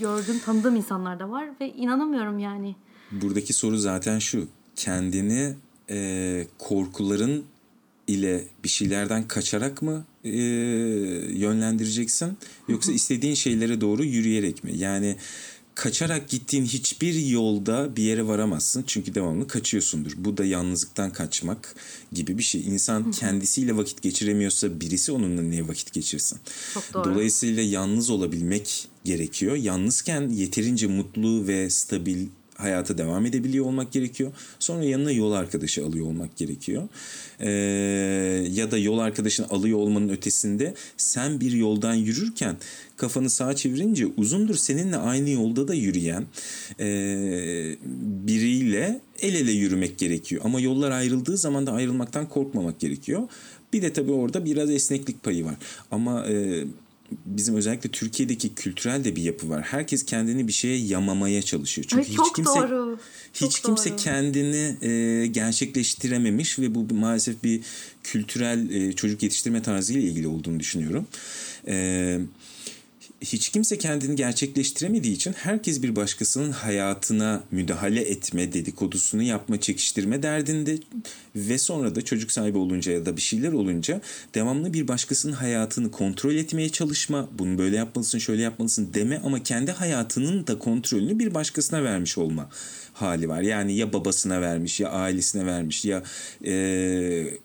Gördüğüm 0.00 0.38
tanıdığım 0.38 0.76
insanlar 0.76 1.18
da 1.18 1.30
var 1.30 1.48
ve 1.60 1.72
inanamıyorum 1.72 2.38
yani. 2.38 2.76
Buradaki 3.12 3.52
soru 3.52 3.76
zaten 3.76 4.18
şu 4.18 4.48
kendini 4.76 5.54
e, 5.90 6.46
korkuların 6.58 7.44
ile 8.06 8.44
bir 8.64 8.68
şeylerden 8.68 9.28
kaçarak 9.28 9.82
mı 9.82 10.04
e, 10.24 10.30
yönlendireceksin 11.38 12.38
yoksa 12.68 12.92
istediğin 12.92 13.34
şeylere 13.34 13.80
doğru 13.80 14.04
yürüyerek 14.04 14.64
mi? 14.64 14.76
Yani 14.76 15.16
kaçarak 15.76 16.28
gittiğin 16.28 16.64
hiçbir 16.64 17.14
yolda 17.14 17.96
bir 17.96 18.02
yere 18.02 18.26
varamazsın. 18.26 18.84
Çünkü 18.86 19.14
devamlı 19.14 19.48
kaçıyorsundur. 19.48 20.12
Bu 20.16 20.36
da 20.36 20.44
yalnızlıktan 20.44 21.12
kaçmak 21.12 21.74
gibi 22.12 22.38
bir 22.38 22.42
şey. 22.42 22.60
İnsan 22.60 23.10
kendisiyle 23.10 23.76
vakit 23.76 24.02
geçiremiyorsa 24.02 24.80
birisi 24.80 25.12
onunla 25.12 25.42
niye 25.42 25.68
vakit 25.68 25.92
geçirsin? 25.92 26.38
Çok 26.74 26.94
doğru. 26.94 27.04
Dolayısıyla 27.04 27.62
yalnız 27.62 28.10
olabilmek 28.10 28.88
gerekiyor. 29.04 29.56
Yalnızken 29.56 30.28
yeterince 30.28 30.86
mutlu 30.86 31.46
ve 31.46 31.70
stabil 31.70 32.26
hayata 32.56 32.98
devam 32.98 33.26
edebiliyor 33.26 33.64
olmak 33.64 33.92
gerekiyor. 33.92 34.32
Sonra 34.58 34.84
yanına 34.84 35.12
yol 35.12 35.32
arkadaşı 35.32 35.86
alıyor 35.86 36.06
olmak 36.06 36.36
gerekiyor. 36.36 36.88
Ee, 37.40 37.48
ya 38.52 38.70
da 38.70 38.78
yol 38.78 38.98
arkadaşını 38.98 39.48
alıyor 39.48 39.78
olmanın 39.78 40.08
ötesinde 40.08 40.74
sen 40.96 41.40
bir 41.40 41.52
yoldan 41.52 41.94
yürürken 41.94 42.56
kafanı 42.96 43.30
sağa 43.30 43.56
çevirince 43.56 44.06
uzundur 44.06 44.54
seninle 44.54 44.96
aynı 44.96 45.30
yolda 45.30 45.68
da 45.68 45.74
yürüyen 45.74 46.24
e, 46.80 46.86
biriyle 48.26 49.00
el 49.20 49.34
ele 49.34 49.52
yürümek 49.52 49.98
gerekiyor. 49.98 50.42
Ama 50.44 50.60
yollar 50.60 50.90
ayrıldığı 50.90 51.36
zaman 51.36 51.66
da 51.66 51.72
ayrılmaktan 51.72 52.28
korkmamak 52.28 52.80
gerekiyor. 52.80 53.28
Bir 53.72 53.82
de 53.82 53.92
tabii 53.92 54.12
orada 54.12 54.44
biraz 54.44 54.70
esneklik 54.70 55.22
payı 55.22 55.44
var. 55.44 55.54
Ama 55.90 56.26
e, 56.26 56.64
bizim 57.26 57.56
özellikle 57.56 57.90
Türkiye'deki 57.90 58.54
kültürel 58.54 59.04
de 59.04 59.16
bir 59.16 59.22
yapı 59.22 59.48
var. 59.48 59.62
Herkes 59.62 60.04
kendini 60.06 60.48
bir 60.48 60.52
şeye 60.52 60.78
yamamaya 60.78 61.42
çalışıyor. 61.42 61.86
Çünkü 61.90 62.02
Ay, 62.02 62.08
hiç 62.08 62.32
kimse 62.36 62.60
doğru. 62.60 62.98
hiç 63.34 63.52
çok 63.52 63.64
kimse 63.64 63.90
doğru. 63.90 63.96
kendini 63.96 64.76
e, 64.82 65.26
gerçekleştirememiş 65.26 66.58
ve 66.58 66.74
bu 66.74 66.94
maalesef 66.94 67.44
bir 67.44 67.60
kültürel 68.02 68.70
e, 68.70 68.92
çocuk 68.92 69.22
yetiştirme 69.22 69.62
tarzıyla 69.62 70.02
ilgili 70.02 70.28
olduğunu 70.28 70.60
düşünüyorum. 70.60 71.06
E, 71.68 72.18
hiç 73.20 73.48
kimse 73.48 73.78
kendini 73.78 74.16
gerçekleştiremediği 74.16 75.14
için 75.14 75.32
herkes 75.32 75.82
bir 75.82 75.96
başkasının 75.96 76.52
hayatına 76.52 77.42
müdahale 77.50 78.00
etme 78.00 78.52
dedikodusunu 78.52 79.22
yapma, 79.22 79.60
çekiştirme 79.60 80.22
derdinde 80.22 80.78
ve 81.36 81.58
sonra 81.58 81.94
da 81.94 82.04
çocuk 82.04 82.32
sahibi 82.32 82.58
olunca 82.58 82.92
ya 82.92 83.06
da 83.06 83.16
bir 83.16 83.22
şeyler 83.22 83.52
olunca 83.52 84.00
devamlı 84.34 84.72
bir 84.72 84.88
başkasının 84.88 85.32
hayatını 85.32 85.90
kontrol 85.90 86.34
etmeye 86.34 86.68
çalışma, 86.68 87.28
bunu 87.38 87.58
böyle 87.58 87.76
yapmalısın, 87.76 88.18
şöyle 88.18 88.42
yapmalısın 88.42 88.90
deme 88.94 89.20
ama 89.24 89.42
kendi 89.42 89.72
hayatının 89.72 90.46
da 90.46 90.58
kontrolünü 90.58 91.18
bir 91.18 91.34
başkasına 91.34 91.84
vermiş 91.84 92.18
olma 92.18 92.48
hali 92.96 93.28
var. 93.28 93.42
Yani 93.42 93.76
ya 93.76 93.92
babasına 93.92 94.40
vermiş 94.40 94.80
ya 94.80 94.90
ailesine 94.90 95.46
vermiş 95.46 95.84
ya 95.84 96.02
e, 96.44 96.54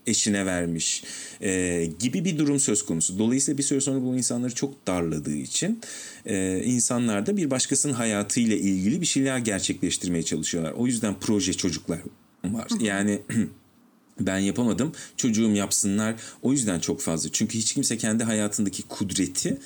eşine 0.07 0.45
vermiş 0.45 1.03
e, 1.41 1.85
gibi 1.99 2.25
bir 2.25 2.37
durum 2.37 2.59
söz 2.59 2.85
konusu. 2.85 3.19
Dolayısıyla 3.19 3.57
bir 3.57 3.63
süre 3.63 3.81
sonra 3.81 4.01
bu 4.01 4.15
insanları 4.15 4.55
çok 4.55 4.87
darladığı 4.87 5.35
için 5.35 5.81
e, 6.25 6.63
insanlar 6.65 7.25
da 7.25 7.37
bir 7.37 7.51
başkasının 7.51 7.93
hayatıyla 7.93 8.55
ilgili 8.55 9.01
bir 9.01 9.05
şeyler 9.05 9.37
gerçekleştirmeye 9.37 10.23
çalışıyorlar. 10.23 10.71
O 10.71 10.87
yüzden 10.87 11.15
proje 11.19 11.53
çocuklar 11.53 11.99
var. 12.43 12.67
Yani 12.79 13.21
ben 14.19 14.37
yapamadım 14.37 14.91
çocuğum 15.17 15.51
yapsınlar 15.51 16.15
o 16.41 16.51
yüzden 16.51 16.79
çok 16.79 17.01
fazla 17.01 17.29
çünkü 17.31 17.57
hiç 17.57 17.73
kimse 17.73 17.97
kendi 17.97 18.23
hayatındaki 18.23 18.83
kudreti 18.83 19.57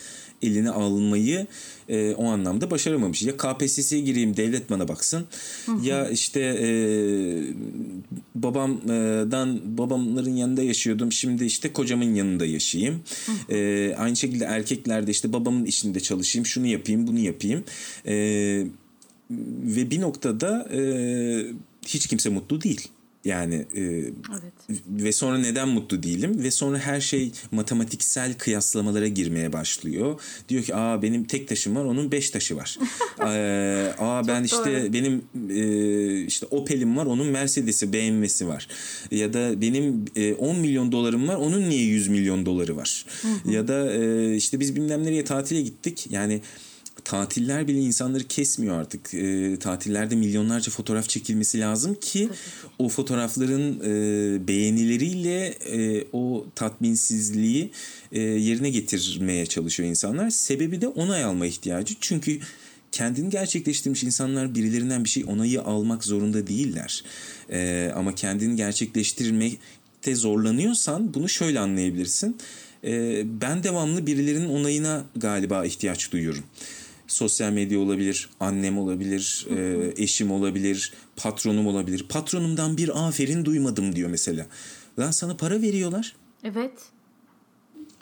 eline 0.41 0.69
almayı 0.69 1.47
e, 1.89 2.13
o 2.13 2.25
anlamda 2.25 2.71
başaramamış. 2.71 3.21
Ya 3.21 3.37
KPSS'ye 3.37 4.01
gireyim 4.01 4.37
devlet 4.37 4.69
bana 4.69 4.87
baksın 4.87 5.25
hı 5.65 5.71
hı. 5.71 5.85
ya 5.85 6.09
işte 6.09 6.39
e, 6.39 6.69
babamdan 8.35 9.77
babamların 9.77 10.35
yanında 10.35 10.63
yaşıyordum 10.63 11.11
şimdi 11.11 11.45
işte 11.45 11.73
kocamın 11.73 12.15
yanında 12.15 12.45
yaşayayım. 12.45 13.01
Hı 13.25 13.31
hı. 13.31 13.57
E, 13.57 13.95
aynı 13.95 14.15
şekilde 14.15 14.45
erkeklerde 14.45 15.11
işte 15.11 15.33
babamın 15.33 15.65
işinde 15.65 15.99
çalışayım 15.99 16.45
şunu 16.45 16.67
yapayım 16.67 17.07
bunu 17.07 17.19
yapayım. 17.19 17.63
E, 18.05 18.13
ve 19.63 19.91
bir 19.91 20.01
noktada 20.01 20.67
e, 20.73 20.81
hiç 21.87 22.07
kimse 22.07 22.29
mutlu 22.29 22.61
değil. 22.61 22.87
Yani 23.25 23.55
e, 23.55 23.81
evet. 23.81 24.81
ve 24.89 25.11
sonra 25.11 25.37
neden 25.37 25.69
mutlu 25.69 26.03
değilim 26.03 26.43
ve 26.43 26.51
sonra 26.51 26.79
her 26.79 27.01
şey 27.01 27.31
matematiksel 27.51 28.33
kıyaslamalara 28.33 29.07
girmeye 29.07 29.53
başlıyor. 29.53 30.19
Diyor 30.49 30.63
ki 30.63 30.75
aa 30.75 31.01
benim 31.01 31.23
tek 31.23 31.47
taşım 31.47 31.75
var 31.75 31.85
onun 31.85 32.11
beş 32.11 32.29
taşı 32.29 32.55
var. 32.55 32.77
ee, 33.19 33.93
aa 33.99 34.27
ben 34.27 34.43
işte 34.43 34.83
doğru. 34.83 34.93
benim 34.93 35.23
e, 35.49 36.25
işte 36.25 36.45
Opel'im 36.45 36.97
var 36.97 37.05
onun 37.05 37.27
Mercedes'i 37.27 37.93
BMW'si 37.93 38.47
var. 38.47 38.67
Ya 39.11 39.33
da 39.33 39.61
benim 39.61 40.05
e, 40.15 40.33
10 40.33 40.59
milyon 40.59 40.91
dolarım 40.91 41.27
var 41.27 41.35
onun 41.35 41.69
niye 41.69 41.83
100 41.83 42.07
milyon 42.07 42.45
doları 42.45 42.75
var. 42.75 43.05
ya 43.45 43.67
da 43.67 43.93
e, 43.93 44.35
işte 44.35 44.59
biz 44.59 44.75
bilmem 44.75 45.03
nereye 45.03 45.23
tatile 45.23 45.61
gittik. 45.61 46.07
Yani 46.09 46.41
tatiller 47.05 47.67
bile 47.67 47.79
insanları 47.79 48.23
kesmiyor 48.23 48.79
artık. 48.79 49.13
E, 49.13 49.57
tatillerde 49.59 50.15
milyonlarca 50.15 50.71
fotoğraf 50.71 51.09
çekilmesi 51.09 51.59
lazım 51.59 51.95
ki 52.01 52.29
o 52.79 52.89
fotoğrafların 52.89 53.79
e, 53.79 54.47
beğenileriyle 54.47 55.47
e, 55.47 56.07
o 56.13 56.45
tatminsizliği 56.55 57.71
e, 58.11 58.21
yerine 58.21 58.69
getirmeye 58.69 59.45
çalışıyor 59.45 59.89
insanlar. 59.89 60.29
Sebebi 60.29 60.81
de 60.81 60.87
onay 60.87 61.23
alma 61.23 61.45
ihtiyacı. 61.45 61.95
Çünkü 62.01 62.39
kendini 62.91 63.29
gerçekleştirmiş 63.29 64.03
insanlar 64.03 64.55
birilerinden 64.55 65.03
bir 65.03 65.09
şey 65.09 65.25
onayı 65.27 65.61
almak 65.61 66.03
zorunda 66.03 66.47
değiller. 66.47 67.03
E, 67.49 67.91
ama 67.95 68.15
kendini 68.15 68.55
gerçekleştirmekte 68.55 70.15
zorlanıyorsan 70.15 71.13
bunu 71.13 71.29
şöyle 71.29 71.59
anlayabilirsin. 71.59 72.37
E, 72.83 73.23
ben 73.41 73.63
devamlı 73.63 74.07
birilerinin 74.07 74.49
onayına 74.49 75.05
galiba 75.15 75.65
ihtiyaç 75.65 76.11
duyuyorum 76.11 76.43
sosyal 77.07 77.51
medya 77.51 77.79
olabilir, 77.79 78.29
annem 78.39 78.77
olabilir, 78.77 79.47
e, 79.57 79.93
eşim 79.97 80.31
olabilir, 80.31 80.93
patronum 81.15 81.67
olabilir. 81.67 82.05
Patronumdan 82.09 82.77
bir 82.77 83.07
aferin 83.07 83.45
duymadım 83.45 83.95
diyor 83.95 84.09
mesela. 84.09 84.45
Lan 84.99 85.11
sana 85.11 85.37
para 85.37 85.61
veriyorlar. 85.61 86.15
Evet. 86.43 86.71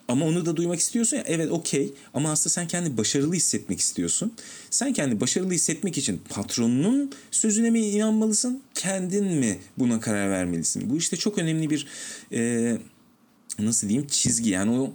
Ama 0.07 0.25
onu 0.25 0.45
da 0.45 0.55
duymak 0.55 0.79
istiyorsun 0.79 1.17
ya. 1.17 1.23
Evet 1.27 1.51
okey 1.51 1.93
ama 2.13 2.31
aslında 2.31 2.49
sen 2.49 2.67
kendi 2.67 2.97
başarılı 2.97 3.33
hissetmek 3.33 3.79
istiyorsun. 3.79 4.33
Sen 4.69 4.93
kendi 4.93 5.21
başarılı 5.21 5.51
hissetmek 5.51 5.97
için 5.97 6.21
patronunun 6.29 7.11
sözüne 7.31 7.69
mi 7.69 7.79
inanmalısın? 7.79 8.61
Kendin 8.75 9.25
mi 9.25 9.59
buna 9.77 9.99
karar 9.99 10.29
vermelisin? 10.29 10.89
Bu 10.89 10.97
işte 10.97 11.17
çok 11.17 11.37
önemli 11.37 11.69
bir 11.69 11.87
e, 12.31 12.77
nasıl 13.59 13.89
diyeyim 13.89 14.07
çizgi. 14.07 14.49
Yani 14.49 14.71
o 14.71 14.93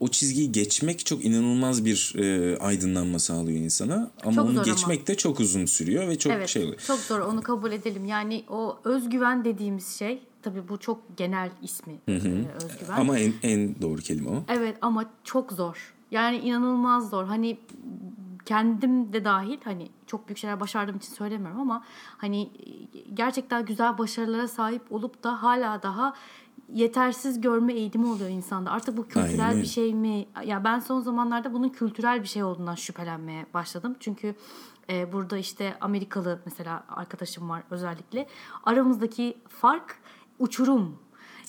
o 0.00 0.08
çizgiyi 0.08 0.52
geçmek 0.52 1.06
çok 1.06 1.24
inanılmaz 1.24 1.84
bir 1.84 2.14
e, 2.18 2.58
aydınlanma 2.58 3.18
sağlıyor 3.18 3.58
insana. 3.58 4.10
Ama 4.24 4.34
çok 4.34 4.44
onu 4.44 4.62
geçmek 4.62 4.98
ama. 4.98 5.06
de 5.06 5.16
çok 5.16 5.40
uzun 5.40 5.66
sürüyor 5.66 6.08
ve 6.08 6.18
çok 6.18 6.32
evet, 6.32 6.48
şey 6.48 6.64
oluyor. 6.64 6.80
Çok 6.86 6.98
zor 6.98 7.20
onu 7.20 7.42
kabul 7.42 7.72
edelim. 7.72 8.04
Yani 8.04 8.44
o 8.48 8.78
özgüven 8.84 9.44
dediğimiz 9.44 9.98
şey 9.98 10.22
tabii 10.42 10.68
bu 10.68 10.78
çok 10.78 11.16
genel 11.16 11.50
ismi 11.62 11.98
hı 12.08 12.16
hı. 12.16 12.28
E, 12.28 12.64
özgüven. 12.64 12.96
Ama 12.96 13.18
en, 13.18 13.32
en 13.42 13.82
doğru 13.82 14.00
kelime 14.00 14.30
o. 14.30 14.44
Evet 14.48 14.76
ama 14.82 15.10
çok 15.24 15.52
zor. 15.52 15.94
Yani 16.10 16.36
inanılmaz 16.36 17.10
zor. 17.10 17.24
Hani 17.24 17.58
kendim 18.46 19.12
de 19.12 19.24
dahil 19.24 19.58
hani 19.64 19.88
çok 20.06 20.28
büyük 20.28 20.38
şeyler 20.38 20.60
başardığım 20.60 20.96
için 20.96 21.14
söylemiyorum 21.14 21.60
ama 21.60 21.84
hani 22.16 22.50
gerçekten 23.14 23.64
güzel 23.64 23.98
başarılara 23.98 24.48
sahip 24.48 24.92
olup 24.92 25.22
da 25.22 25.42
hala 25.42 25.82
daha 25.82 26.14
yetersiz 26.72 27.40
görme 27.40 27.72
eğitimi 27.72 28.06
oluyor 28.06 28.30
insanda. 28.30 28.70
Artık 28.70 28.96
bu 28.96 29.08
kültürel 29.08 29.48
Aynen. 29.48 29.62
bir 29.62 29.66
şey 29.66 29.94
mi? 29.94 30.26
Ya 30.44 30.64
ben 30.64 30.78
son 30.78 31.00
zamanlarda 31.00 31.52
bunun 31.52 31.68
kültürel 31.68 32.22
bir 32.22 32.28
şey 32.28 32.42
olduğundan 32.42 32.74
şüphelenmeye 32.74 33.46
başladım. 33.54 33.96
Çünkü 34.00 34.34
e, 34.90 35.12
burada 35.12 35.38
işte 35.38 35.76
Amerikalı 35.80 36.40
mesela 36.44 36.84
arkadaşım 36.88 37.48
var 37.48 37.62
özellikle. 37.70 38.26
Aramızdaki 38.64 39.36
fark 39.48 39.98
uçurum. 40.38 40.98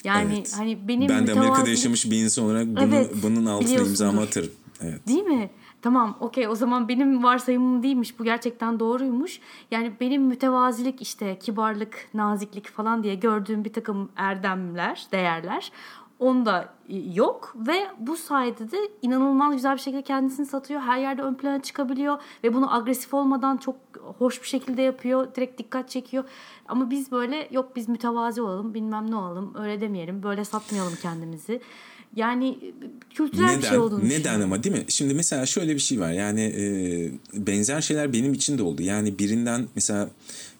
Yani 0.03 0.36
evet. 0.36 0.53
hani 0.57 0.88
benim 0.88 1.09
Ben 1.09 1.28
de 1.28 1.32
Amerika'da 1.32 1.70
yaşamış 1.70 2.11
bir 2.11 2.24
insan 2.24 2.45
olarak 2.45 2.68
bunu, 2.68 2.80
evet, 2.80 3.13
bunun 3.24 3.45
altına 3.45 3.80
imzamı 3.80 4.22
atarım. 4.22 4.51
Evet. 4.82 5.07
Değil 5.07 5.24
mi? 5.24 5.49
Tamam 5.82 6.17
okey 6.19 6.47
o 6.47 6.55
zaman 6.55 6.88
benim 6.88 7.23
varsayımım 7.23 7.84
değilmiş 7.84 8.19
bu 8.19 8.23
gerçekten 8.23 8.80
doğruymuş. 8.80 9.39
Yani 9.71 9.93
benim 9.99 10.21
mütevazilik 10.23 11.01
işte 11.01 11.39
kibarlık, 11.39 12.09
naziklik 12.13 12.67
falan 12.67 13.03
diye 13.03 13.15
gördüğüm 13.15 13.65
bir 13.65 13.73
takım 13.73 14.09
erdemler, 14.15 15.07
değerler 15.11 15.71
onda 16.19 16.73
yok 17.13 17.53
ve 17.55 17.88
bu 17.99 18.17
sayede 18.17 18.71
de 18.71 18.78
inanılmaz 19.01 19.53
güzel 19.53 19.73
bir 19.73 19.82
şekilde 19.82 20.01
kendisini 20.01 20.45
satıyor. 20.45 20.82
Her 20.82 20.97
yerde 20.97 21.21
ön 21.21 21.34
plana 21.34 21.61
çıkabiliyor 21.61 22.21
ve 22.43 22.53
bunu 22.53 22.75
agresif 22.75 23.13
olmadan 23.13 23.57
çok 23.57 23.75
hoş 24.17 24.41
bir 24.41 24.47
şekilde 24.47 24.82
yapıyor. 24.82 25.36
Direkt 25.36 25.59
dikkat 25.59 25.89
çekiyor. 25.89 26.23
Ama 26.67 26.89
biz 26.89 27.11
böyle 27.11 27.47
yok 27.51 27.75
biz 27.75 27.89
mütevazi 27.89 28.41
olalım 28.41 28.73
bilmem 28.73 29.11
ne 29.11 29.15
olalım 29.15 29.53
öyle 29.59 29.82
demeyelim 29.82 30.23
böyle 30.23 30.45
satmayalım 30.45 30.93
kendimizi. 31.01 31.61
Yani 32.15 32.57
kültürel 33.09 33.45
neden, 33.45 33.61
bir 33.61 33.67
şey 33.67 33.77
olduğunu 33.77 34.09
Neden 34.09 34.41
ama 34.41 34.63
değil 34.63 34.75
mi? 34.75 34.85
Şimdi 34.87 35.13
mesela 35.13 35.45
şöyle 35.45 35.75
bir 35.75 35.79
şey 35.79 35.99
var. 35.99 36.11
Yani 36.11 36.41
e, 36.41 36.65
benzer 37.33 37.81
şeyler 37.81 38.13
benim 38.13 38.33
için 38.33 38.57
de 38.57 38.63
oldu. 38.63 38.81
Yani 38.81 39.19
birinden 39.19 39.67
mesela 39.75 40.09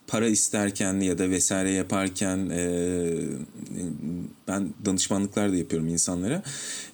para 0.08 0.28
isterken 0.28 1.00
ya 1.00 1.18
da 1.18 1.30
vesaire 1.30 1.72
yaparken 1.72 2.50
e, 2.50 3.10
ben 4.48 4.70
danışmanlıklar 4.86 5.52
da 5.52 5.56
yapıyorum 5.56 5.88
insanlara. 5.88 6.44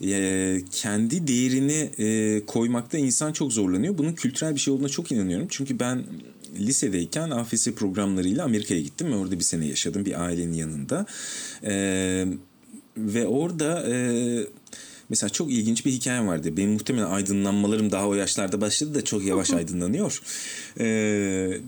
E, 0.04 0.62
kendi 0.72 1.28
değerini 1.28 1.92
e, 1.98 2.42
koymakta 2.46 2.98
insan 2.98 3.34
çok 3.34 3.54
zorlanıyor. 3.54 3.98
Bunun 3.98 4.14
kültürel 4.14 4.56
bir 4.56 4.60
şey 4.60 4.74
olduğuna 4.74 4.90
çok 4.90 5.12
inanıyorum. 5.12 5.48
Çünkü 5.50 5.80
ben 5.80 6.04
lisedeyken 6.60 7.30
AFS 7.30 7.68
programlarıyla 7.68 8.44
Amerika'ya 8.46 8.82
gittim 8.82 9.12
ve 9.12 9.16
orada 9.16 9.40
bir 9.40 9.44
sene 9.44 9.66
yaşadım 9.66 10.06
bir 10.06 10.22
ailenin 10.22 10.54
yanında. 10.54 11.06
Eee 11.64 12.28
ve 12.98 13.28
orada 13.28 13.90
e, 13.90 13.96
mesela 15.10 15.30
çok 15.30 15.52
ilginç 15.52 15.86
bir 15.86 15.92
hikayem 15.92 16.28
vardı. 16.28 16.58
Benim 16.58 16.72
muhtemelen 16.72 17.10
aydınlanmalarım 17.10 17.92
daha 17.92 18.08
o 18.08 18.14
yaşlarda 18.14 18.62
başladı 18.62 18.96
da 18.96 19.04
çok 19.04 19.26
yavaş 19.26 19.52
aydınlanıyor. 19.52 20.22
E, 20.80 21.62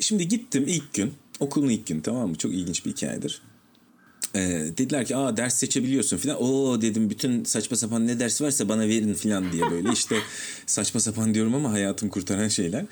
şimdi 0.00 0.28
gittim 0.28 0.64
ilk 0.66 0.94
gün. 0.94 1.12
Okulun 1.40 1.68
ilk 1.68 1.86
gün 1.86 2.00
tamam 2.00 2.28
mı? 2.28 2.36
Çok 2.36 2.52
ilginç 2.52 2.86
bir 2.86 2.90
hikayedir. 2.90 3.42
Ee, 4.36 4.40
dediler 4.78 5.06
ki 5.06 5.16
aa 5.16 5.36
ders 5.36 5.54
seçebiliyorsun 5.54 6.16
filan. 6.16 6.42
Oo 6.42 6.80
dedim 6.82 7.10
bütün 7.10 7.44
saçma 7.44 7.76
sapan 7.76 8.06
ne 8.06 8.18
ders 8.18 8.42
varsa 8.42 8.68
bana 8.68 8.88
verin 8.88 9.14
filan 9.14 9.52
diye 9.52 9.70
böyle 9.70 9.88
işte 9.92 10.16
saçma 10.66 11.00
sapan 11.00 11.34
diyorum 11.34 11.54
ama 11.54 11.72
hayatım 11.72 12.08
kurtaran 12.08 12.48
şeyler. 12.48 12.84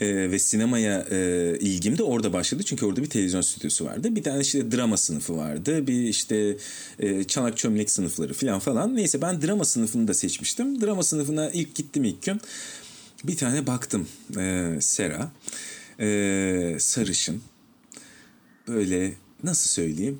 Ee, 0.00 0.30
ve 0.30 0.38
sinemaya 0.38 1.06
e, 1.10 1.56
ilgim 1.60 1.98
de 1.98 2.02
orada 2.02 2.32
başladı. 2.32 2.62
Çünkü 2.62 2.86
orada 2.86 3.02
bir 3.02 3.10
televizyon 3.10 3.40
stüdyosu 3.40 3.84
vardı. 3.84 4.16
Bir 4.16 4.22
tane 4.22 4.40
işte 4.40 4.72
drama 4.72 4.96
sınıfı 4.96 5.36
vardı. 5.36 5.86
Bir 5.86 6.02
işte 6.02 6.56
e, 6.98 7.24
çanak 7.24 7.56
çömlek 7.56 7.90
sınıfları 7.90 8.34
filan 8.34 8.58
falan. 8.58 8.96
Neyse 8.96 9.22
ben 9.22 9.42
drama 9.42 9.64
sınıfını 9.64 10.08
da 10.08 10.14
seçmiştim. 10.14 10.80
Drama 10.80 11.02
sınıfına 11.02 11.50
ilk 11.50 11.74
gittim 11.74 12.04
ilk 12.04 12.22
gün. 12.22 12.40
Bir 13.24 13.36
tane 13.36 13.66
baktım 13.66 14.08
e, 14.38 14.76
Sera. 14.80 15.32
E, 16.00 16.76
sarışın. 16.78 17.42
Böyle 18.68 19.14
nasıl 19.44 19.70
söyleyeyim? 19.70 20.18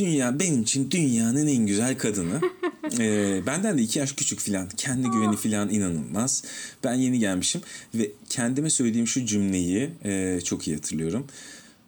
Dünya 0.00 0.40
benim 0.40 0.62
için 0.62 0.90
dünyanın 0.90 1.46
en 1.46 1.66
güzel 1.66 1.98
kadını. 1.98 2.40
ee, 2.98 3.42
benden 3.46 3.78
de 3.78 3.82
iki 3.82 3.98
yaş 3.98 4.12
küçük 4.12 4.40
filan. 4.40 4.68
Kendi 4.68 5.08
güveni 5.08 5.36
filan 5.36 5.70
inanılmaz. 5.70 6.44
Ben 6.84 6.94
yeni 6.94 7.18
gelmişim 7.18 7.60
ve 7.94 8.10
kendime 8.28 8.70
söylediğim 8.70 9.06
şu 9.06 9.26
cümleyi 9.26 9.90
e, 10.04 10.40
çok 10.44 10.68
iyi 10.68 10.76
hatırlıyorum. 10.76 11.26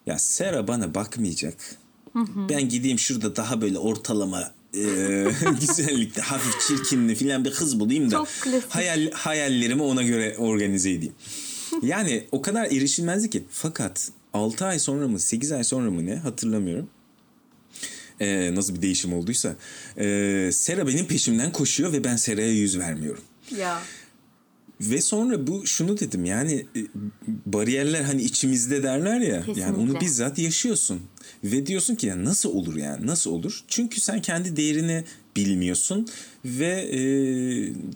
Ya 0.06 0.18
Sera 0.18 0.68
bana 0.68 0.94
bakmayacak. 0.94 1.54
Ben 2.48 2.68
gideyim 2.68 2.98
şurada 2.98 3.36
daha 3.36 3.60
böyle 3.60 3.78
ortalama 3.78 4.50
e, 4.74 4.80
güzellikte 5.60 6.20
hafif 6.20 6.60
çirkinli 6.68 7.14
filan 7.14 7.44
bir 7.44 7.52
kız 7.52 7.80
bulayım 7.80 8.10
da 8.10 8.24
hayal 8.68 9.10
hayallerimi 9.10 9.82
ona 9.82 10.02
göre 10.02 10.36
organize 10.38 10.90
edeyim. 10.90 11.14
Yani 11.82 12.26
o 12.32 12.42
kadar 12.42 12.64
erişilmezdi 12.64 13.30
ki. 13.30 13.44
Fakat 13.50 14.10
6 14.32 14.64
ay 14.64 14.78
sonra 14.78 15.08
mı 15.08 15.18
8 15.18 15.52
ay 15.52 15.64
sonra 15.64 15.90
mı 15.90 16.06
ne 16.06 16.16
hatırlamıyorum 16.16 16.88
e, 18.22 18.54
nasıl 18.54 18.74
bir 18.74 18.82
değişim 18.82 19.12
olduysa 19.12 19.56
e, 19.98 20.50
Sera 20.52 20.86
benim 20.86 21.06
peşimden 21.06 21.52
koşuyor 21.52 21.92
ve 21.92 22.04
ben 22.04 22.16
Sera'ya 22.16 22.52
yüz 22.52 22.78
vermiyorum. 22.78 23.22
Ya. 23.58 23.82
Ve 24.80 25.00
sonra 25.00 25.46
bu 25.46 25.66
şunu 25.66 26.00
dedim 26.00 26.24
yani 26.24 26.66
e, 26.76 26.80
bariyerler 27.26 28.02
hani 28.02 28.22
içimizde 28.22 28.82
derler 28.82 29.20
ya 29.20 29.38
Kesinlikle. 29.38 29.62
yani 29.62 29.76
onu 29.76 30.00
bizzat 30.00 30.38
yaşıyorsun. 30.38 31.00
Ve 31.44 31.66
diyorsun 31.66 31.94
ki 31.94 32.06
ya 32.06 32.24
nasıl 32.24 32.50
olur 32.50 32.76
yani 32.76 33.06
nasıl 33.06 33.30
olur? 33.30 33.64
Çünkü 33.68 34.00
sen 34.00 34.22
kendi 34.22 34.56
değerini 34.56 35.04
bilmiyorsun 35.36 36.08
ve 36.44 36.88
e, 36.92 37.00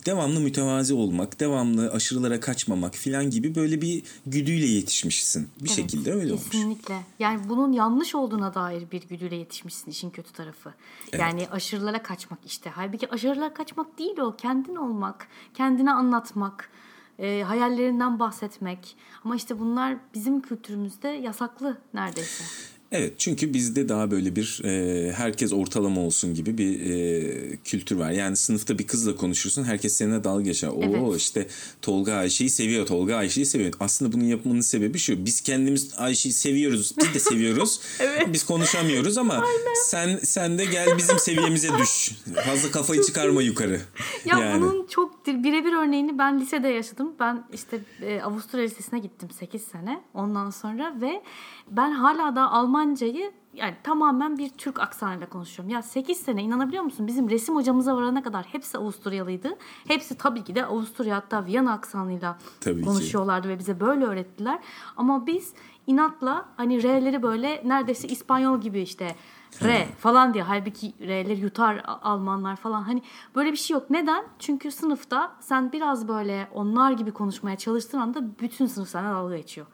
devamlı 0.06 0.40
mütevazi 0.40 0.94
olmak, 0.94 1.40
devamlı 1.40 1.90
aşırılara 1.92 2.40
kaçmamak 2.40 2.94
filan 2.94 3.30
gibi 3.30 3.54
böyle 3.54 3.80
bir 3.80 4.02
güdüyle 4.26 4.66
yetişmişsin. 4.66 5.48
Bir 5.60 5.68
evet, 5.68 5.76
şekilde 5.76 6.12
öyle 6.12 6.32
olmuş. 6.32 6.44
Kesinlikle. 6.44 6.94
Yani 7.18 7.48
bunun 7.48 7.72
yanlış 7.72 8.14
olduğuna 8.14 8.54
dair 8.54 8.90
bir 8.92 9.02
güdüyle 9.08 9.36
yetişmişsin 9.36 9.90
işin 9.90 10.10
kötü 10.10 10.32
tarafı. 10.32 10.74
Evet. 11.12 11.20
Yani 11.20 11.48
aşırılara 11.48 12.02
kaçmak 12.02 12.38
işte. 12.46 12.70
Halbuki 12.70 13.10
aşırılara 13.10 13.54
kaçmak 13.54 13.98
değil 13.98 14.18
o. 14.18 14.36
Kendin 14.36 14.76
olmak, 14.76 15.28
kendine 15.54 15.92
anlatmak, 15.92 16.70
e, 17.18 17.42
hayallerinden 17.42 18.18
bahsetmek. 18.18 18.96
Ama 19.24 19.36
işte 19.36 19.58
bunlar 19.58 19.96
bizim 20.14 20.40
kültürümüzde 20.40 21.08
yasaklı 21.08 21.78
neredeyse. 21.94 22.44
Evet 22.92 23.14
çünkü 23.18 23.54
bizde 23.54 23.88
daha 23.88 24.10
böyle 24.10 24.36
bir 24.36 24.60
e, 24.64 25.12
herkes 25.12 25.52
ortalama 25.52 26.00
olsun 26.00 26.34
gibi 26.34 26.58
bir 26.58 26.80
e, 26.80 27.56
kültür 27.64 27.96
var. 27.96 28.10
Yani 28.10 28.36
sınıfta 28.36 28.78
bir 28.78 28.86
kızla 28.86 29.16
konuşursun 29.16 29.64
herkes 29.64 29.96
seninle 29.96 30.24
dalga 30.24 30.42
geçer. 30.42 30.68
Oo 30.68 31.10
evet. 31.10 31.20
işte 31.20 31.46
Tolga 31.82 32.14
Ayşe'yi 32.14 32.50
seviyor, 32.50 32.86
Tolga 32.86 33.16
Ayşe'yi 33.16 33.46
seviyor. 33.46 33.72
Aslında 33.80 34.12
bunun 34.12 34.24
yapmanın 34.24 34.60
sebebi 34.60 34.98
şu. 34.98 35.26
Biz 35.26 35.40
kendimiz 35.40 35.94
Ayşe'yi 35.98 36.32
seviyoruz, 36.32 36.94
biz 36.98 37.14
de 37.14 37.18
seviyoruz. 37.18 37.80
evet. 38.00 38.28
Biz 38.32 38.44
konuşamıyoruz 38.44 39.18
ama 39.18 39.34
Aynen. 39.34 39.84
sen 39.86 40.18
sen 40.22 40.58
de 40.58 40.64
gel 40.64 40.98
bizim 40.98 41.18
seviyemize 41.18 41.68
düş. 41.78 42.12
Fazla 42.46 42.70
kafayı 42.70 43.02
çıkarma 43.02 43.42
yukarı. 43.42 43.80
Ya 44.24 44.38
yani. 44.38 44.60
bunun 44.60 44.86
çok 44.86 45.26
birebir 45.26 45.72
örneğini 45.72 46.18
ben 46.18 46.40
lisede 46.40 46.68
yaşadım. 46.68 47.14
Ben 47.20 47.44
işte 47.52 47.80
e, 48.02 48.20
Avusturya 48.20 48.64
Lisesi'ne 48.64 48.98
gittim 48.98 49.28
8 49.30 49.62
sene. 49.62 50.00
Ondan 50.14 50.50
sonra 50.50 50.94
ve 51.00 51.22
ben 51.70 51.90
hala 51.90 52.36
da 52.36 52.50
Almancayı 52.76 53.32
yani 53.54 53.74
tamamen 53.82 54.38
bir 54.38 54.48
Türk 54.48 54.80
aksanıyla 54.80 55.28
konuşuyorum. 55.28 55.74
Ya 55.74 55.82
8 55.82 56.20
sene 56.20 56.42
inanabiliyor 56.42 56.82
musun? 56.82 57.06
Bizim 57.06 57.30
resim 57.30 57.54
hocamıza 57.54 57.96
varana 57.96 58.22
kadar 58.22 58.44
hepsi 58.44 58.78
Avusturyalıydı. 58.78 59.56
Hepsi 59.88 60.18
tabii 60.18 60.44
ki 60.44 60.54
de 60.54 60.66
Avusturya 60.66 61.16
hatta 61.16 61.46
Viyana 61.46 61.72
aksanıyla 61.72 62.38
tabii 62.60 62.82
konuşuyorlardı 62.82 63.48
ki. 63.48 63.54
ve 63.54 63.58
bize 63.58 63.80
böyle 63.80 64.04
öğrettiler. 64.04 64.58
Ama 64.96 65.26
biz 65.26 65.54
inatla 65.86 66.48
hani 66.56 66.82
R'leri 66.82 67.22
böyle 67.22 67.62
neredeyse 67.64 68.08
İspanyol 68.08 68.60
gibi 68.60 68.80
işte 68.80 69.16
R 69.62 69.86
falan 69.98 70.34
diye. 70.34 70.44
Halbuki 70.44 70.92
R'leri 71.00 71.40
yutar 71.40 71.82
Almanlar 72.02 72.56
falan. 72.56 72.82
Hani 72.82 73.02
böyle 73.34 73.52
bir 73.52 73.56
şey 73.56 73.74
yok. 73.74 73.90
Neden? 73.90 74.24
Çünkü 74.38 74.70
sınıfta 74.70 75.36
sen 75.40 75.72
biraz 75.72 76.08
böyle 76.08 76.48
onlar 76.54 76.92
gibi 76.92 77.10
konuşmaya 77.10 77.56
çalıştığın 77.56 77.98
anda 77.98 78.38
bütün 78.40 78.66
sınıf 78.66 78.88
sana 78.88 79.14
dalga 79.14 79.36
geçiyor. 79.36 79.66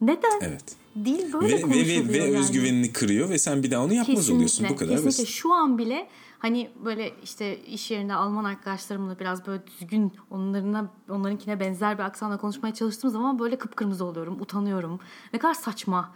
Neden? 0.00 0.40
Evet. 0.40 0.76
Dil 1.04 1.32
böyle 1.32 1.56
ve, 1.56 1.60
konuşuluyor 1.60 2.04
ve, 2.04 2.08
ve, 2.08 2.12
ve 2.12 2.18
yani. 2.18 2.38
özgüvenini 2.38 2.92
kırıyor 2.92 3.28
ve 3.28 3.38
sen 3.38 3.62
bir 3.62 3.70
daha 3.70 3.84
onu 3.84 3.94
yapmaz 3.94 4.16
kesinlikle, 4.16 4.34
oluyorsun. 4.34 4.66
Bu 4.68 4.76
kadar 4.76 4.96
kesinlikle. 4.96 5.22
basit. 5.22 5.28
Şu 5.28 5.52
an 5.52 5.78
bile 5.78 6.08
hani 6.38 6.70
böyle 6.84 7.12
işte 7.24 7.64
iş 7.64 7.90
yerinde 7.90 8.14
Alman 8.14 8.44
arkadaşlarımla 8.44 9.18
biraz 9.18 9.46
böyle 9.46 9.62
düzgün 9.66 10.12
onlarına 10.30 10.90
onlarınkine 11.08 11.60
benzer 11.60 11.98
bir 11.98 12.02
aksanla 12.02 12.38
konuşmaya 12.38 12.74
çalıştığım 12.74 13.10
zaman 13.10 13.38
böyle 13.38 13.58
kıpkırmızı 13.58 14.04
oluyorum, 14.04 14.40
utanıyorum. 14.40 15.00
Ne 15.32 15.38
kadar 15.38 15.54
saçma. 15.54 16.14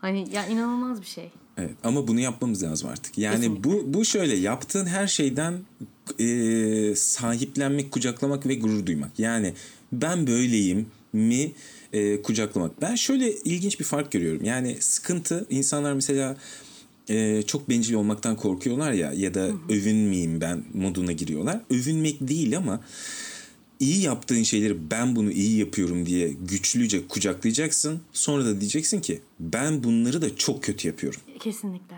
Hani 0.00 0.28
ya 0.32 0.46
inanılmaz 0.46 1.00
bir 1.00 1.06
şey. 1.06 1.32
Evet 1.56 1.74
ama 1.84 2.08
bunu 2.08 2.20
yapmamız 2.20 2.62
lazım 2.62 2.88
artık. 2.88 3.18
Yani 3.18 3.36
Kesinlikle. 3.36 3.70
bu 3.70 3.94
bu 3.94 4.04
şöyle 4.04 4.36
yaptığın 4.36 4.86
her 4.86 5.06
şeyden 5.06 5.60
e, 6.18 6.94
sahiplenmek, 6.96 7.92
kucaklamak 7.92 8.46
ve 8.46 8.54
gurur 8.54 8.86
duymak. 8.86 9.18
Yani 9.18 9.54
ben 9.92 10.26
böyleyim 10.26 10.86
mi 11.12 11.52
e, 11.92 12.22
kucaklamak. 12.22 12.80
Ben 12.80 12.94
şöyle 12.94 13.32
ilginç 13.32 13.80
bir 13.80 13.84
fark 13.84 14.12
görüyorum. 14.12 14.44
Yani 14.44 14.76
sıkıntı 14.80 15.46
insanlar 15.50 15.92
mesela 15.92 16.36
e, 17.08 17.42
çok 17.42 17.68
bencil 17.68 17.94
olmaktan 17.94 18.36
korkuyorlar 18.36 18.92
ya 18.92 19.12
ya 19.12 19.34
da 19.34 19.40
hı 19.40 19.48
hı. 19.48 19.72
övünmeyeyim 19.72 20.40
ben 20.40 20.64
moduna 20.74 21.12
giriyorlar. 21.12 21.60
Övünmek 21.70 22.28
değil 22.28 22.56
ama 22.56 22.80
iyi 23.80 24.02
yaptığın 24.02 24.42
şeyleri 24.42 24.90
ben 24.90 25.16
bunu 25.16 25.32
iyi 25.32 25.58
yapıyorum 25.58 26.06
diye 26.06 26.28
güçlüce 26.28 27.06
kucaklayacaksın. 27.06 28.00
Sonra 28.12 28.44
da 28.44 28.60
diyeceksin 28.60 29.00
ki 29.00 29.20
ben 29.40 29.84
bunları 29.84 30.22
da 30.22 30.36
çok 30.36 30.62
kötü 30.62 30.88
yapıyorum. 30.88 31.20
Kesinlikle. 31.40 31.96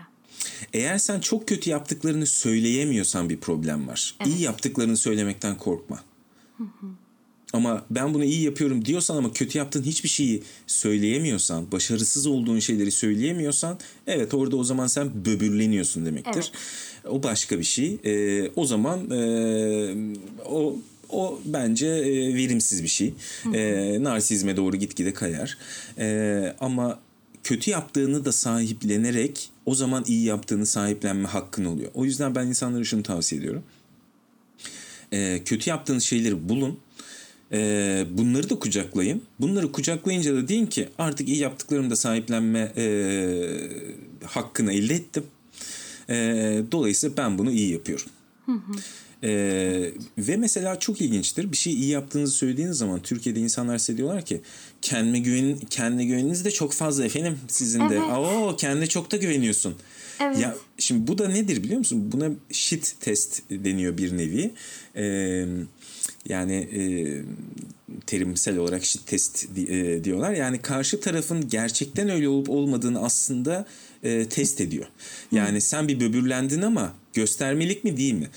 Eğer 0.73 0.97
sen 0.97 1.19
çok 1.19 1.47
kötü 1.47 1.69
yaptıklarını 1.69 2.25
söyleyemiyorsan 2.25 3.29
bir 3.29 3.37
problem 3.37 3.87
var. 3.87 4.15
Evet. 4.19 4.33
İyi 4.33 4.41
yaptıklarını 4.41 4.97
söylemekten 4.97 5.57
korkma. 5.57 6.03
Hı 6.57 6.63
hı. 6.63 6.87
Ama 7.53 7.85
ben 7.89 8.13
bunu 8.13 8.23
iyi 8.23 8.41
yapıyorum 8.41 8.85
diyorsan 8.85 9.17
ama 9.17 9.33
kötü 9.33 9.57
yaptığın 9.57 9.83
hiçbir 9.83 10.09
şeyi 10.09 10.43
söyleyemiyorsan, 10.67 11.71
başarısız 11.71 12.27
olduğun 12.27 12.59
şeyleri 12.59 12.91
söyleyemiyorsan 12.91 13.79
evet 14.07 14.33
orada 14.33 14.55
o 14.55 14.63
zaman 14.63 14.87
sen 14.87 15.25
böbürleniyorsun 15.25 16.05
demektir. 16.05 16.51
Evet. 16.53 17.11
O 17.13 17.23
başka 17.23 17.59
bir 17.59 17.63
şey. 17.63 17.97
Ee, 18.05 18.51
o 18.55 18.65
zaman 18.65 19.11
e, 19.11 19.19
o 20.45 20.75
o 21.09 21.39
bence 21.45 21.87
e, 21.87 22.35
verimsiz 22.35 22.83
bir 22.83 22.87
şey. 22.87 23.13
E, 23.53 24.03
narsizme 24.03 24.57
doğru 24.57 24.75
gitgide 24.75 25.13
kayar. 25.13 25.57
E, 25.97 26.55
ama 26.59 26.99
kötü 27.43 27.71
yaptığını 27.71 28.25
da 28.25 28.31
sahiplenerek 28.31 29.49
o 29.65 29.75
zaman 29.75 30.03
iyi 30.07 30.23
yaptığını 30.23 30.65
sahiplenme 30.65 31.27
hakkın 31.27 31.65
oluyor. 31.65 31.91
O 31.93 32.05
yüzden 32.05 32.35
ben 32.35 32.47
insanlara 32.47 32.83
şunu 32.83 33.03
tavsiye 33.03 33.41
ediyorum. 33.41 33.63
E, 35.11 35.41
kötü 35.45 35.69
yaptığınız 35.69 36.03
şeyleri 36.03 36.49
bulun 36.49 36.79
e, 37.51 38.05
bunları 38.11 38.49
da 38.49 38.59
kucaklayın. 38.59 39.21
Bunları 39.39 39.71
kucaklayınca 39.71 40.35
da 40.35 40.47
deyin 40.47 40.65
ki 40.65 40.89
artık 40.97 41.27
iyi 41.29 41.37
yaptıklarımı 41.37 41.89
da 41.89 41.95
sahiplenme 41.95 42.73
e, 42.77 42.85
hakkını 44.25 44.73
elde 44.73 44.93
ettim. 44.93 45.23
E, 46.09 46.15
dolayısıyla 46.71 47.17
ben 47.17 47.37
bunu 47.37 47.51
iyi 47.51 47.71
yapıyorum. 47.71 48.07
Hı 48.45 48.51
hı. 48.51 48.73
Ee, 49.23 49.91
ve 50.17 50.37
mesela 50.37 50.79
çok 50.79 51.01
ilginçtir. 51.01 51.51
Bir 51.51 51.57
şey 51.57 51.73
iyi 51.73 51.89
yaptığınızı 51.89 52.33
söylediğiniz 52.33 52.77
zaman 52.77 53.01
Türkiye'de 53.01 53.39
insanlar 53.39 53.77
size 53.77 53.97
diyorlar 53.97 54.25
ki 54.25 54.41
kendine 54.81 55.19
güven 55.19 55.57
kendine 55.69 56.05
güveniniz 56.05 56.45
de 56.45 56.51
çok 56.51 56.73
fazla 56.73 57.05
efendim 57.05 57.39
sizin 57.47 57.79
de. 57.79 57.95
Evet. 57.95 58.17
Oo 58.17 58.55
kendine 58.57 58.87
çok 58.87 59.11
da 59.11 59.17
güveniyorsun. 59.17 59.75
Evet. 60.19 60.39
Ya 60.39 60.55
şimdi 60.77 61.07
bu 61.07 61.17
da 61.17 61.27
nedir 61.27 61.63
biliyor 61.63 61.79
musun? 61.79 62.11
Buna 62.11 62.29
shit 62.51 62.95
test 62.99 63.41
deniyor 63.49 63.97
bir 63.97 64.17
nevi. 64.17 64.51
Eee 64.95 65.47
yani 66.27 66.53
e, 66.53 66.81
terimsel 68.05 68.57
olarak 68.57 68.83
test 69.05 69.47
e, 69.57 70.03
diyorlar. 70.03 70.31
Yani 70.31 70.61
karşı 70.61 70.99
tarafın 70.99 71.49
gerçekten 71.49 72.09
öyle 72.09 72.29
olup 72.29 72.49
olmadığını 72.49 73.03
aslında 73.03 73.65
e, 74.03 74.25
test 74.25 74.61
ediyor. 74.61 74.85
Yani 75.31 75.55
Hı. 75.55 75.61
sen 75.61 75.87
bir 75.87 75.99
böbürlendin 75.99 76.61
ama 76.61 76.93
göstermelik 77.13 77.83
mi 77.83 77.97
değil 77.97 78.13
mi? 78.13 78.29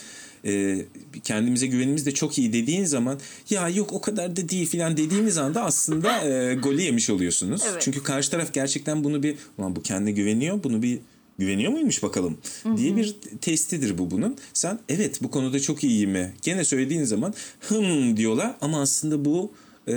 e, 0.47 0.85
kendimize 1.25 1.67
güvenimiz 1.67 2.07
de 2.07 2.15
çok 2.15 2.39
iyi 2.39 2.53
dediğin 2.53 2.85
zaman 2.85 3.21
ya 3.51 3.69
yok 3.69 3.93
o 3.93 4.01
kadar 4.01 4.37
da 4.37 4.49
değil 4.49 4.67
filan 4.67 4.97
dediğiniz 4.97 5.39
anda 5.39 5.65
aslında 5.65 6.25
e, 6.29 6.55
golü 6.55 6.83
yemiş 6.83 7.11
oluyorsunuz. 7.11 7.63
Evet. 7.71 7.83
Çünkü 7.83 8.03
karşı 8.03 8.31
taraf 8.31 8.53
gerçekten 8.53 9.05
bunu 9.05 9.23
bir 9.23 9.37
bu 9.59 9.83
kendine 9.83 10.13
güveniyor 10.13 10.63
bunu 10.65 10.83
bir 10.83 10.99
güveniyor 11.39 11.73
muymuş 11.73 12.03
bakalım 12.03 12.39
diye 12.77 12.97
bir 12.97 13.17
testidir 13.41 13.99
bu 13.99 14.11
bunun. 14.11 14.37
Sen 14.53 14.79
evet 14.89 15.23
bu 15.23 15.31
konuda 15.31 15.61
çok 15.61 15.85
iyiyim 15.85 16.11
mi? 16.11 16.35
Gene 16.43 16.65
söylediğin 16.65 17.05
zaman 17.05 17.35
hım 17.61 18.17
diyorlar 18.17 18.55
ama 18.61 18.81
aslında 18.81 19.25
bu 19.25 19.53
e, 19.89 19.93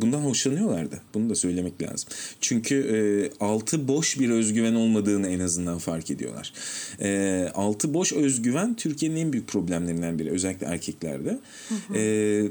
bundan 0.00 0.20
hoşlanıyorlardı. 0.20 1.00
Bunu 1.14 1.30
da 1.30 1.34
söylemek 1.34 1.82
lazım. 1.82 2.08
Çünkü 2.40 2.74
e, 2.76 2.98
altı 3.44 3.88
boş 3.88 4.20
bir 4.20 4.30
özgüven 4.30 4.74
olmadığını 4.74 5.28
en 5.28 5.40
azından 5.40 5.78
fark 5.78 6.10
ediyorlar. 6.10 6.52
E, 7.00 7.48
altı 7.54 7.94
boş 7.94 8.12
özgüven 8.12 8.74
Türkiye'nin 8.74 9.16
en 9.16 9.32
büyük 9.32 9.48
problemlerinden 9.48 10.18
biri. 10.18 10.30
Özellikle 10.30 10.66
erkeklerde. 10.66 11.38
Hı 11.68 11.74
hı. 11.88 11.98
E, 11.98 12.48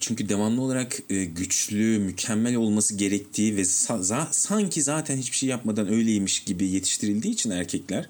çünkü 0.00 0.28
devamlı 0.28 0.62
olarak 0.62 1.02
e, 1.10 1.24
güçlü, 1.24 1.98
mükemmel 1.98 2.56
olması 2.56 2.94
gerektiği 2.96 3.56
ve 3.56 3.62
sa- 3.62 4.28
sanki 4.30 4.82
zaten 4.82 5.16
hiçbir 5.16 5.36
şey 5.36 5.48
yapmadan 5.48 5.92
öyleymiş 5.92 6.44
gibi 6.44 6.66
yetiştirildiği 6.68 7.34
için 7.34 7.50
erkekler 7.50 8.08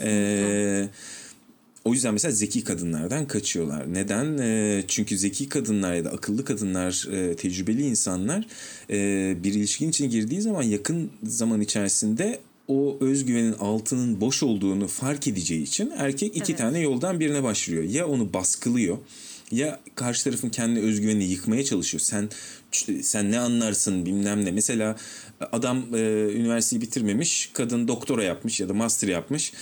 e, 0.00 0.88
o 1.84 1.92
yüzden 1.92 2.12
mesela 2.12 2.32
zeki 2.32 2.64
kadınlardan 2.64 3.26
kaçıyorlar. 3.26 3.94
Neden? 3.94 4.38
E, 4.38 4.84
çünkü 4.88 5.18
zeki 5.18 5.48
kadınlar 5.48 5.94
ya 5.94 6.04
da 6.04 6.10
akıllı 6.10 6.44
kadınlar, 6.44 7.08
e, 7.12 7.36
tecrübeli 7.36 7.86
insanlar 7.86 8.46
e, 8.90 9.36
bir 9.44 9.54
ilişkin 9.54 9.90
içine 9.90 10.06
girdiği 10.06 10.42
zaman 10.42 10.62
yakın 10.62 11.10
zaman 11.22 11.60
içerisinde 11.60 12.40
o 12.68 12.98
özgüvenin 13.00 13.52
altının 13.52 14.20
boş 14.20 14.42
olduğunu 14.42 14.88
fark 14.88 15.28
edeceği 15.28 15.62
için 15.62 15.92
erkek 15.96 16.36
iki 16.36 16.52
evet. 16.52 16.58
tane 16.58 16.80
yoldan 16.80 17.20
birine 17.20 17.42
başlıyor. 17.42 17.82
Ya 17.82 18.06
onu 18.06 18.32
baskılıyor 18.32 18.98
ya 19.50 19.80
karşı 19.94 20.24
tarafın 20.24 20.48
kendi 20.48 20.80
özgüvenini 20.80 21.24
yıkmaya 21.24 21.64
çalışıyor. 21.64 22.00
Sen 22.00 22.28
sen 23.02 23.32
ne 23.32 23.38
anlarsın 23.38 24.06
bilmem 24.06 24.44
ne. 24.44 24.50
Mesela 24.50 24.96
adam 25.52 25.84
e, 25.94 25.98
üniversiteyi 26.34 26.82
bitirmemiş, 26.82 27.50
kadın 27.52 27.88
doktora 27.88 28.24
yapmış 28.24 28.60
ya 28.60 28.68
da 28.68 28.74
master 28.74 29.08
yapmış. 29.08 29.52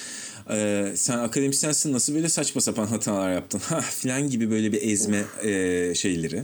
E, 0.50 0.86
sen 0.94 1.18
akademisyensin 1.18 1.92
nasıl 1.92 2.14
böyle 2.14 2.28
saçma 2.28 2.60
sapan 2.60 2.86
hatalar 2.86 3.32
yaptın 3.32 3.58
ha 3.58 3.80
filan 3.80 4.30
gibi 4.30 4.50
böyle 4.50 4.72
bir 4.72 4.82
ezme 4.82 5.24
e, 5.42 5.94
şeyleri, 5.94 6.42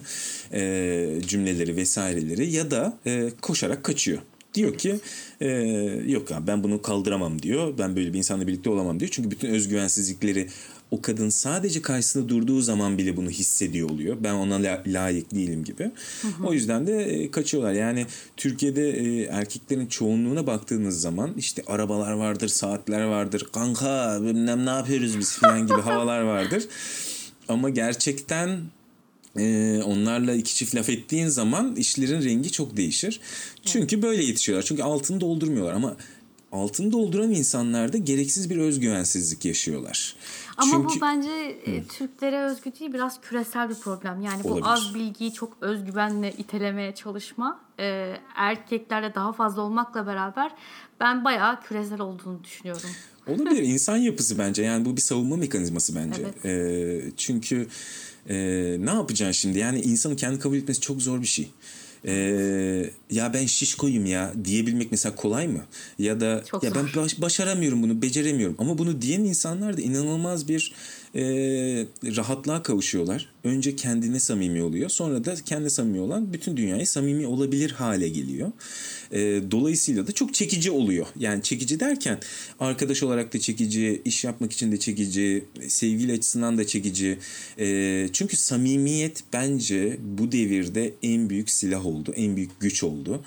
e, 0.52 1.20
cümleleri 1.26 1.76
vesaireleri 1.76 2.50
ya 2.50 2.70
da 2.70 2.98
e, 3.06 3.30
koşarak 3.40 3.84
kaçıyor. 3.84 4.18
Diyor 4.54 4.78
ki 4.78 5.00
e, 5.40 5.48
yok 6.06 6.30
ya 6.30 6.46
ben 6.46 6.64
bunu 6.64 6.82
kaldıramam 6.82 7.42
diyor. 7.42 7.78
Ben 7.78 7.96
böyle 7.96 8.12
bir 8.12 8.18
insanla 8.18 8.46
birlikte 8.46 8.70
olamam 8.70 9.00
diyor. 9.00 9.10
Çünkü 9.10 9.30
bütün 9.30 9.48
özgüvensizlikleri 9.48 10.48
o 10.92 11.02
kadın 11.02 11.28
sadece 11.28 11.82
karşısında 11.82 12.28
durduğu 12.28 12.60
zaman 12.60 12.98
bile 12.98 13.16
bunu 13.16 13.30
hissediyor 13.30 13.90
oluyor. 13.90 14.16
Ben 14.20 14.34
ona 14.34 14.54
la- 14.54 14.82
layık 14.86 15.34
değilim 15.34 15.64
gibi. 15.64 15.90
Hı 16.22 16.28
hı. 16.28 16.46
O 16.46 16.52
yüzden 16.52 16.86
de 16.86 17.04
e, 17.04 17.30
kaçıyorlar. 17.30 17.72
Yani 17.72 18.06
Türkiye'de 18.36 18.90
e, 18.90 19.22
erkeklerin 19.22 19.86
çoğunluğuna 19.86 20.46
baktığınız 20.46 21.00
zaman 21.00 21.34
işte 21.36 21.62
arabalar 21.66 22.12
vardır, 22.12 22.48
saatler 22.48 23.04
vardır. 23.04 23.46
Kanka 23.52 24.18
bilmem 24.22 24.66
ne 24.66 24.70
yapıyoruz 24.70 25.18
biz 25.18 25.32
falan 25.32 25.66
gibi 25.66 25.80
havalar 25.80 26.20
vardır. 26.20 26.64
Ama 27.48 27.70
gerçekten 27.70 28.60
e, 29.38 29.78
onlarla 29.84 30.34
iki 30.34 30.54
çift 30.54 30.74
laf 30.74 30.88
ettiğin 30.88 31.28
zaman 31.28 31.76
işlerin 31.76 32.22
rengi 32.22 32.52
çok 32.52 32.76
değişir. 32.76 33.20
Çünkü 33.64 34.02
böyle 34.02 34.24
yetişiyorlar. 34.24 34.64
Çünkü 34.66 34.82
altını 34.82 35.20
doldurmuyorlar 35.20 35.72
ama 35.72 35.96
altını 36.52 36.92
dolduran 36.92 37.30
insanlar 37.30 37.92
da 37.92 37.96
gereksiz 37.96 38.50
bir 38.50 38.56
özgüvensizlik 38.56 39.44
yaşıyorlar. 39.44 40.16
Ama 40.56 40.70
Çünkü, 40.72 40.96
bu 40.96 41.00
bence 41.00 41.30
e, 41.66 41.84
Türklere 41.84 42.42
özgü 42.42 42.72
değil 42.80 42.92
biraz 42.92 43.20
küresel 43.20 43.70
bir 43.70 43.74
problem. 43.74 44.20
Yani 44.20 44.44
bu 44.44 44.48
olabilir. 44.48 44.66
az 44.66 44.94
bilgiyi 44.94 45.32
çok 45.32 45.56
özgüvenle 45.60 46.32
itelemeye 46.32 46.94
çalışma 46.94 47.60
e, 47.78 48.16
erkeklerde 48.34 49.14
daha 49.14 49.32
fazla 49.32 49.62
olmakla 49.62 50.06
beraber 50.06 50.52
ben 51.00 51.24
bayağı 51.24 51.62
küresel 51.62 52.00
olduğunu 52.00 52.44
düşünüyorum. 52.44 52.90
Olabilir 53.26 53.62
insan 53.62 53.96
yapısı 53.96 54.38
bence 54.38 54.62
yani 54.62 54.84
bu 54.84 54.96
bir 54.96 55.00
savunma 55.00 55.36
mekanizması 55.36 55.94
bence. 55.96 56.22
Evet. 56.44 56.44
E, 56.44 57.12
çünkü 57.16 57.68
e, 58.28 58.36
ne 58.80 58.90
yapacaksın 58.90 59.32
şimdi 59.40 59.58
yani 59.58 59.80
insanın 59.80 60.16
kendi 60.16 60.38
kabul 60.38 60.56
etmesi 60.56 60.80
çok 60.80 61.02
zor 61.02 61.20
bir 61.20 61.26
şey 61.26 61.50
e, 62.06 62.14
ya 63.10 63.34
ben 63.34 63.46
şiş 63.46 63.74
koyayım 63.74 64.06
ya 64.06 64.32
diyebilmek 64.44 64.90
mesela 64.90 65.14
kolay 65.16 65.48
mı? 65.48 65.64
Ya 65.98 66.20
da 66.20 66.44
Çok 66.44 66.62
ya 66.62 66.70
zor. 66.70 66.76
ben 66.76 67.02
baş, 67.02 67.20
başaramıyorum 67.20 67.82
bunu, 67.82 68.02
beceremiyorum. 68.02 68.56
Ama 68.58 68.78
bunu 68.78 69.02
diyen 69.02 69.20
insanlar 69.20 69.76
da 69.76 69.80
inanılmaz 69.80 70.48
bir 70.48 70.72
e, 71.14 71.22
rahatlığa 72.16 72.62
kavuşuyorlar. 72.62 73.31
Önce 73.44 73.76
kendine 73.76 74.20
samimi 74.20 74.62
oluyor. 74.62 74.88
Sonra 74.90 75.24
da 75.24 75.34
kendi 75.34 75.70
samimi 75.70 76.00
olan 76.00 76.32
bütün 76.32 76.56
dünyaya 76.56 76.86
samimi 76.86 77.26
olabilir 77.26 77.70
hale 77.70 78.08
geliyor. 78.08 78.52
E, 79.12 79.20
dolayısıyla 79.50 80.06
da 80.06 80.12
çok 80.12 80.34
çekici 80.34 80.70
oluyor. 80.70 81.06
Yani 81.18 81.42
çekici 81.42 81.80
derken 81.80 82.18
arkadaş 82.60 83.02
olarak 83.02 83.34
da 83.34 83.40
çekici, 83.40 84.02
iş 84.04 84.24
yapmak 84.24 84.52
için 84.52 84.72
de 84.72 84.76
çekici, 84.76 85.44
sevgili 85.68 86.12
açısından 86.12 86.58
da 86.58 86.66
çekici. 86.66 87.18
E, 87.58 88.08
çünkü 88.12 88.36
samimiyet 88.36 89.24
bence 89.32 89.98
bu 90.18 90.32
devirde 90.32 90.94
en 91.02 91.30
büyük 91.30 91.50
silah 91.50 91.86
oldu, 91.86 92.12
en 92.16 92.36
büyük 92.36 92.60
güç 92.60 92.82
oldu. 92.82 93.24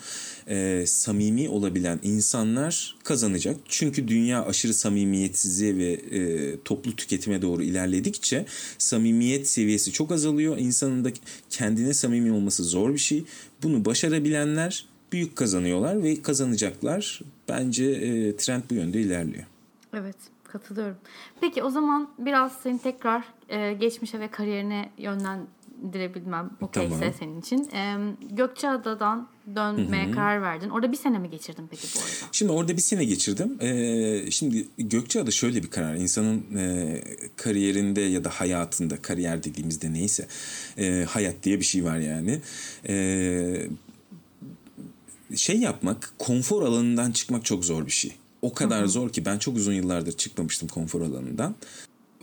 E, 0.48 0.84
samimi 0.86 1.48
olabilen 1.48 2.00
insanlar 2.02 2.96
kazanacak. 3.04 3.56
Çünkü 3.68 4.08
dünya 4.08 4.44
aşırı 4.44 4.74
samimiyetsizliğe 4.74 5.76
ve 5.76 5.92
e, 5.92 6.60
toplu 6.64 6.96
tüketime 6.96 7.42
doğru 7.42 7.62
ilerledikçe 7.62 8.46
samimiyet 8.78 9.48
seviyesi 9.48 9.92
çok 9.92 10.05
azalıyor. 10.12 10.58
İnsanın 10.58 11.04
da 11.04 11.08
kendine 11.50 11.94
samimi 11.94 12.32
olması 12.32 12.64
zor 12.64 12.92
bir 12.92 12.98
şey. 12.98 13.24
Bunu 13.62 13.84
başarabilenler 13.84 14.86
büyük 15.12 15.36
kazanıyorlar 15.36 16.02
ve 16.02 16.22
kazanacaklar. 16.22 17.20
Bence 17.48 17.84
e, 17.84 18.36
trend 18.36 18.62
bu 18.70 18.74
yönde 18.74 19.00
ilerliyor. 19.00 19.44
Evet 19.94 20.16
katılıyorum. 20.44 20.96
Peki 21.40 21.62
o 21.62 21.70
zaman 21.70 22.10
biraz 22.18 22.52
seni 22.52 22.78
tekrar 22.78 23.24
e, 23.48 23.72
geçmişe 23.72 24.20
ve 24.20 24.28
kariyerine 24.28 24.90
yönlendirebilmem 25.82 26.50
okeyse 26.60 26.98
tamam. 26.98 27.14
senin 27.18 27.40
için. 27.40 27.68
Gökçeada'dan 28.36 29.28
dönmeye 29.56 30.06
Hı-hı. 30.06 30.14
karar 30.14 30.42
verdin. 30.42 30.70
Orada 30.70 30.92
bir 30.92 30.96
sene 30.96 31.18
mi 31.18 31.30
geçirdin 31.30 31.66
peki 31.70 31.86
bu 31.94 31.98
arada? 31.98 32.28
Şimdi 32.32 32.52
orada 32.52 32.76
bir 32.76 32.82
sene 32.82 33.04
geçirdim. 33.04 33.58
Ee, 33.60 34.30
şimdi 34.30 34.68
Gökçeada 34.78 35.30
şöyle 35.30 35.62
bir 35.62 35.70
karar. 35.70 35.94
İnsanın 35.94 36.56
e, 36.56 37.00
kariyerinde 37.36 38.00
ya 38.00 38.24
da 38.24 38.30
hayatında, 38.30 39.02
kariyer 39.02 39.44
dediğimizde 39.44 39.92
neyse 39.92 40.26
e, 40.78 41.06
hayat 41.08 41.42
diye 41.42 41.58
bir 41.58 41.64
şey 41.64 41.84
var 41.84 41.98
yani. 41.98 42.40
E, 42.88 43.68
şey 45.36 45.60
yapmak, 45.60 46.12
konfor 46.18 46.62
alanından 46.62 47.12
çıkmak 47.12 47.44
çok 47.44 47.64
zor 47.64 47.86
bir 47.86 47.92
şey. 47.92 48.12
O 48.42 48.54
kadar 48.54 48.80
Hı-hı. 48.80 48.88
zor 48.88 49.10
ki 49.10 49.24
ben 49.24 49.38
çok 49.38 49.56
uzun 49.56 49.72
yıllardır 49.72 50.12
çıkmamıştım 50.12 50.68
konfor 50.68 51.00
alanından. 51.00 51.54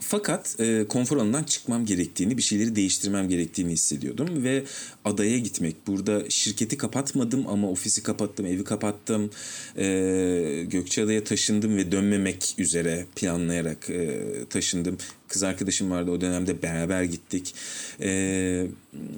Fakat 0.00 0.60
e, 0.60 0.84
konfor 0.88 1.16
alanından 1.16 1.44
çıkmam 1.44 1.86
gerektiğini, 1.86 2.36
bir 2.36 2.42
şeyleri 2.42 2.76
değiştirmem 2.76 3.28
gerektiğini 3.28 3.72
hissediyordum 3.72 4.44
ve 4.44 4.64
adaya 5.04 5.38
gitmek. 5.38 5.86
Burada 5.86 6.30
şirketi 6.30 6.76
kapatmadım 6.76 7.46
ama 7.48 7.70
ofisi 7.70 8.02
kapattım, 8.02 8.46
evi 8.46 8.64
kapattım. 8.64 9.30
E, 9.76 10.66
Gökçeada'ya 10.70 11.24
taşındım 11.24 11.76
ve 11.76 11.92
dönmemek 11.92 12.54
üzere 12.58 13.06
planlayarak 13.16 13.90
e, 13.90 14.20
taşındım. 14.50 14.98
Kız 15.28 15.42
arkadaşım 15.42 15.90
vardı 15.90 16.10
o 16.10 16.20
dönemde 16.20 16.62
beraber 16.62 17.02
gittik. 17.02 17.54
E, 18.00 18.10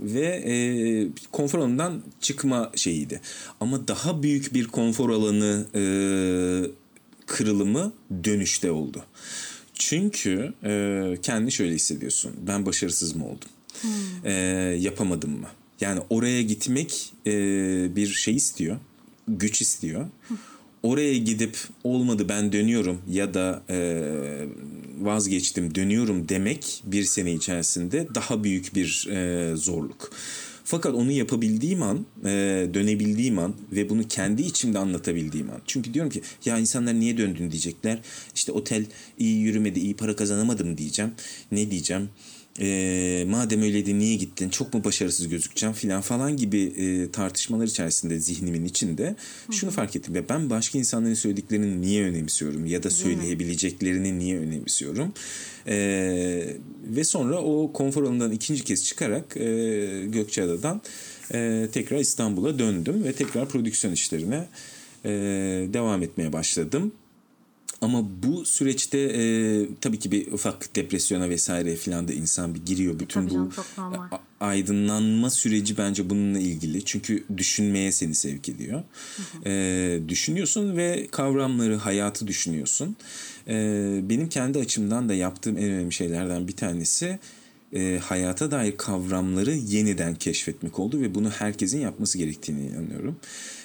ve 0.03 0.27
e, 0.47 0.55
konfor 1.33 1.59
alanından 1.59 2.03
çıkma 2.21 2.73
şeyiydi. 2.77 3.21
Ama 3.61 3.89
daha 3.89 4.23
büyük 4.23 4.55
bir 4.55 4.67
konfor 4.67 5.11
alanı 5.11 5.67
e, 5.75 5.83
kırılımı 7.27 7.93
dönüşte 8.25 8.71
oldu. 8.71 9.05
Çünkü 9.79 10.55
e, 10.65 11.03
kendi 11.23 11.53
şöyle 11.53 11.75
hissediyorsun. 11.75 12.33
Ben 12.47 12.67
başarısız 12.67 13.17
mı 13.17 13.27
oldum? 13.27 13.49
Hmm. 13.81 13.91
E, 14.25 14.33
yapamadım 14.81 15.31
mı? 15.31 15.49
Yani 15.81 16.01
oraya 16.11 16.43
gitmek 16.43 17.13
e, 17.27 17.33
bir 17.97 18.07
şey 18.07 18.37
istiyor. 18.37 18.77
Güç 19.29 19.63
istiyor. 19.63 20.07
Oraya 20.83 21.19
gidip 21.19 21.59
olmadı 21.85 22.29
ben 22.29 22.53
dönüyorum 22.53 23.03
ya 23.11 23.35
da 23.35 23.63
e, 23.71 24.03
vazgeçtim 25.01 25.75
dönüyorum 25.75 26.29
demek 26.29 26.83
bir 26.87 27.05
sene 27.05 27.33
içerisinde 27.33 28.09
daha 28.15 28.45
büyük 28.45 28.75
bir 28.75 29.09
e, 29.11 29.57
zorluk. 29.57 30.11
Fakat 30.69 30.95
onu 30.95 31.13
yapabildiğim 31.13 31.83
an, 31.83 32.07
e, 32.25 32.31
dönebildiğim 32.75 33.39
an 33.39 33.55
ve 33.73 33.89
bunu 33.89 34.09
kendi 34.09 34.43
içimde 34.43 34.79
anlatabildiğim 34.79 35.51
an. 35.51 35.61
Çünkü 35.67 35.95
diyorum 35.95 36.11
ki 36.11 36.23
ya 36.45 36.59
insanlar 36.59 36.95
niye 36.95 37.19
döndün 37.19 37.51
diyecekler. 37.51 37.99
İşte 38.35 38.53
otel 38.53 38.87
iyi 39.19 39.39
yürümedi, 39.39 39.81
iyi 39.81 39.97
para 39.97 40.17
kazanamadım 40.17 40.79
diyeceğim. 40.79 41.13
Ne 41.53 41.71
diyeceğim? 41.71 42.09
E, 42.61 43.25
madem 43.29 43.63
öyleydi 43.63 43.99
niye 43.99 44.17
gittin 44.17 44.49
çok 44.49 44.75
mu 44.75 44.85
başarısız 44.85 45.29
gözükeceğim 45.29 45.75
filan 45.75 46.01
falan 46.01 46.37
gibi 46.37 46.63
e, 46.63 47.11
tartışmalar 47.11 47.67
içerisinde 47.67 48.19
zihnimin 48.19 48.65
içinde 48.65 49.17
şunu 49.51 49.71
fark 49.71 49.97
ettim. 49.97 50.15
Ya 50.15 50.29
ben 50.29 50.51
başka 50.51 50.79
insanların 50.79 51.15
söylediklerini 51.15 51.81
niye 51.81 52.05
önemsiyorum 52.05 52.67
ya 52.67 52.83
da 52.83 52.91
söyleyebileceklerini 52.91 54.19
niye 54.19 54.39
önemsiyorum? 54.39 55.13
E, 55.67 55.77
ve 56.87 57.05
sonra 57.05 57.39
o 57.39 57.73
konfor 57.73 58.03
alanından 58.03 58.33
ikinci 58.33 58.65
kez 58.65 58.85
çıkarak 58.85 59.37
e, 59.37 60.07
Gökçeada'dan 60.07 60.81
e, 61.35 61.69
tekrar 61.73 61.99
İstanbul'a 61.99 62.59
döndüm 62.59 63.05
ve 63.05 63.13
tekrar 63.13 63.49
prodüksiyon 63.49 63.95
işlerine 63.95 64.47
e, 65.05 65.11
devam 65.73 66.03
etmeye 66.03 66.33
başladım. 66.33 66.93
Ama 67.81 68.05
bu 68.23 68.45
süreçte 68.45 68.99
e, 68.99 69.23
tabii 69.81 69.99
ki 69.99 70.13
bir 70.13 70.33
ufak 70.33 70.77
depresyona 70.77 71.29
vesaire 71.29 71.77
falan 71.77 72.09
da 72.09 72.13
insan 72.13 72.55
bir 72.55 72.67
giriyor. 72.67 72.99
Bütün 72.99 73.27
bu 73.27 73.31
canım, 73.31 73.53
aydınlanma 74.41 75.31
süreci 75.31 75.79
bence 75.79 76.11
bununla 76.11 76.39
ilgili. 76.39 76.85
Çünkü 76.85 77.25
düşünmeye 77.37 77.93
seni 77.93 78.15
sevk 78.15 78.49
ediyor. 78.49 78.83
Hı 79.17 79.23
hı. 79.23 79.49
E, 79.49 80.09
düşünüyorsun 80.09 80.77
ve 80.77 81.07
kavramları, 81.11 81.77
hayatı 81.77 82.27
düşünüyorsun. 82.27 82.97
E, 83.49 83.55
benim 84.03 84.29
kendi 84.29 84.59
açımdan 84.59 85.09
da 85.09 85.15
yaptığım 85.15 85.59
en 85.59 85.65
önemli 85.65 85.93
şeylerden 85.93 86.49
bir 86.49 86.57
tanesi 86.57 87.19
e, 87.73 88.01
hayata 88.03 88.51
dair 88.51 88.77
kavramları 88.77 89.55
yeniden 89.55 90.15
keşfetmek 90.15 90.79
oldu 90.79 91.01
ve 91.01 91.15
bunu 91.15 91.31
herkesin 91.31 91.81
yapması 91.81 92.19
gerektiğini 92.19 92.67
inanıyorum. 92.67 93.17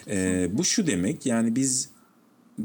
E, 0.08 0.48
bu 0.52 0.64
şu 0.64 0.88
demek 0.88 1.26
yani 1.26 1.56
biz 1.56 1.90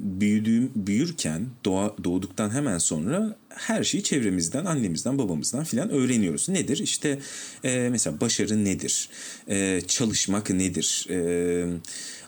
büyüdüğüm 0.03 0.71
büyürken 0.77 1.47
doğa, 1.65 1.97
doğduktan 2.05 2.51
hemen 2.51 2.79
sonra 2.79 3.37
her 3.49 3.85
şeyi 3.85 4.03
çevremizden, 4.03 4.65
annemizden, 4.65 5.19
babamızdan 5.19 5.65
filan 5.65 5.91
öğreniyoruz. 5.91 6.49
Nedir? 6.49 6.79
İşte 6.79 7.19
e, 7.65 7.89
mesela 7.91 8.21
başarı 8.21 8.65
nedir? 8.65 9.09
E, 9.49 9.81
çalışmak 9.89 10.51
nedir? 10.51 11.07
E, 11.11 11.67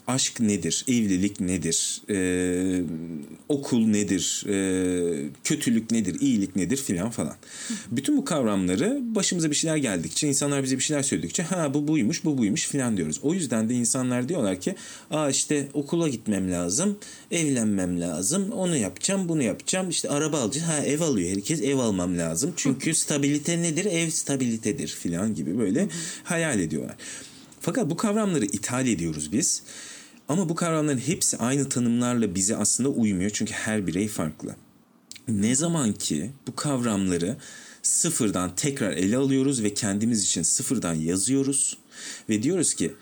aşk 0.08 0.40
nedir, 0.40 0.84
evlilik 0.88 1.40
nedir, 1.40 2.02
e, 2.10 2.82
okul 3.48 3.86
nedir, 3.86 4.44
e, 4.48 5.30
kötülük 5.44 5.90
nedir, 5.90 6.20
iyilik 6.20 6.56
nedir 6.56 6.76
filan 6.76 7.10
falan. 7.10 7.36
Bütün 7.90 8.16
bu 8.16 8.24
kavramları 8.24 9.00
başımıza 9.02 9.50
bir 9.50 9.54
şeyler 9.54 9.76
geldikçe, 9.76 10.28
insanlar 10.28 10.62
bize 10.62 10.76
bir 10.76 10.82
şeyler 10.82 11.02
söyledikçe 11.02 11.42
ha 11.42 11.74
bu 11.74 11.88
buymuş, 11.88 12.24
bu 12.24 12.38
buymuş 12.38 12.68
filan 12.68 12.96
diyoruz. 12.96 13.20
O 13.22 13.34
yüzden 13.34 13.68
de 13.68 13.74
insanlar 13.74 14.28
diyorlar 14.28 14.60
ki 14.60 14.74
aa 15.10 15.30
işte 15.30 15.68
okula 15.72 16.08
gitmem 16.08 16.52
lazım, 16.52 16.98
evlenmem 17.30 18.00
lazım, 18.00 18.52
onu 18.52 18.76
yapacağım, 18.76 19.28
bunu 19.28 19.42
yapacağım, 19.42 19.88
işte 19.88 20.08
araba 20.08 20.40
alacağız, 20.40 20.66
ha 20.66 20.78
ev 20.84 21.00
alıyor 21.00 21.30
herkes, 21.30 21.62
ev 21.62 21.76
almam 21.76 22.18
lazım. 22.18 22.52
Çünkü 22.56 22.94
stabilite 22.94 23.62
nedir? 23.62 23.84
Ev 23.84 24.10
stabilitedir 24.10 24.88
filan 24.88 25.34
gibi 25.34 25.58
böyle 25.58 25.88
hayal 26.24 26.60
ediyorlar. 26.60 26.96
Fakat 27.60 27.90
bu 27.90 27.96
kavramları 27.96 28.44
ithal 28.44 28.86
ediyoruz 28.86 29.32
biz. 29.32 29.62
Ama 30.28 30.48
bu 30.48 30.54
kavramların 30.54 30.98
hepsi 30.98 31.36
aynı 31.36 31.68
tanımlarla 31.68 32.34
bize 32.34 32.56
aslında 32.56 32.88
uymuyor. 32.88 33.30
Çünkü 33.34 33.52
her 33.52 33.86
birey 33.86 34.08
farklı. 34.08 34.56
Ne 35.28 35.54
zaman 35.54 35.92
ki 35.92 36.30
bu 36.46 36.56
kavramları 36.56 37.36
sıfırdan 37.82 38.56
tekrar 38.56 38.92
ele 38.92 39.16
alıyoruz 39.16 39.62
ve 39.62 39.74
kendimiz 39.74 40.24
için 40.24 40.42
sıfırdan 40.42 40.94
yazıyoruz 40.94 41.78
ve 42.28 42.42
diyoruz 42.42 42.74
ki 42.74 42.92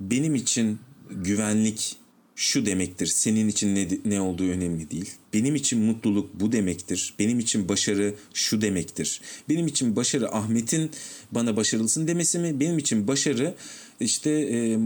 benim 0.00 0.34
için 0.34 0.78
güvenlik 1.10 1.96
şu 2.36 2.66
demektir. 2.66 3.06
Senin 3.06 3.48
için 3.48 3.74
ne, 3.74 3.88
ne 4.04 4.20
olduğu 4.20 4.48
önemli 4.48 4.90
değil. 4.90 5.10
Benim 5.34 5.54
için 5.54 5.80
mutluluk 5.80 6.40
bu 6.40 6.52
demektir. 6.52 7.14
Benim 7.18 7.38
için 7.38 7.68
başarı 7.68 8.14
şu 8.34 8.60
demektir. 8.60 9.20
Benim 9.48 9.66
için 9.66 9.96
başarı 9.96 10.34
Ahmet'in 10.34 10.90
bana 11.32 11.56
başarılısın 11.56 12.08
demesi 12.08 12.38
mi? 12.38 12.60
Benim 12.60 12.78
için 12.78 13.08
başarı 13.08 13.54
işte 14.00 14.30
e, 14.30 14.78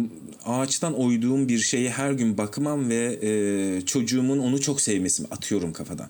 ağaçtan 0.45 0.95
oyduğum 0.95 1.49
bir 1.49 1.59
şeye 1.59 1.91
her 1.91 2.13
gün 2.13 2.39
bakmam 2.39 2.89
ve 2.89 3.19
e, 3.23 3.81
çocuğumun 3.87 4.39
onu 4.39 4.61
çok 4.61 4.81
sevmesi? 4.81 5.25
Atıyorum 5.31 5.73
kafadan. 5.73 6.09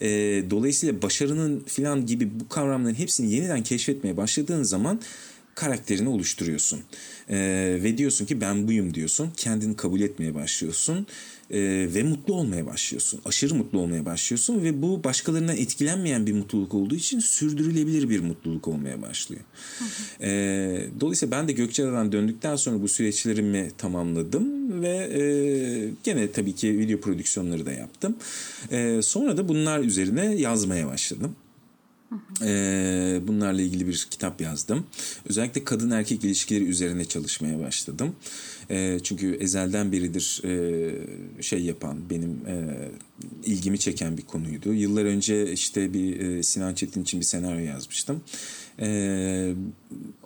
E, 0.00 0.08
dolayısıyla 0.50 1.02
başarının 1.02 1.60
filan 1.66 2.06
gibi 2.06 2.40
bu 2.40 2.48
kavramların 2.48 2.94
hepsini 2.94 3.32
yeniden 3.32 3.62
keşfetmeye 3.62 4.16
başladığın 4.16 4.62
zaman 4.62 5.00
karakterini 5.54 6.08
oluşturuyorsun. 6.08 6.80
E, 7.28 7.36
ve 7.82 7.98
diyorsun 7.98 8.26
ki 8.26 8.40
ben 8.40 8.68
buyum 8.68 8.94
diyorsun. 8.94 9.30
Kendini 9.36 9.76
kabul 9.76 10.00
etmeye 10.00 10.34
başlıyorsun. 10.34 11.06
E, 11.54 11.60
ve 11.94 12.02
mutlu 12.02 12.34
olmaya 12.34 12.66
başlıyorsun. 12.66 13.20
Aşırı 13.24 13.54
mutlu 13.54 13.78
olmaya 13.78 14.04
başlıyorsun. 14.04 14.62
Ve 14.62 14.82
bu 14.82 15.04
başkalarına 15.04 15.52
etkilenmeyen 15.52 16.26
bir 16.26 16.32
mutluluk 16.32 16.74
olduğu 16.74 16.94
için 16.94 17.18
sürdürülebilir 17.18 18.08
bir 18.08 18.20
mutluluk 18.20 18.68
olmaya 18.68 19.02
başlıyor. 19.02 19.42
E, 20.20 20.30
dolayısıyla 21.00 21.38
ben 21.38 21.48
de 21.48 21.52
Gökçeada'dan 21.52 22.12
döndükten 22.12 22.56
sonra 22.56 22.82
bu 22.82 22.88
süreçlerimi 22.88 23.70
tamamladım. 23.78 24.82
Ve 24.82 24.96
e, 24.96 25.22
gene 26.04 26.32
tabii 26.32 26.54
ki 26.54 26.78
video 26.78 27.00
prodüksiyonları 27.00 27.66
da 27.66 27.72
yaptım. 27.72 28.16
E, 28.70 29.02
sonra 29.02 29.36
da 29.36 29.48
bunlar 29.48 29.80
üzerine 29.80 30.34
yazmaya 30.34 30.86
başladım. 30.86 31.36
Ee, 32.42 33.20
bunlarla 33.26 33.62
ilgili 33.62 33.88
bir 33.88 34.06
kitap 34.10 34.40
yazdım. 34.40 34.86
Özellikle 35.28 35.64
kadın 35.64 35.90
erkek 35.90 36.24
ilişkileri 36.24 36.64
üzerine 36.64 37.04
çalışmaya 37.04 37.58
başladım. 37.58 38.16
Ee, 38.70 38.98
çünkü 39.02 39.36
ezelden 39.40 39.92
beridir 39.92 40.40
e, 40.44 41.42
şey 41.42 41.62
yapan, 41.62 42.10
benim 42.10 42.30
e, 42.46 42.88
ilgimi 43.44 43.78
çeken 43.78 44.16
bir 44.16 44.22
konuydu. 44.22 44.72
Yıllar 44.72 45.04
önce 45.04 45.52
işte 45.52 45.94
bir 45.94 46.20
e, 46.20 46.42
Sinan 46.42 46.74
Çetin 46.74 47.02
için 47.02 47.20
bir 47.20 47.24
senaryo 47.24 47.64
yazmıştım. 47.64 48.22
Ee, 48.80 49.54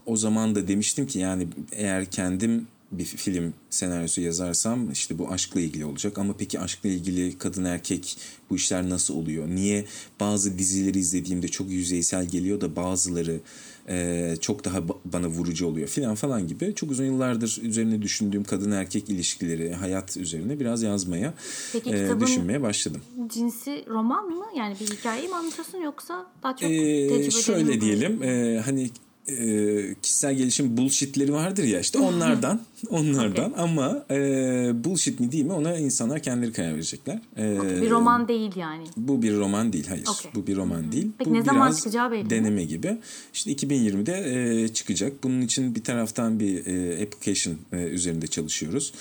o 0.06 0.16
zaman 0.16 0.54
da 0.54 0.68
demiştim 0.68 1.06
ki 1.06 1.18
yani 1.18 1.48
eğer 1.72 2.04
kendim 2.04 2.66
bir 2.92 3.04
film 3.04 3.54
senaryosu 3.70 4.20
yazarsam 4.20 4.92
işte 4.92 5.18
bu 5.18 5.30
aşkla 5.30 5.60
ilgili 5.60 5.84
olacak 5.84 6.18
ama 6.18 6.34
peki 6.38 6.60
aşkla 6.60 6.88
ilgili 6.88 7.38
kadın 7.38 7.64
erkek 7.64 8.16
bu 8.50 8.56
işler 8.56 8.88
nasıl 8.88 9.14
oluyor? 9.14 9.48
Niye 9.48 9.84
bazı 10.20 10.58
dizileri 10.58 10.98
izlediğimde 10.98 11.48
çok 11.48 11.70
yüzeysel 11.70 12.26
geliyor 12.26 12.60
da 12.60 12.76
bazıları 12.76 13.40
e, 13.88 14.34
çok 14.40 14.64
daha 14.64 14.82
bana 15.04 15.28
vurucu 15.28 15.66
oluyor 15.66 15.88
filan 15.88 16.14
falan 16.14 16.48
gibi 16.48 16.74
çok 16.74 16.90
uzun 16.90 17.04
yıllardır 17.04 17.58
üzerine 17.62 18.02
düşündüğüm 18.02 18.44
kadın 18.44 18.70
erkek 18.70 19.08
ilişkileri, 19.08 19.74
hayat 19.74 20.16
üzerine 20.16 20.60
biraz 20.60 20.82
yazmaya 20.82 21.34
Peki, 21.72 21.90
e, 21.90 22.20
düşünmeye 22.20 22.62
başladım. 22.62 23.00
Cinsi 23.28 23.84
roman 23.88 24.26
mı? 24.26 24.44
Yani 24.56 24.76
bir 24.80 24.86
hikayeyi 24.86 25.28
mi 25.28 25.34
anlatıyorsun 25.34 25.78
yoksa 25.78 26.26
daha 26.42 26.56
çok 26.56 26.70
ee, 26.70 27.30
Şöyle 27.30 27.80
diyelim 27.80 28.22
e, 28.22 28.60
hani 28.64 28.90
e, 29.28 29.94
kişisel 30.02 30.34
gelişim 30.34 30.76
bullshitleri 30.76 31.32
vardır 31.32 31.64
ya 31.64 31.80
işte 31.80 31.98
onlardan 31.98 32.60
onlardan 32.90 33.50
okay. 33.50 33.64
ama 33.64 34.04
e, 34.10 34.84
bullshit 34.84 35.20
mi 35.20 35.32
değil 35.32 35.44
mi 35.44 35.52
ona 35.52 35.76
insanlar 35.76 36.22
kendileri 36.22 36.52
karar 36.52 36.74
verecekler. 36.74 37.20
E, 37.36 37.58
okay, 37.58 37.82
bir 37.82 37.90
roman 37.90 38.28
değil 38.28 38.56
yani. 38.56 38.84
Bu 38.96 39.22
bir 39.22 39.36
roman 39.36 39.72
değil 39.72 39.86
hayır. 39.88 40.06
Okay. 40.20 40.32
Bu 40.34 40.46
bir 40.46 40.56
roman 40.56 40.92
değil. 40.92 41.10
Peki 41.18 41.30
bu 41.30 41.34
ne 41.34 41.42
zaman 41.42 41.72
çıkacağı 41.72 42.12
belli 42.12 42.30
deneme 42.30 42.64
gibi. 42.64 42.98
İşte 43.34 43.52
2020'de 43.52 44.62
e, 44.62 44.68
çıkacak. 44.68 45.24
Bunun 45.24 45.40
için 45.40 45.74
bir 45.74 45.84
taraftan 45.84 46.40
bir 46.40 46.66
e, 46.66 47.02
application 47.02 47.56
e, 47.72 47.76
üzerinde 47.76 48.26
çalışıyoruz. 48.26 48.92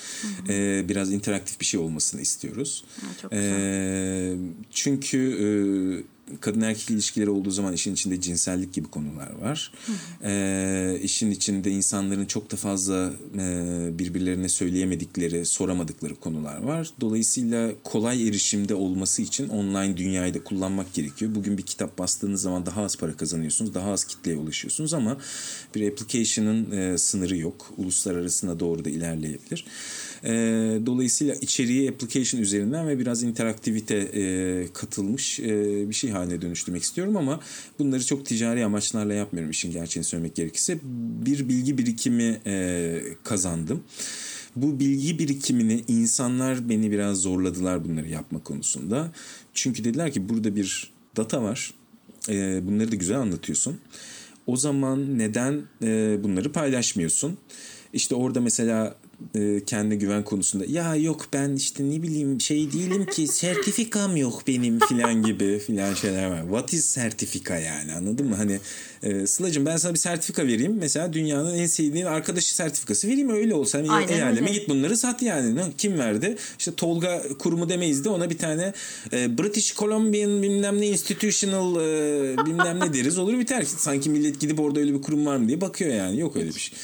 E, 0.48 0.84
biraz 0.88 1.12
interaktif 1.12 1.60
bir 1.60 1.66
şey 1.66 1.80
olmasını 1.80 2.20
istiyoruz. 2.20 2.84
Ha, 3.00 3.06
çok 3.22 3.30
güzel. 3.30 3.44
E, 3.44 4.36
çünkü 4.70 5.18
e, 5.18 5.46
kadın 6.40 6.60
erkek 6.60 6.90
ilişkileri 6.90 7.30
olduğu 7.30 7.50
zaman 7.50 7.72
işin 7.72 7.94
içinde 7.94 8.20
cinsellik 8.20 8.72
gibi 8.72 8.88
konular 8.88 9.30
var. 9.34 9.72
Ee, 10.24 10.98
işin 11.02 11.30
içinde 11.30 11.70
insanların 11.70 12.26
çok 12.26 12.52
da 12.52 12.56
fazla 12.56 13.12
e, 13.38 13.98
birbirlerine 13.98 14.48
söyleyemedikleri, 14.48 15.46
soramadıkları 15.46 16.14
konular 16.14 16.62
var. 16.62 16.90
Dolayısıyla 17.00 17.70
kolay 17.84 18.28
erişimde 18.28 18.74
olması 18.74 19.22
için 19.22 19.48
online 19.48 19.96
dünyayı 19.96 20.34
da 20.34 20.44
kullanmak 20.44 20.94
gerekiyor. 20.94 21.34
Bugün 21.34 21.58
bir 21.58 21.62
kitap 21.62 21.98
bastığınız 21.98 22.42
zaman 22.42 22.66
daha 22.66 22.82
az 22.82 22.96
para 22.96 23.16
kazanıyorsunuz, 23.16 23.74
daha 23.74 23.90
az 23.90 24.04
kitleye 24.04 24.36
ulaşıyorsunuz 24.36 24.94
ama 24.94 25.16
bir 25.74 25.92
application'ın 25.92 26.70
e, 26.70 26.98
sınırı 26.98 27.36
yok. 27.36 27.72
Uluslararasına 27.76 28.60
doğru 28.60 28.84
da 28.84 28.90
ilerleyebilir. 28.90 29.64
E, 30.24 30.30
dolayısıyla 30.86 31.34
içeriği 31.34 31.90
application 31.90 32.40
üzerinden 32.40 32.88
ve 32.88 32.98
biraz 32.98 33.22
interaktivite 33.22 33.96
e, 33.96 34.66
katılmış 34.72 35.40
e, 35.40 35.88
bir 35.88 35.94
şey 35.94 36.10
haline 36.10 36.42
dönüştürmek 36.42 36.82
istiyorum 36.82 37.16
ama 37.16 37.40
bunları 37.78 38.06
çok 38.06 38.26
ticari 38.26 38.64
amaçlarla 38.64 39.14
yapmıyorum 39.14 39.50
işin 39.50 39.72
gerçeğini 39.72 40.04
söylemek 40.04 40.34
gerekirse. 40.34 40.78
Bir 41.26 41.48
bilgi 41.48 41.78
birikimi 41.78 42.40
e, 42.46 43.00
kazandım. 43.24 43.82
Bu 44.56 44.80
bilgi 44.80 45.18
birikimini 45.18 45.84
insanlar 45.88 46.68
beni 46.68 46.90
biraz 46.90 47.20
zorladılar 47.20 47.84
bunları 47.84 48.08
yapma 48.08 48.42
konusunda. 48.42 49.12
Çünkü 49.54 49.84
dediler 49.84 50.12
ki 50.12 50.28
burada 50.28 50.56
bir 50.56 50.90
data 51.16 51.42
var. 51.42 51.74
E, 52.28 52.66
bunları 52.66 52.92
da 52.92 52.96
güzel 52.96 53.18
anlatıyorsun. 53.18 53.78
O 54.46 54.56
zaman 54.56 55.18
neden 55.18 55.62
e, 55.82 56.18
bunları 56.24 56.52
paylaşmıyorsun? 56.52 57.38
İşte 57.92 58.14
orada 58.14 58.40
mesela 58.40 58.96
e, 59.34 59.64
kendi 59.64 59.98
güven 59.98 60.24
konusunda 60.24 60.64
ya 60.68 60.96
yok 60.96 61.26
ben 61.32 61.52
işte 61.52 61.90
ne 61.90 62.02
bileyim 62.02 62.40
şey 62.40 62.72
değilim 62.72 63.06
ki 63.06 63.26
sertifikam 63.32 64.16
yok 64.16 64.42
benim 64.46 64.78
filan 64.78 65.22
gibi 65.22 65.58
filan 65.58 65.94
şeyler 65.94 66.26
var. 66.26 66.42
What 66.42 66.72
is 66.72 66.84
sertifika 66.84 67.58
yani 67.58 67.92
anladın 67.92 68.26
mı? 68.26 68.34
Hani 68.36 68.60
e, 69.02 69.26
Sıla'cığım 69.26 69.66
ben 69.66 69.76
sana 69.76 69.94
bir 69.94 69.98
sertifika 69.98 70.46
vereyim. 70.46 70.76
Mesela 70.78 71.12
dünyanın 71.12 71.54
en 71.58 71.66
sevdiğin 71.66 72.06
arkadaşı 72.06 72.54
sertifikası 72.54 73.08
vereyim 73.08 73.30
öyle 73.30 73.54
olsa. 73.54 73.78
Hani 73.78 74.12
el 74.12 74.26
aleme 74.26 74.50
git 74.50 74.68
bunları 74.68 74.96
sat 74.96 75.22
yani. 75.22 75.62
Kim 75.78 75.98
verdi? 75.98 76.36
İşte 76.58 76.74
Tolga 76.74 77.22
kurumu 77.38 77.68
demeyiz 77.68 78.04
de 78.04 78.08
ona 78.08 78.30
bir 78.30 78.38
tane 78.38 78.72
e, 79.12 79.38
British 79.38 79.76
Columbian 79.76 80.42
bilmem 80.42 80.80
ne 80.80 80.86
institutional 80.86 81.76
e, 81.76 82.46
bilmem 82.46 82.80
ne 82.80 82.92
deriz. 82.94 83.18
Olur 83.18 83.38
biter. 83.38 83.62
Sanki 83.62 84.10
millet 84.10 84.40
gidip 84.40 84.60
orada 84.60 84.80
öyle 84.80 84.94
bir 84.94 85.02
kurum 85.02 85.26
var 85.26 85.36
mı 85.36 85.48
diye 85.48 85.60
bakıyor 85.60 85.94
yani. 85.94 86.20
Yok 86.20 86.36
öyle 86.36 86.48
bir 86.48 86.60
şey. 86.60 86.78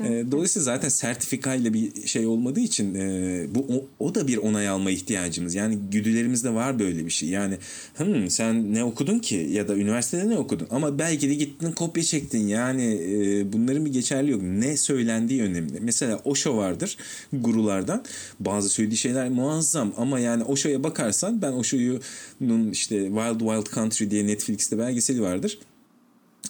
E, 0.00 0.24
dolayısıyla 0.30 0.64
zaten 0.64 0.88
sertifikayla 0.88 1.74
bir 1.74 2.06
şey 2.06 2.26
olmadığı 2.26 2.60
için 2.60 2.94
e, 2.94 3.46
bu 3.54 3.60
o, 3.60 4.04
o 4.06 4.14
da 4.14 4.28
bir 4.28 4.36
onay 4.36 4.68
alma 4.68 4.90
ihtiyacımız. 4.90 5.54
Yani 5.54 5.78
güdülerimizde 5.90 6.54
var 6.54 6.78
böyle 6.78 7.06
bir 7.06 7.10
şey. 7.10 7.28
Yani 7.28 7.58
hmm, 7.96 8.30
sen 8.30 8.74
ne 8.74 8.84
okudun 8.84 9.18
ki 9.18 9.48
ya 9.50 9.68
da 9.68 9.76
üniversitede 9.76 10.28
ne 10.28 10.38
okudun 10.38 10.66
ama 10.70 10.98
belki 10.98 11.28
de 11.28 11.34
gittin 11.34 11.72
kopya 11.72 12.02
çektin. 12.02 12.46
Yani 12.48 12.84
e, 12.84 13.52
bunların 13.52 13.84
bir 13.84 13.92
geçerli 13.92 14.30
yok. 14.30 14.42
Ne 14.42 14.76
söylendiği 14.76 15.42
önemli. 15.42 15.80
Mesela 15.80 16.20
Osho 16.24 16.56
vardır 16.56 16.96
gurulardan. 17.32 18.04
Bazı 18.40 18.68
söylediği 18.68 18.98
şeyler 18.98 19.28
muazzam 19.28 19.92
ama 19.96 20.18
yani 20.18 20.44
Osho'ya 20.44 20.84
bakarsan 20.84 21.42
ben 21.42 21.52
Osho'nun 21.52 22.70
işte 22.70 23.06
Wild 23.06 23.40
Wild 23.40 23.74
Country 23.74 24.10
diye 24.10 24.26
Netflix'te 24.26 24.78
belgeseli 24.78 25.22
vardır 25.22 25.58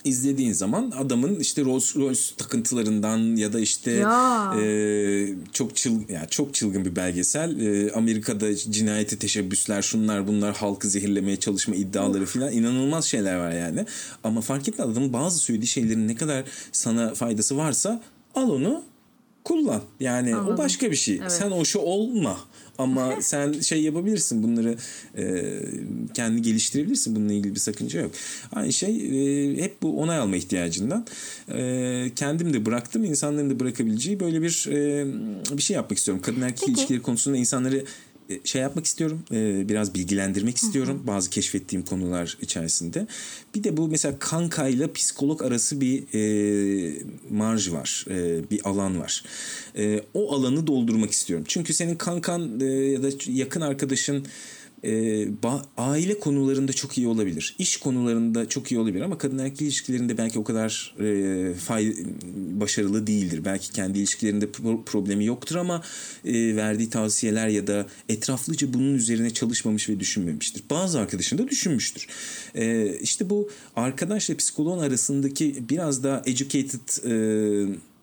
izlediğin 0.04 0.52
zaman 0.52 0.92
adamın 0.98 1.40
işte 1.40 1.64
Rolls 1.64 1.96
Royce 1.96 2.20
takıntılarından 2.36 3.36
ya 3.36 3.52
da 3.52 3.60
işte 3.60 3.90
ya. 3.90 4.54
e, 4.60 5.28
çok 5.52 5.76
çıl 5.76 6.08
yani 6.08 6.28
çok 6.30 6.54
çılgın 6.54 6.84
bir 6.84 6.96
belgesel. 6.96 7.60
E, 7.60 7.92
Amerika'da 7.92 8.56
cinayeti 8.56 9.18
teşebbüsler, 9.18 9.82
şunlar 9.82 10.26
bunlar 10.26 10.56
halkı 10.56 10.88
zehirlemeye 10.88 11.36
çalışma 11.36 11.74
iddiaları 11.74 12.26
filan 12.26 12.52
inanılmaz 12.52 13.04
şeyler 13.04 13.36
var 13.36 13.52
yani. 13.52 13.86
Ama 14.24 14.40
fark 14.40 14.68
etme 14.68 14.84
adamın 14.84 15.12
bazı 15.12 15.38
söylediği 15.38 15.68
şeylerin 15.68 16.08
ne 16.08 16.14
kadar 16.14 16.44
sana 16.72 17.14
faydası 17.14 17.56
varsa 17.56 18.02
al 18.34 18.50
onu 18.50 18.82
kullan. 19.44 19.82
Yani 20.00 20.34
Anladım. 20.34 20.54
o 20.54 20.58
başka 20.58 20.90
bir 20.90 20.96
şey. 20.96 21.18
Evet. 21.20 21.32
Sen 21.32 21.50
o 21.50 21.64
şu 21.64 21.78
olma. 21.78 22.38
Ama 22.78 23.12
sen 23.20 23.52
şey 23.52 23.82
yapabilirsin 23.82 24.42
bunları 24.42 24.76
e, 25.18 25.54
kendi 26.14 26.42
geliştirebilirsin. 26.42 27.16
Bununla 27.16 27.32
ilgili 27.32 27.54
bir 27.54 27.60
sakınca 27.60 28.00
yok. 28.00 28.10
Aynı 28.52 28.72
şey 28.72 28.96
e, 28.96 29.62
hep 29.62 29.82
bu 29.82 30.00
onay 30.00 30.18
alma 30.18 30.36
ihtiyacından. 30.36 31.06
E, 31.48 32.10
kendim 32.16 32.52
de 32.52 32.66
bıraktım. 32.66 33.04
insanların 33.04 33.50
da 33.50 33.60
bırakabileceği 33.60 34.20
böyle 34.20 34.42
bir 34.42 34.68
e, 34.70 35.06
bir 35.56 35.62
şey 35.62 35.74
yapmak 35.74 35.98
istiyorum. 35.98 36.22
Kadın 36.22 36.40
erkek 36.40 36.68
ilişkileri 36.68 37.02
konusunda 37.02 37.36
insanları 37.36 37.84
şey 38.44 38.62
yapmak 38.62 38.84
istiyorum. 38.84 39.22
E, 39.32 39.68
biraz 39.68 39.94
bilgilendirmek 39.94 40.56
istiyorum. 40.56 40.98
Hı 40.98 41.02
hı. 41.02 41.06
Bazı 41.06 41.30
keşfettiğim 41.30 41.84
konular 41.84 42.38
içerisinde. 42.40 43.06
Bir 43.54 43.64
de 43.64 43.76
bu 43.76 43.88
mesela 43.88 44.18
kanka 44.18 44.68
ile 44.68 44.92
psikolog 44.92 45.42
arası 45.42 45.80
bir 45.80 46.04
e, 46.14 47.02
marj 47.30 47.72
var. 47.72 48.04
E, 48.10 48.50
bir 48.50 48.60
alan 48.64 49.00
var. 49.00 49.24
E, 49.76 50.00
o 50.14 50.34
alanı 50.34 50.66
doldurmak 50.66 51.10
istiyorum. 51.10 51.44
Çünkü 51.48 51.74
senin 51.74 51.94
kankan 51.94 52.60
e, 52.60 52.64
ya 52.64 53.02
da 53.02 53.08
yakın 53.26 53.60
arkadaşın 53.60 54.26
e, 54.84 55.28
aile 55.76 56.18
konularında 56.18 56.72
çok 56.72 56.98
iyi 56.98 57.08
olabilir. 57.08 57.56
İş 57.58 57.76
konularında 57.76 58.48
çok 58.48 58.72
iyi 58.72 58.78
olabilir 58.78 59.00
ama 59.00 59.18
kadın 59.18 59.38
erkek 59.38 59.62
ilişkilerinde 59.62 60.18
belki 60.18 60.38
o 60.38 60.44
kadar 60.44 60.94
e, 61.00 61.54
fay 61.54 61.94
başarılı 62.50 63.06
değildir. 63.06 63.44
Belki 63.44 63.72
kendi 63.72 63.98
ilişkilerinde 63.98 64.44
pro- 64.44 64.84
problemi 64.84 65.24
yoktur 65.24 65.56
ama 65.56 65.82
e, 66.24 66.56
verdiği 66.56 66.90
tavsiyeler 66.90 67.48
ya 67.48 67.66
da 67.66 67.86
etraflıca 68.08 68.74
bunun 68.74 68.94
üzerine 68.94 69.30
çalışmamış 69.30 69.88
ve 69.88 70.00
düşünmemiştir. 70.00 70.62
Bazı 70.70 71.00
arkadaşın 71.00 71.38
da 71.38 71.48
düşünmüştür. 71.48 72.06
E, 72.54 72.96
işte 72.98 73.30
bu 73.30 73.50
arkadaşla 73.76 74.36
psikoloğun 74.36 74.78
arasındaki 74.78 75.56
biraz 75.68 76.04
daha 76.04 76.22
educated 76.26 77.10
e, 77.10 77.93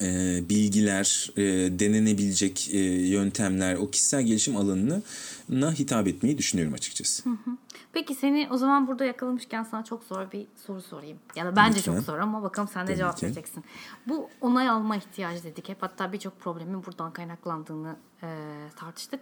e, 0.00 0.40
bilgiler, 0.48 1.30
e, 1.36 1.42
denenebilecek 1.78 2.68
e, 2.74 2.78
yöntemler, 3.08 3.74
o 3.76 3.90
kişisel 3.90 4.22
gelişim 4.22 4.56
alanına 4.56 5.72
hitap 5.72 6.08
etmeyi 6.08 6.38
düşünüyorum 6.38 6.74
açıkçası. 6.74 7.24
Hı 7.24 7.30
hı. 7.30 7.50
Peki 7.92 8.14
seni 8.14 8.48
o 8.50 8.56
zaman 8.56 8.86
burada 8.86 9.04
yakalamışken 9.04 9.62
sana 9.62 9.84
çok 9.84 10.04
zor 10.04 10.32
bir 10.32 10.46
soru 10.66 10.82
sorayım. 10.82 11.18
Ya 11.36 11.46
da 11.46 11.56
bence 11.56 11.78
Lütfen. 11.78 11.94
çok 11.94 12.02
zor 12.04 12.18
ama 12.18 12.42
bakalım 12.42 12.68
sen 12.74 12.82
de 12.82 12.86
Tabii 12.86 12.98
cevap 12.98 13.16
ki. 13.16 13.26
vereceksin. 13.26 13.64
Bu 14.08 14.28
onay 14.40 14.68
alma 14.68 14.96
ihtiyacı 14.96 15.44
dedik 15.44 15.68
hep. 15.68 15.82
Hatta 15.82 16.12
birçok 16.12 16.40
problemin 16.40 16.86
buradan 16.86 17.12
kaynaklandığını 17.12 17.96
e, 18.22 18.28
tartıştık. 18.76 19.20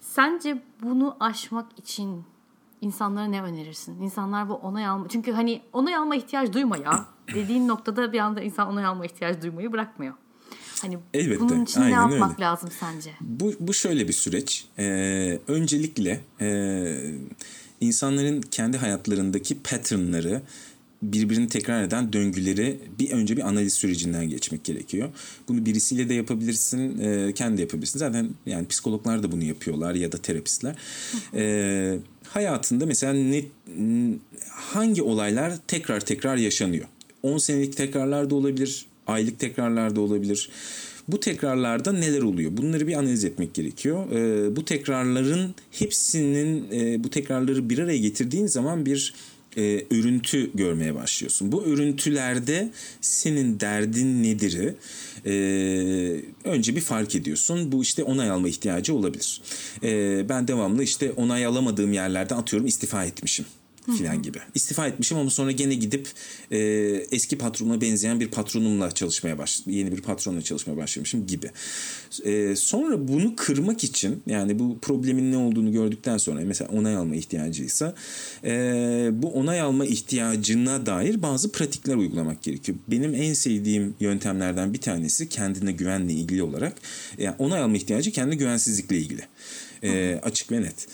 Sence 0.00 0.62
bunu 0.82 1.16
aşmak 1.20 1.78
için 1.78 2.24
insanlara 2.80 3.26
ne 3.26 3.42
önerirsin? 3.42 4.00
İnsanlar 4.02 4.48
bu 4.48 4.54
onay 4.54 4.86
alma... 4.86 5.08
Çünkü 5.08 5.32
hani 5.32 5.62
onay 5.72 5.94
alma 5.94 6.16
ihtiyaç 6.16 6.52
duyma 6.52 6.76
ya 6.76 7.06
dediğin 7.34 7.68
noktada 7.68 8.12
bir 8.12 8.18
anda 8.18 8.40
insan 8.40 8.68
onay 8.68 8.84
alma 8.84 9.06
ihtiyaç 9.06 9.42
duymayı 9.42 9.72
bırakmıyor. 9.72 10.14
Hani 10.82 10.98
Elbette, 11.14 11.40
bunun 11.40 11.64
için 11.64 11.80
ne 11.80 11.90
yapmak 11.90 12.30
öyle. 12.30 12.42
lazım 12.42 12.70
sence? 12.80 13.10
Bu, 13.20 13.52
bu 13.60 13.74
şöyle 13.74 14.08
bir 14.08 14.12
süreç. 14.12 14.66
Ee, 14.78 15.38
öncelikle 15.48 16.20
e, 16.40 17.10
insanların 17.80 18.40
kendi 18.40 18.76
hayatlarındaki 18.76 19.62
patternları 19.62 20.42
birbirini 21.02 21.48
tekrar 21.48 21.82
eden 21.82 22.12
döngüleri 22.12 22.80
bir 22.98 23.10
önce 23.10 23.36
bir 23.36 23.48
analiz 23.48 23.72
sürecinden 23.72 24.28
geçmek 24.28 24.64
gerekiyor. 24.64 25.08
Bunu 25.48 25.66
birisiyle 25.66 26.08
de 26.08 26.14
yapabilirsin, 26.14 26.98
e, 26.98 27.32
kendi 27.34 27.56
de 27.56 27.60
yapabilirsin. 27.60 27.98
Zaten 27.98 28.30
yani 28.46 28.66
psikologlar 28.66 29.22
da 29.22 29.32
bunu 29.32 29.44
yapıyorlar 29.44 29.94
ya 29.94 30.12
da 30.12 30.18
terapistler. 30.18 30.76
e, 31.34 31.98
hayatında 32.28 32.86
mesela 32.86 33.12
ne, 33.12 33.44
hangi 34.50 35.02
olaylar 35.02 35.52
tekrar 35.68 36.00
tekrar 36.00 36.36
yaşanıyor? 36.36 36.86
10 37.22 37.38
senelik 37.38 37.76
tekrarlar 37.76 38.30
da 38.30 38.34
olabilir, 38.34 38.86
aylık 39.06 39.38
tekrarlar 39.38 39.96
da 39.96 40.00
olabilir. 40.00 40.50
Bu 41.08 41.20
tekrarlarda 41.20 41.92
neler 41.92 42.22
oluyor? 42.22 42.56
Bunları 42.56 42.86
bir 42.86 42.94
analiz 42.94 43.24
etmek 43.24 43.54
gerekiyor. 43.54 44.12
E, 44.12 44.56
bu 44.56 44.64
tekrarların 44.64 45.54
hepsinin 45.70 46.66
e, 46.72 47.04
bu 47.04 47.10
tekrarları 47.10 47.70
bir 47.70 47.78
araya 47.78 47.98
getirdiğin 47.98 48.46
zaman 48.46 48.86
bir 48.86 49.14
e, 49.56 49.84
örüntü 49.90 50.50
görmeye 50.54 50.94
başlıyorsun. 50.94 51.52
Bu 51.52 51.64
örüntülerde 51.64 52.70
senin 53.00 53.60
derdin 53.60 54.22
nedir'i 54.22 54.74
e, 55.26 55.32
önce 56.44 56.76
bir 56.76 56.80
fark 56.80 57.14
ediyorsun. 57.14 57.72
Bu 57.72 57.82
işte 57.82 58.02
onay 58.02 58.30
alma 58.30 58.48
ihtiyacı 58.48 58.94
olabilir. 58.94 59.40
E, 59.82 60.28
ben 60.28 60.48
devamlı 60.48 60.82
işte 60.82 61.12
onay 61.12 61.46
alamadığım 61.46 61.92
yerlerden 61.92 62.36
atıyorum 62.36 62.66
istifa 62.66 63.04
etmişim 63.04 63.44
filan 63.96 64.22
gibi. 64.22 64.38
İstifa 64.54 64.86
etmişim 64.86 65.18
ama 65.18 65.30
sonra 65.30 65.52
gene 65.52 65.74
gidip 65.74 66.08
e, 66.50 66.58
eski 67.10 67.38
patronuma 67.38 67.80
benzeyen 67.80 68.20
bir 68.20 68.28
patronumla 68.28 68.90
çalışmaya 68.90 69.38
baş 69.38 69.62
yeni 69.66 69.92
bir 69.92 70.02
patronla 70.02 70.42
çalışmaya 70.42 70.76
başlamışım 70.76 71.26
gibi. 71.26 71.50
E, 72.24 72.56
sonra 72.56 73.08
bunu 73.08 73.36
kırmak 73.36 73.84
için 73.84 74.22
yani 74.26 74.58
bu 74.58 74.78
problemin 74.78 75.32
ne 75.32 75.36
olduğunu 75.36 75.72
gördükten 75.72 76.16
sonra 76.18 76.40
mesela 76.44 76.70
onay 76.70 76.96
alma 76.96 77.16
ihtiyacıysa 77.16 77.94
e, 78.44 78.50
bu 79.12 79.32
onay 79.32 79.60
alma 79.60 79.86
ihtiyacına 79.86 80.86
dair 80.86 81.22
bazı 81.22 81.52
pratikler 81.52 81.96
uygulamak 81.96 82.42
gerekiyor. 82.42 82.78
Benim 82.88 83.14
en 83.14 83.32
sevdiğim 83.32 83.94
yöntemlerden 84.00 84.72
bir 84.72 84.80
tanesi 84.80 85.28
kendine 85.28 85.72
güvenle 85.72 86.12
ilgili 86.12 86.42
olarak 86.42 86.74
yani 87.18 87.34
onay 87.38 87.60
alma 87.60 87.76
ihtiyacı 87.76 88.12
kendi 88.12 88.36
güvensizlikle 88.36 88.98
ilgili. 88.98 89.22
E, 89.82 90.20
açık 90.22 90.52
ve 90.52 90.62
net. 90.62 90.88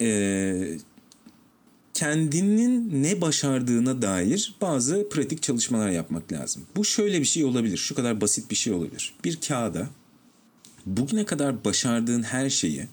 E, 0.00 0.78
kendinin 1.96 3.02
ne 3.02 3.20
başardığına 3.20 4.02
dair 4.02 4.54
bazı 4.60 5.08
pratik 5.08 5.42
çalışmalar 5.42 5.90
yapmak 5.90 6.32
lazım. 6.32 6.62
Bu 6.76 6.84
şöyle 6.84 7.20
bir 7.20 7.26
şey 7.26 7.44
olabilir. 7.44 7.76
Şu 7.76 7.94
kadar 7.94 8.20
basit 8.20 8.50
bir 8.50 8.56
şey 8.56 8.72
olabilir. 8.72 9.14
Bir 9.24 9.40
kağıda 9.40 9.88
bugüne 10.86 11.26
kadar 11.26 11.64
başardığın 11.64 12.22
her 12.22 12.50
şeyi 12.50 12.86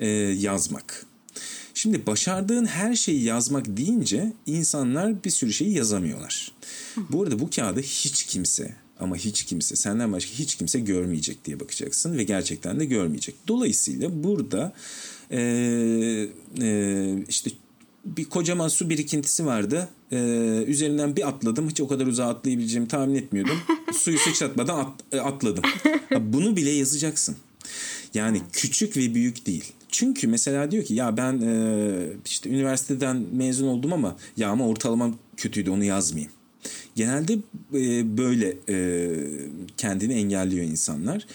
e, 0.00 0.06
yazmak. 0.16 1.06
Şimdi 1.74 2.06
başardığın 2.06 2.66
her 2.66 2.94
şeyi 2.94 3.22
yazmak 3.22 3.76
deyince 3.76 4.32
insanlar 4.46 5.24
bir 5.24 5.30
sürü 5.30 5.52
şeyi 5.52 5.72
yazamıyorlar. 5.72 6.52
Bu 6.96 7.22
arada 7.22 7.38
bu 7.38 7.50
kağıdı 7.50 7.80
hiç 7.80 8.26
kimse 8.26 8.74
ama 9.00 9.16
hiç 9.16 9.44
kimse 9.44 9.76
senden 9.76 10.12
başka 10.12 10.32
hiç 10.32 10.54
kimse 10.54 10.80
görmeyecek 10.80 11.44
diye 11.44 11.60
bakacaksın 11.60 12.18
ve 12.18 12.24
gerçekten 12.24 12.80
de 12.80 12.84
görmeyecek. 12.84 13.34
Dolayısıyla 13.48 14.24
burada 14.24 14.72
e, 15.30 15.40
e, 16.60 17.24
işte 17.28 17.50
bir 18.16 18.24
kocaman 18.24 18.68
su 18.68 18.90
birikintisi 18.90 19.46
vardı. 19.46 19.88
Ee, 20.12 20.16
üzerinden 20.66 21.16
bir 21.16 21.28
atladım. 21.28 21.68
Hiç 21.68 21.80
o 21.80 21.88
kadar 21.88 22.06
uzağa 22.06 22.28
atlayabileceğimi 22.28 22.88
tahmin 22.88 23.14
etmiyordum. 23.14 23.58
Suyu 23.92 24.18
sıçratmadan 24.18 24.78
at, 24.78 24.92
e, 25.12 25.20
atladım. 25.20 25.64
Bunu 26.20 26.56
bile 26.56 26.70
yazacaksın. 26.70 27.36
Yani 28.14 28.42
küçük 28.52 28.96
ve 28.96 29.14
büyük 29.14 29.46
değil. 29.46 29.64
Çünkü 29.88 30.26
mesela 30.28 30.70
diyor 30.70 30.84
ki 30.84 30.94
ya 30.94 31.16
ben 31.16 31.40
e, 31.40 32.06
işte 32.24 32.50
üniversiteden 32.50 33.26
mezun 33.32 33.66
oldum 33.66 33.92
ama 33.92 34.16
ya 34.36 34.50
ama 34.50 34.68
ortalamam 34.68 35.18
kötüydü 35.36 35.70
onu 35.70 35.84
yazmayayım. 35.84 36.32
Genelde 36.94 37.32
e, 37.74 38.18
böyle 38.18 38.56
e, 38.68 39.08
kendini 39.76 40.12
engelliyor 40.14 40.64
insanlar 40.64 41.26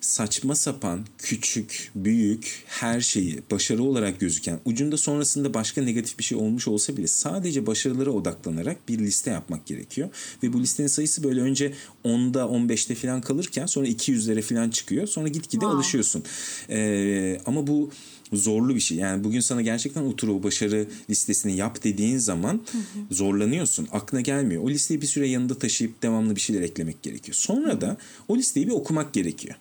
saçma 0.00 0.54
sapan, 0.54 1.06
küçük, 1.18 1.90
büyük 1.94 2.62
her 2.66 3.00
şeyi 3.00 3.42
başarı 3.50 3.82
olarak 3.82 4.20
gözüken, 4.20 4.60
ucunda 4.64 4.96
sonrasında 4.96 5.54
başka 5.54 5.82
negatif 5.82 6.18
bir 6.18 6.24
şey 6.24 6.38
olmuş 6.38 6.68
olsa 6.68 6.96
bile 6.96 7.06
sadece 7.06 7.66
başarılara 7.66 8.10
odaklanarak 8.10 8.88
bir 8.88 8.98
liste 8.98 9.30
yapmak 9.30 9.66
gerekiyor. 9.66 10.08
Ve 10.42 10.52
bu 10.52 10.60
listenin 10.60 10.88
sayısı 10.88 11.24
böyle 11.24 11.40
önce 11.40 11.72
10'da 12.04 12.40
15'te 12.40 12.94
falan 12.94 13.20
kalırken 13.20 13.66
sonra 13.66 13.86
200'lere 13.88 14.42
falan 14.42 14.70
çıkıyor. 14.70 15.06
Sonra 15.06 15.28
gitgide 15.28 15.60
wow. 15.60 15.76
alışıyorsun. 15.76 16.24
Ee, 16.70 17.40
ama 17.46 17.66
bu 17.66 17.90
zorlu 18.32 18.74
bir 18.74 18.80
şey. 18.80 18.98
Yani 18.98 19.24
bugün 19.24 19.40
sana 19.40 19.62
gerçekten 19.62 20.02
otur 20.02 20.28
o 20.28 20.42
başarı 20.42 20.86
listesini 21.10 21.56
yap 21.56 21.84
dediğin 21.84 22.18
zaman 22.18 22.54
hı 22.72 22.78
hı. 22.78 23.14
zorlanıyorsun. 23.14 23.88
Aklına 23.92 24.20
gelmiyor. 24.20 24.62
O 24.62 24.70
listeyi 24.70 25.02
bir 25.02 25.06
süre 25.06 25.28
yanında 25.28 25.58
taşıyıp 25.58 26.02
devamlı 26.02 26.36
bir 26.36 26.40
şeyler 26.40 26.62
eklemek 26.62 27.02
gerekiyor. 27.02 27.34
Sonra 27.34 27.80
da 27.80 27.96
o 28.28 28.36
listeyi 28.36 28.66
bir 28.66 28.72
okumak 28.72 29.14
gerekiyor. 29.14 29.54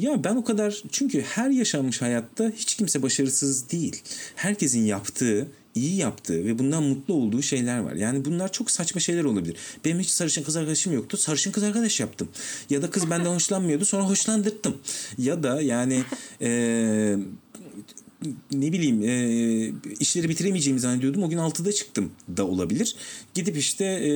Ya 0.00 0.24
ben 0.24 0.36
o 0.36 0.44
kadar 0.44 0.82
çünkü 0.92 1.20
her 1.22 1.50
yaşanmış 1.50 2.02
hayatta 2.02 2.52
hiç 2.56 2.74
kimse 2.74 3.02
başarısız 3.02 3.70
değil. 3.70 4.02
Herkesin 4.36 4.84
yaptığı 4.84 5.48
iyi 5.74 5.96
yaptığı 5.96 6.44
ve 6.44 6.58
bundan 6.58 6.82
mutlu 6.82 7.14
olduğu 7.14 7.42
şeyler 7.42 7.78
var. 7.78 7.92
Yani 7.92 8.24
bunlar 8.24 8.52
çok 8.52 8.70
saçma 8.70 9.00
şeyler 9.00 9.24
olabilir. 9.24 9.56
Benim 9.84 10.00
hiç 10.00 10.08
sarışın 10.08 10.42
kız 10.42 10.56
arkadaşım 10.56 10.92
yoktu. 10.92 11.16
Sarışın 11.16 11.52
kız 11.52 11.62
arkadaş 11.62 12.00
yaptım. 12.00 12.28
Ya 12.70 12.82
da 12.82 12.90
kız 12.90 13.10
benden 13.10 13.30
hoşlanmıyordu 13.34 13.84
sonra 13.84 14.08
hoşlandırdım. 14.08 14.76
Ya 15.18 15.42
da 15.42 15.62
yani 15.62 16.02
e, 16.40 17.16
ne 18.52 18.72
bileyim 18.72 19.02
e, 19.02 19.72
işleri 20.00 20.28
bitiremeyeceğimi 20.28 20.80
zannediyordum. 20.80 21.22
O 21.22 21.28
gün 21.28 21.38
6'da 21.38 21.72
çıktım 21.72 22.12
da 22.36 22.46
olabilir. 22.46 22.96
Gidip 23.34 23.56
işte 23.56 23.84
e, 23.84 24.10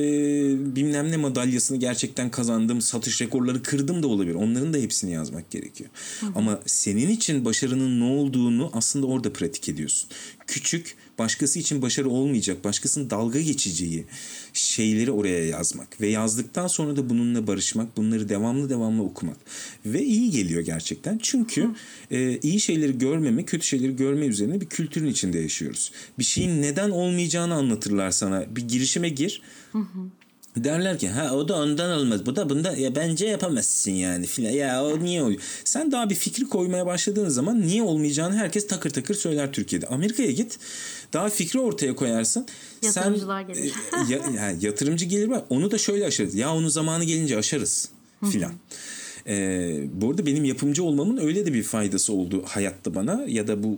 bilmem 0.75 1.11
ne 1.11 1.17
madalyasını 1.17 1.77
gerçekten 1.77 2.31
kazandım. 2.31 2.81
Satış 2.81 3.21
rekorları 3.21 3.63
kırdım 3.63 4.03
da 4.03 4.07
olabilir. 4.07 4.35
Onların 4.35 4.73
da 4.73 4.77
hepsini 4.77 5.11
yazmak 5.11 5.51
gerekiyor. 5.51 5.89
Hı. 6.19 6.27
Ama 6.35 6.59
senin 6.65 7.09
için 7.09 7.45
başarının 7.45 7.99
ne 7.99 8.03
olduğunu 8.03 8.69
aslında 8.73 9.07
orada 9.07 9.33
pratik 9.33 9.69
ediyorsun. 9.69 10.09
Küçük 10.47 10.95
başkası 11.19 11.59
için 11.59 11.81
başarı 11.81 12.09
olmayacak, 12.09 12.63
başkasının 12.63 13.09
dalga 13.09 13.41
geçeceği 13.41 14.05
şeyleri 14.53 15.11
oraya 15.11 15.45
yazmak 15.45 16.01
ve 16.01 16.07
yazdıktan 16.07 16.67
sonra 16.67 16.95
da 16.95 17.09
bununla 17.09 17.47
barışmak, 17.47 17.97
bunları 17.97 18.29
devamlı 18.29 18.69
devamlı 18.69 19.03
okumak 19.03 19.37
ve 19.85 20.03
iyi 20.03 20.31
geliyor 20.31 20.61
gerçekten. 20.61 21.19
Çünkü 21.21 21.69
e, 22.11 22.39
iyi 22.39 22.59
şeyleri 22.59 22.97
görmeme, 22.97 23.45
kötü 23.45 23.67
şeyleri 23.67 23.95
görme 23.95 24.25
üzerine 24.25 24.61
bir 24.61 24.65
kültürün 24.65 25.07
içinde 25.07 25.39
yaşıyoruz. 25.39 25.91
Bir 26.19 26.23
şeyin 26.23 26.61
neden 26.61 26.89
olmayacağını 26.89 27.53
anlatırlar 27.53 28.11
sana. 28.11 28.55
Bir 28.55 28.67
girişime 28.67 29.09
gir. 29.09 29.41
Hı 29.71 29.79
hı. 29.79 29.99
Derler 30.55 30.99
ki 30.99 31.09
ha 31.09 31.35
o 31.35 31.47
da 31.47 31.55
ondan 31.55 31.97
olmaz. 31.97 32.25
Bu 32.25 32.35
da 32.35 32.49
bunda 32.49 32.71
ya 32.71 32.95
bence 32.95 33.25
yapamazsın 33.25 33.91
yani 33.91 34.25
filan. 34.25 34.51
Ya 34.51 34.85
o 34.85 34.99
niye 34.99 35.23
oluyor? 35.23 35.41
Sen 35.63 35.91
daha 35.91 36.09
bir 36.09 36.15
fikir 36.15 36.45
koymaya 36.45 36.85
başladığın 36.85 37.29
zaman 37.29 37.61
niye 37.61 37.83
olmayacağını 37.83 38.35
herkes 38.35 38.67
takır 38.67 38.89
takır 38.89 39.15
söyler 39.15 39.51
Türkiye'de. 39.51 39.87
Amerika'ya 39.87 40.31
git. 40.31 40.59
Daha 41.13 41.29
fikri 41.29 41.59
ortaya 41.59 41.95
koyarsın. 41.95 42.47
Yatırımcılar 42.81 43.45
Sen, 43.45 43.53
gelir. 43.53 43.73
E, 44.09 44.13
ya, 44.13 44.19
yani 44.35 44.65
yatırımcı 44.65 45.05
gelir 45.05 45.27
var. 45.27 45.43
Onu 45.49 45.71
da 45.71 45.77
şöyle 45.77 46.05
aşarız. 46.05 46.35
Ya 46.35 46.53
onu 46.53 46.69
zamanı 46.69 47.03
gelince 47.03 47.37
aşarız 47.37 47.89
filan. 48.31 48.53
E, 49.27 49.77
bu 49.93 50.09
arada 50.09 50.25
benim 50.25 50.45
yapımcı 50.45 50.83
olmamın 50.83 51.17
öyle 51.17 51.45
de 51.45 51.53
bir 51.53 51.63
faydası 51.63 52.13
oldu 52.13 52.43
hayatta 52.47 52.95
bana 52.95 53.25
ya 53.27 53.47
da 53.47 53.63
bu 53.63 53.77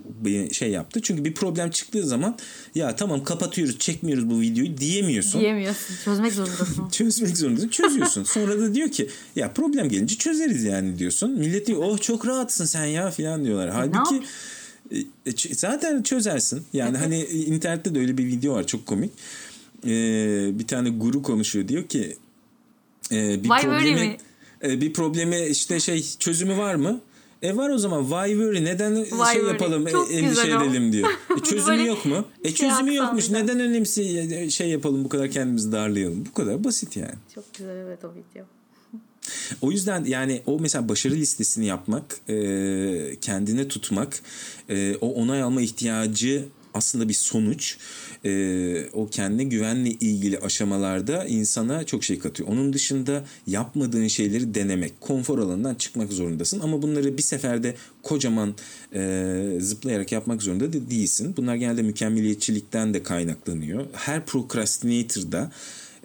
şey 0.51 0.69
yaptı. 0.69 1.01
Çünkü 1.01 1.25
bir 1.25 1.33
problem 1.33 1.69
çıktığı 1.69 2.03
zaman 2.03 2.37
ya 2.75 2.95
tamam 2.95 3.23
kapatıyoruz 3.23 3.79
çekmiyoruz 3.79 4.29
bu 4.29 4.41
videoyu 4.41 4.77
diyemiyorsun. 4.77 5.41
Diyemiyorsun. 5.41 5.95
Çözmek 6.05 6.33
zorundasın. 6.33 6.89
Çözmek 6.91 7.37
zorundasın. 7.37 7.67
Çözüyorsun. 7.67 8.23
Sonra 8.23 8.59
da 8.59 8.73
diyor 8.73 8.89
ki 8.91 9.09
ya 9.35 9.53
problem 9.53 9.89
gelince 9.89 10.15
çözeriz 10.15 10.63
yani 10.63 10.99
diyorsun. 10.99 11.31
Millet 11.31 11.67
diyor 11.67 11.79
oh 11.83 12.01
çok 12.01 12.27
rahatsın 12.27 12.65
sen 12.65 12.85
ya 12.85 13.11
falan 13.11 13.45
diyorlar. 13.45 13.69
Halbuki 13.69 14.23
e, 15.25 15.31
zaten 15.51 16.03
çözersin. 16.03 16.63
Yani 16.73 16.97
hani 16.97 17.23
internette 17.25 17.95
de 17.95 17.99
öyle 17.99 18.17
bir 18.17 18.25
video 18.25 18.53
var 18.53 18.67
çok 18.67 18.85
komik. 18.85 19.11
Ee, 19.85 20.59
bir 20.59 20.67
tane 20.67 20.89
guru 20.89 21.23
konuşuyor 21.23 21.67
diyor 21.67 21.87
ki 21.87 22.17
e, 23.11 23.43
bir 23.43 23.49
Vay 23.49 23.61
problemi 23.61 24.17
e, 24.63 24.81
bir 24.81 24.93
problemi 24.93 25.45
işte 25.45 25.79
şey 25.79 26.05
çözümü 26.19 26.57
var 26.57 26.75
mı? 26.75 27.01
E 27.41 27.57
var 27.57 27.69
o 27.69 27.77
zaman 27.77 28.01
why 28.03 28.29
worry 28.31 28.65
neden 28.65 28.95
Why 28.95 29.09
şey 29.09 29.33
worry. 29.33 29.47
yapalım 29.47 29.85
Çok 29.85 30.11
endişe 30.11 30.27
güzel 30.29 30.57
o. 30.57 30.63
edelim 30.63 30.91
diyor. 30.91 31.09
E, 31.37 31.43
çözümü 31.43 31.87
yok 31.87 32.05
mu? 32.05 32.25
E 32.43 32.49
şey 32.53 32.69
çözümü 32.69 32.95
yokmuş. 32.95 33.29
Neden 33.29 33.59
önemsi 33.59 34.51
şey 34.51 34.69
yapalım 34.69 35.03
bu 35.03 35.09
kadar 35.09 35.31
kendimizi 35.31 35.71
darlayalım. 35.71 36.25
Bu 36.25 36.33
kadar 36.33 36.63
basit 36.63 36.97
yani. 36.97 37.15
Çok 37.35 37.53
güzel 37.53 37.75
evet 37.77 38.05
o 38.05 38.11
video. 38.11 38.45
O 39.61 39.71
yüzden 39.71 40.03
yani 40.03 40.41
o 40.45 40.59
mesela 40.59 40.89
başarı 40.89 41.13
listesini 41.15 41.65
yapmak, 41.65 42.19
e, 42.29 43.15
kendine 43.21 43.67
tutmak, 43.67 44.21
e, 44.69 44.95
o 45.01 45.13
onay 45.13 45.41
alma 45.41 45.61
ihtiyacı 45.61 46.45
aslında 46.73 47.09
bir 47.09 47.13
sonuç. 47.13 47.77
E, 48.25 48.89
o 48.93 49.07
kendine 49.07 49.43
güvenle 49.43 49.89
ilgili 49.89 50.39
aşamalarda 50.39 51.25
insana 51.25 51.83
çok 51.83 52.03
şey 52.03 52.19
katıyor. 52.19 52.49
Onun 52.49 52.73
dışında 52.73 53.23
yapmadığın 53.47 54.07
şeyleri 54.07 54.55
denemek, 54.55 55.01
konfor 55.01 55.39
alanından 55.39 55.75
çıkmak 55.75 56.13
zorundasın. 56.13 56.59
Ama 56.59 56.81
bunları 56.81 57.17
bir 57.17 57.21
seferde 57.21 57.75
kocaman 58.03 58.55
e, 58.93 59.57
zıplayarak 59.59 60.11
yapmak 60.11 60.41
zorunda 60.41 60.73
da 60.73 60.89
değilsin. 60.89 61.33
Bunlar 61.37 61.55
genelde 61.55 61.81
mükemmeliyetçilikten 61.81 62.93
de 62.93 63.03
kaynaklanıyor. 63.03 63.85
Her 63.93 64.25
procrastinator'da 64.25 65.51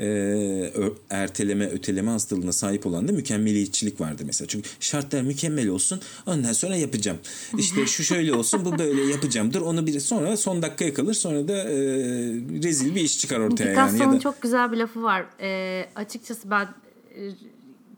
e, 0.03 0.73
erteleme, 1.11 1.67
öteleme 1.67 2.11
hastalığına 2.11 2.53
sahip 2.53 2.87
olan 2.87 3.09
da 3.09 3.13
mükemmeliyetçilik 3.13 4.01
vardı 4.01 4.23
mesela. 4.27 4.49
Çünkü 4.49 4.69
şartlar 4.81 5.23
mükemmel 5.23 5.69
olsun 5.69 6.01
ondan 6.27 6.53
sonra 6.53 6.77
yapacağım. 6.77 7.19
İşte 7.59 7.87
şu 7.87 8.05
şöyle 8.05 8.35
olsun 8.35 8.65
bu 8.65 8.79
böyle 8.79 9.03
yapacağım. 9.03 9.53
Dur 9.53 9.61
onu 9.61 9.87
bir 9.87 10.01
sonra 10.01 10.37
son 10.37 10.63
dakikaya 10.63 10.95
kalır 10.95 11.15
sonra 11.15 11.49
da 11.49 11.57
e, 11.57 11.77
rezil 12.63 12.95
bir 12.95 13.01
iş 13.01 13.19
çıkar 13.19 13.41
ortaya 13.41 13.65
yani. 13.65 13.75
Picasso'nun 13.75 14.13
Ya 14.13 14.13
da, 14.13 14.21
çok 14.21 14.43
güzel 14.43 14.73
bir 14.73 14.77
lafı 14.77 15.03
var. 15.03 15.27
Ee, 15.41 15.89
açıkçası 15.97 16.51
ben 16.51 16.69
e, 17.17 17.31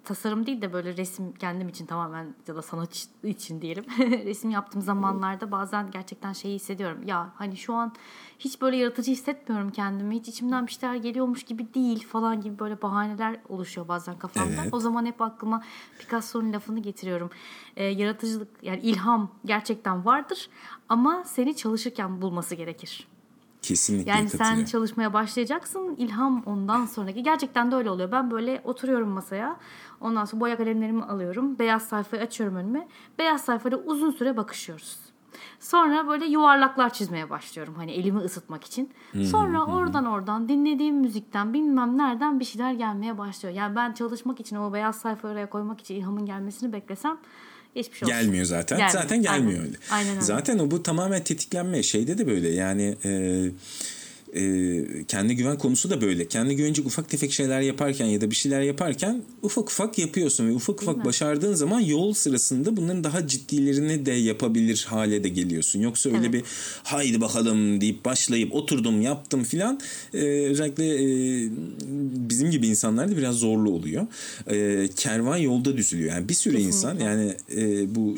tasarım 0.04 0.46
değil 0.46 0.62
de 0.62 0.72
böyle 0.72 0.96
resim 0.96 1.32
kendim 1.32 1.68
için 1.68 1.86
tamamen 1.86 2.34
ya 2.48 2.56
da 2.56 2.62
sanat 2.62 3.06
için 3.24 3.60
diyelim. 3.60 3.84
resim 3.98 4.50
yaptığım 4.50 4.82
zamanlarda 4.82 5.50
bazen 5.50 5.90
gerçekten 5.90 6.32
şeyi 6.32 6.54
hissediyorum. 6.54 6.98
Ya 7.06 7.32
hani 7.34 7.56
şu 7.56 7.74
an 7.74 7.92
hiç 8.44 8.60
böyle 8.60 8.76
yaratıcı 8.76 9.10
hissetmiyorum 9.10 9.70
kendimi. 9.70 10.14
Hiç 10.14 10.28
içimden 10.28 10.66
bir 10.66 10.72
şeyler 10.72 10.94
geliyormuş 10.94 11.42
gibi 11.42 11.74
değil 11.74 12.06
falan 12.06 12.40
gibi 12.40 12.58
böyle 12.58 12.82
bahaneler 12.82 13.36
oluşuyor 13.48 13.88
bazen 13.88 14.18
kafamda. 14.18 14.62
Evet. 14.62 14.74
O 14.74 14.80
zaman 14.80 15.06
hep 15.06 15.22
aklıma 15.22 15.62
Picasso'nun 15.98 16.52
lafını 16.52 16.80
getiriyorum. 16.80 17.30
Ee, 17.76 17.84
yaratıcılık 17.84 18.48
yani 18.62 18.80
ilham 18.80 19.30
gerçekten 19.44 20.04
vardır 20.04 20.48
ama 20.88 21.24
seni 21.24 21.56
çalışırken 21.56 22.22
bulması 22.22 22.54
gerekir. 22.54 23.08
kesinlikle 23.62 24.10
Yani 24.10 24.28
sen 24.28 24.38
katılıyorum. 24.38 24.64
çalışmaya 24.64 25.12
başlayacaksın. 25.12 25.94
ilham 25.98 26.42
ondan 26.46 26.86
sonraki. 26.86 27.22
Gerçekten 27.22 27.70
de 27.72 27.76
öyle 27.76 27.90
oluyor. 27.90 28.12
Ben 28.12 28.30
böyle 28.30 28.60
oturuyorum 28.64 29.08
masaya. 29.08 29.56
Ondan 30.00 30.24
sonra 30.24 30.40
boya 30.40 30.56
kalemlerimi 30.56 31.02
alıyorum. 31.04 31.58
Beyaz 31.58 31.82
sayfayı 31.82 32.22
açıyorum 32.22 32.56
önüme. 32.56 32.88
Beyaz 33.18 33.44
sayfada 33.44 33.76
uzun 33.76 34.10
süre 34.10 34.36
bakışıyoruz. 34.36 34.98
Sonra 35.64 36.08
böyle 36.08 36.24
yuvarlaklar 36.24 36.92
çizmeye 36.92 37.30
başlıyorum. 37.30 37.74
Hani 37.76 37.92
elimi 37.92 38.18
ısıtmak 38.20 38.64
için. 38.64 38.90
Sonra 39.30 39.64
oradan 39.64 40.06
oradan 40.06 40.48
dinlediğim 40.48 40.96
müzikten 40.96 41.54
bilmem 41.54 41.98
nereden 41.98 42.40
bir 42.40 42.44
şeyler 42.44 42.72
gelmeye 42.72 43.18
başlıyor. 43.18 43.54
Yani 43.54 43.76
ben 43.76 43.92
çalışmak 43.92 44.40
için 44.40 44.56
o 44.56 44.72
beyaz 44.72 44.96
sayfayı 44.96 45.34
oraya 45.34 45.50
koymak 45.50 45.80
için 45.80 45.94
ilhamın 45.94 46.26
gelmesini 46.26 46.72
beklesem 46.72 47.18
geçmiş 47.74 48.02
olsun. 48.02 48.14
Gelmiyor 48.14 48.44
zaten. 48.44 48.78
Gelmiyor. 48.78 49.02
Zaten 49.02 49.22
gelmiyor 49.22 49.58
Aynen. 49.58 49.66
öyle. 49.66 49.76
Aynen 49.90 50.10
öyle. 50.10 50.20
Zaten 50.20 50.58
o 50.58 50.70
bu 50.70 50.82
tamamen 50.82 51.24
tetiklenme. 51.24 51.82
Şeyde 51.82 52.18
de 52.18 52.26
böyle 52.26 52.48
yani 52.48 52.96
e, 53.04 53.10
e, 54.34 55.04
kendi 55.08 55.36
güven 55.36 55.58
konusu 55.58 55.90
da 55.90 56.00
böyle. 56.00 56.28
Kendi 56.28 56.56
güvence 56.56 56.82
ufak 56.82 57.08
tefek 57.08 57.32
şeyler 57.32 57.60
yaparken 57.60 58.06
ya 58.06 58.20
da 58.20 58.30
bir 58.30 58.36
şeyler 58.36 58.62
yaparken 58.62 59.22
ufak 59.42 59.70
ufak 59.70 59.98
yapıyorsun 59.98 60.48
ve 60.48 60.52
ufak 60.52 60.82
ufak 60.82 61.04
başardığın 61.04 61.54
zaman 61.54 61.80
yol 61.80 62.12
sırasında 62.12 62.76
bunların 62.76 63.04
daha 63.04 63.26
ciddilerini 63.26 64.06
de 64.06 64.12
yapabilir 64.12 64.86
hale 64.88 65.24
de 65.24 65.28
geliyorsun. 65.28 65.80
Yoksa 65.80 66.10
öyle 66.10 66.18
Evet. 66.20 66.32
bir 66.32 66.42
haydi 66.82 67.20
bakalım 67.20 67.80
deyip 67.80 68.04
başlayıp 68.04 68.54
oturdum 68.54 69.02
yaptım 69.02 69.44
filan 69.44 69.80
e, 70.14 70.18
özellikle 70.24 70.84
e, 70.84 71.48
bizim 72.28 72.50
gibi 72.50 72.66
insanlar 72.66 73.10
da 73.10 73.16
biraz 73.16 73.36
zorlu 73.36 73.70
oluyor. 73.70 74.06
E, 74.50 74.88
kervan 74.96 75.36
yolda 75.36 75.76
düzülüyor. 75.76 76.12
Yani 76.12 76.28
bir 76.28 76.34
sürü 76.34 76.58
insan 76.58 76.98
yani 76.98 77.34
e, 77.56 77.94
bu 77.94 78.14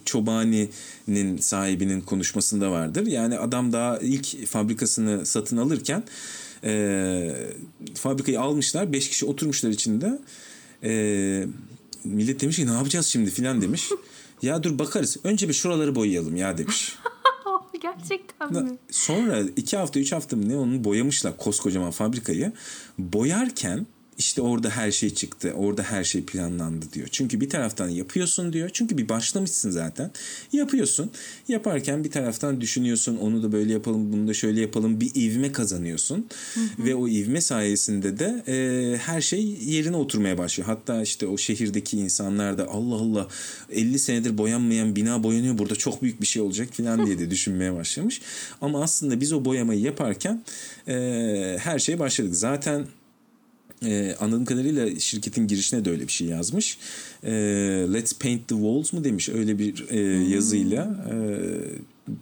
Çobani'nin 1.06 1.36
sahibinin 1.36 2.00
konuşmasında 2.00 2.70
vardır. 2.70 3.06
Yani 3.06 3.38
adam 3.38 3.72
daha 3.72 3.98
ilk 3.98 4.46
fabrikasını 4.46 5.26
satın 5.26 5.56
alırken 5.56 6.04
e, 6.64 7.34
fabrikayı 7.94 8.40
almışlar. 8.40 8.92
Beş 8.92 9.08
kişi 9.08 9.26
oturmuşlar 9.26 9.70
içinde. 9.70 10.18
E, 10.82 11.46
millet 12.04 12.40
demiş 12.40 12.56
ki 12.56 12.66
ne 12.66 12.72
yapacağız 12.72 13.06
şimdi 13.06 13.30
filan 13.30 13.62
demiş. 13.62 13.90
ya 14.42 14.62
dur 14.62 14.78
bakarız. 14.78 15.16
Önce 15.24 15.48
bir 15.48 15.54
şuraları 15.54 15.94
boyayalım 15.94 16.36
ya 16.36 16.58
demiş. 16.58 16.96
Gerçekten 17.82 18.52
mi? 18.52 18.78
Sonra 18.90 19.40
iki 19.56 19.76
hafta 19.76 20.00
üç 20.00 20.12
hafta 20.12 20.36
mı 20.36 20.48
ne 20.48 20.56
onu 20.56 20.84
boyamışlar 20.84 21.36
koskocaman 21.36 21.90
fabrikayı. 21.90 22.52
Boyarken 22.98 23.86
işte 24.18 24.42
orada 24.42 24.70
her 24.70 24.90
şey 24.90 25.10
çıktı. 25.10 25.52
Orada 25.56 25.82
her 25.82 26.04
şey 26.04 26.24
planlandı 26.24 26.86
diyor. 26.92 27.08
Çünkü 27.10 27.40
bir 27.40 27.50
taraftan 27.50 27.88
yapıyorsun 27.88 28.52
diyor. 28.52 28.70
Çünkü 28.72 28.98
bir 28.98 29.08
başlamışsın 29.08 29.70
zaten. 29.70 30.10
Yapıyorsun. 30.52 31.10
Yaparken 31.48 32.04
bir 32.04 32.10
taraftan 32.10 32.60
düşünüyorsun. 32.60 33.16
Onu 33.16 33.42
da 33.42 33.52
böyle 33.52 33.72
yapalım, 33.72 34.12
bunu 34.12 34.28
da 34.28 34.34
şöyle 34.34 34.60
yapalım. 34.60 35.00
Bir 35.00 35.14
ivme 35.14 35.52
kazanıyorsun. 35.52 36.26
Ve 36.78 36.94
o 36.94 37.08
ivme 37.08 37.40
sayesinde 37.40 38.18
de 38.18 38.42
e, 38.48 38.96
her 38.96 39.20
şey 39.20 39.44
yerine 39.44 39.96
oturmaya 39.96 40.38
başlıyor. 40.38 40.66
Hatta 40.66 41.02
işte 41.02 41.26
o 41.26 41.38
şehirdeki 41.38 41.98
insanlar 41.98 42.58
da 42.58 42.68
Allah 42.68 42.94
Allah 42.94 43.28
50 43.70 43.98
senedir 43.98 44.38
boyanmayan 44.38 44.96
bina 44.96 45.22
boyanıyor. 45.22 45.58
Burada 45.58 45.76
çok 45.76 46.02
büyük 46.02 46.20
bir 46.20 46.26
şey 46.26 46.42
olacak 46.42 46.68
falan 46.72 47.06
diye 47.06 47.18
de 47.18 47.30
düşünmeye 47.30 47.74
başlamış. 47.74 48.20
Ama 48.60 48.82
aslında 48.82 49.20
biz 49.20 49.32
o 49.32 49.44
boyamayı 49.44 49.80
yaparken 49.80 50.44
e, 50.88 51.56
her 51.60 51.78
şeye 51.78 51.98
başladık. 51.98 52.36
Zaten 52.36 52.86
ee, 53.84 54.16
anladığım 54.20 54.44
kadarıyla 54.44 55.00
şirketin 55.00 55.46
girişine 55.46 55.84
de 55.84 55.90
öyle 55.90 56.06
bir 56.06 56.12
şey 56.12 56.26
yazmış. 56.26 56.78
Ee, 57.24 57.30
Let's 57.94 58.12
paint 58.12 58.48
the 58.48 58.54
walls 58.54 58.92
mu 58.92 59.04
demiş 59.04 59.28
öyle 59.28 59.58
bir 59.58 59.88
e, 59.90 60.00
yazıyla. 60.34 61.06
Ee, 61.10 61.38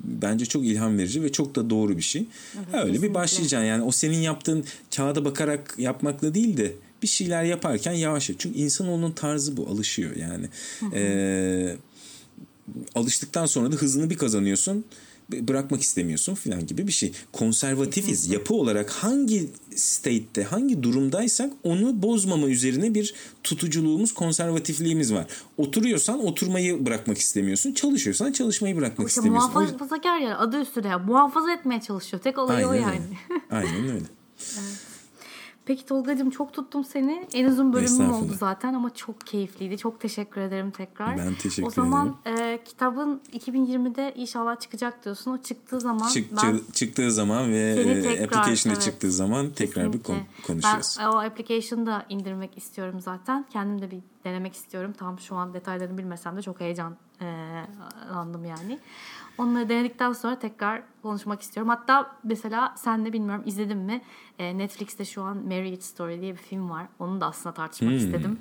bence 0.05 0.47
çok 0.47 0.65
ilham 0.65 0.99
verici 0.99 1.23
ve 1.23 1.33
çok 1.33 1.55
da 1.55 1.71
doğru 1.71 1.97
bir 1.97 2.03
şey. 2.03 2.25
öyle 2.73 2.83
kesinlikle. 2.83 3.09
bir 3.09 3.15
başlayacaksın 3.15 3.67
yani 3.67 3.83
o 3.83 3.93
senin 3.93 4.19
yaptığın 4.19 4.65
kağıda 4.97 5.25
bakarak 5.25 5.75
yapmakla 5.79 6.35
değil 6.35 6.57
de 6.57 6.73
bir 7.03 7.09
şeyler 7.09 7.45
yaparken 7.45 7.93
yavaş 7.93 8.29
yavaş. 8.29 8.41
Çünkü 8.43 8.59
insanoğlunun 8.59 9.13
tarzı 9.13 9.57
bu 9.57 9.69
alışıyor 9.69 10.17
yani. 10.17 10.47
Ee, 10.95 11.77
alıştıktan 12.95 13.47
sonra 13.47 13.73
da 13.73 13.77
hızını 13.77 14.11
bir 14.11 14.17
kazanıyorsun 14.17 14.85
bırakmak 15.43 15.82
istemiyorsun 15.82 16.35
falan 16.35 16.66
gibi 16.66 16.86
bir 16.86 16.93
şey. 16.93 17.12
Konservatifiz. 17.32 18.31
Yapı 18.31 18.55
olarak 18.55 18.90
hangi 18.90 19.51
state'te, 19.77 20.44
hangi 20.44 20.82
durumdaysak 20.82 21.52
onu 21.62 22.02
bozmama 22.02 22.47
üzerine 22.48 22.94
bir 22.94 23.15
tutuculuğumuz, 23.43 24.15
konservatifliğimiz 24.15 25.12
var. 25.15 25.27
Oturuyorsan 25.56 26.27
oturmayı 26.27 26.86
bırakmak 26.86 27.19
istemiyorsun. 27.19 27.73
Çalışıyorsan 27.73 28.32
çalışmayı 28.32 28.77
bırakmak 28.77 29.09
İşte 29.09 29.20
istemiyorsun. 29.20 29.51
O 29.55 29.61
muhafazakar 29.61 30.19
ya 30.19 30.39
adı 30.39 30.61
üstünde 30.61 30.89
ya 30.89 30.98
muhafaza 30.98 31.52
etmeye 31.52 31.81
çalışıyor. 31.81 32.23
Tek 32.23 32.39
olayı 32.39 32.66
o 32.66 32.70
Aynen 32.70 32.82
yani. 32.82 33.01
öyle. 33.31 33.43
Aynen 33.51 33.89
öyle. 33.89 34.05
Peki 35.66 35.86
Tolga'cığım 35.86 36.31
çok 36.31 36.53
tuttum 36.53 36.85
seni. 36.85 37.28
En 37.35 37.45
uzun 37.45 37.73
bölümüm 37.73 38.12
oldu 38.12 38.35
zaten 38.39 38.74
ama 38.74 38.95
çok 38.95 39.27
keyifliydi. 39.27 39.78
Çok 39.78 40.01
teşekkür 40.01 40.41
ederim 40.41 40.70
tekrar. 40.70 41.19
Ben 41.19 41.35
teşekkür 41.35 41.69
O 41.69 41.70
zaman 41.70 42.16
e, 42.27 42.59
kitabın 42.65 43.20
2020'de 43.32 44.12
inşallah 44.16 44.61
çıkacak 44.61 45.05
diyorsun. 45.05 45.31
O 45.31 45.39
çıktığı 45.39 45.81
zaman 45.81 46.09
Çık, 46.09 46.32
ben 46.32 46.39
çı- 46.39 46.73
çıktığı 46.73 47.12
zaman 47.12 47.53
ve 47.53 47.70
e, 47.70 48.03
tekrar, 48.03 48.24
application'a 48.24 48.74
evet. 48.74 48.82
çıktığı 48.82 49.12
zaman 49.12 49.51
tekrar 49.51 49.93
bir 49.93 49.99
Kesinlikle. 49.99 50.27
konuşacağız. 50.47 50.99
Ben 51.01 51.07
o 51.07 51.16
application'ı 51.19 51.86
da 51.86 52.07
indirmek 52.09 52.59
istiyorum 52.59 53.01
zaten. 53.01 53.47
Kendim 53.53 53.82
de 53.82 53.91
bir 53.91 54.01
denemek 54.24 54.55
istiyorum. 54.55 54.95
Tam 54.99 55.19
şu 55.19 55.36
an 55.36 55.55
detaylarını 55.55 55.99
bilmesem 55.99 56.36
de 56.36 56.43
çok 56.43 56.61
heyecanlandım 56.61 58.45
yani. 58.45 58.78
Onları 59.39 59.69
denedikten 59.69 60.12
sonra 60.12 60.39
tekrar 60.39 60.82
konuşmak 61.02 61.43
istiyorum. 61.43 61.69
Hatta 61.70 62.16
mesela 62.24 62.74
sen 62.77 63.06
de 63.06 63.12
bilmiyorum 63.12 63.43
izledin 63.47 63.78
mi? 63.78 64.02
E, 64.39 64.59
Netflix'te 64.59 65.05
şu 65.05 65.23
an 65.23 65.36
Marriage 65.36 65.81
Story 65.81 66.20
diye 66.20 66.32
bir 66.32 66.39
film 66.39 66.70
var. 66.70 66.86
Onu 66.98 67.20
da 67.20 67.27
aslında 67.27 67.55
tartışmak 67.55 67.90
Hmm. 67.90 67.97
istedim. 67.98 68.39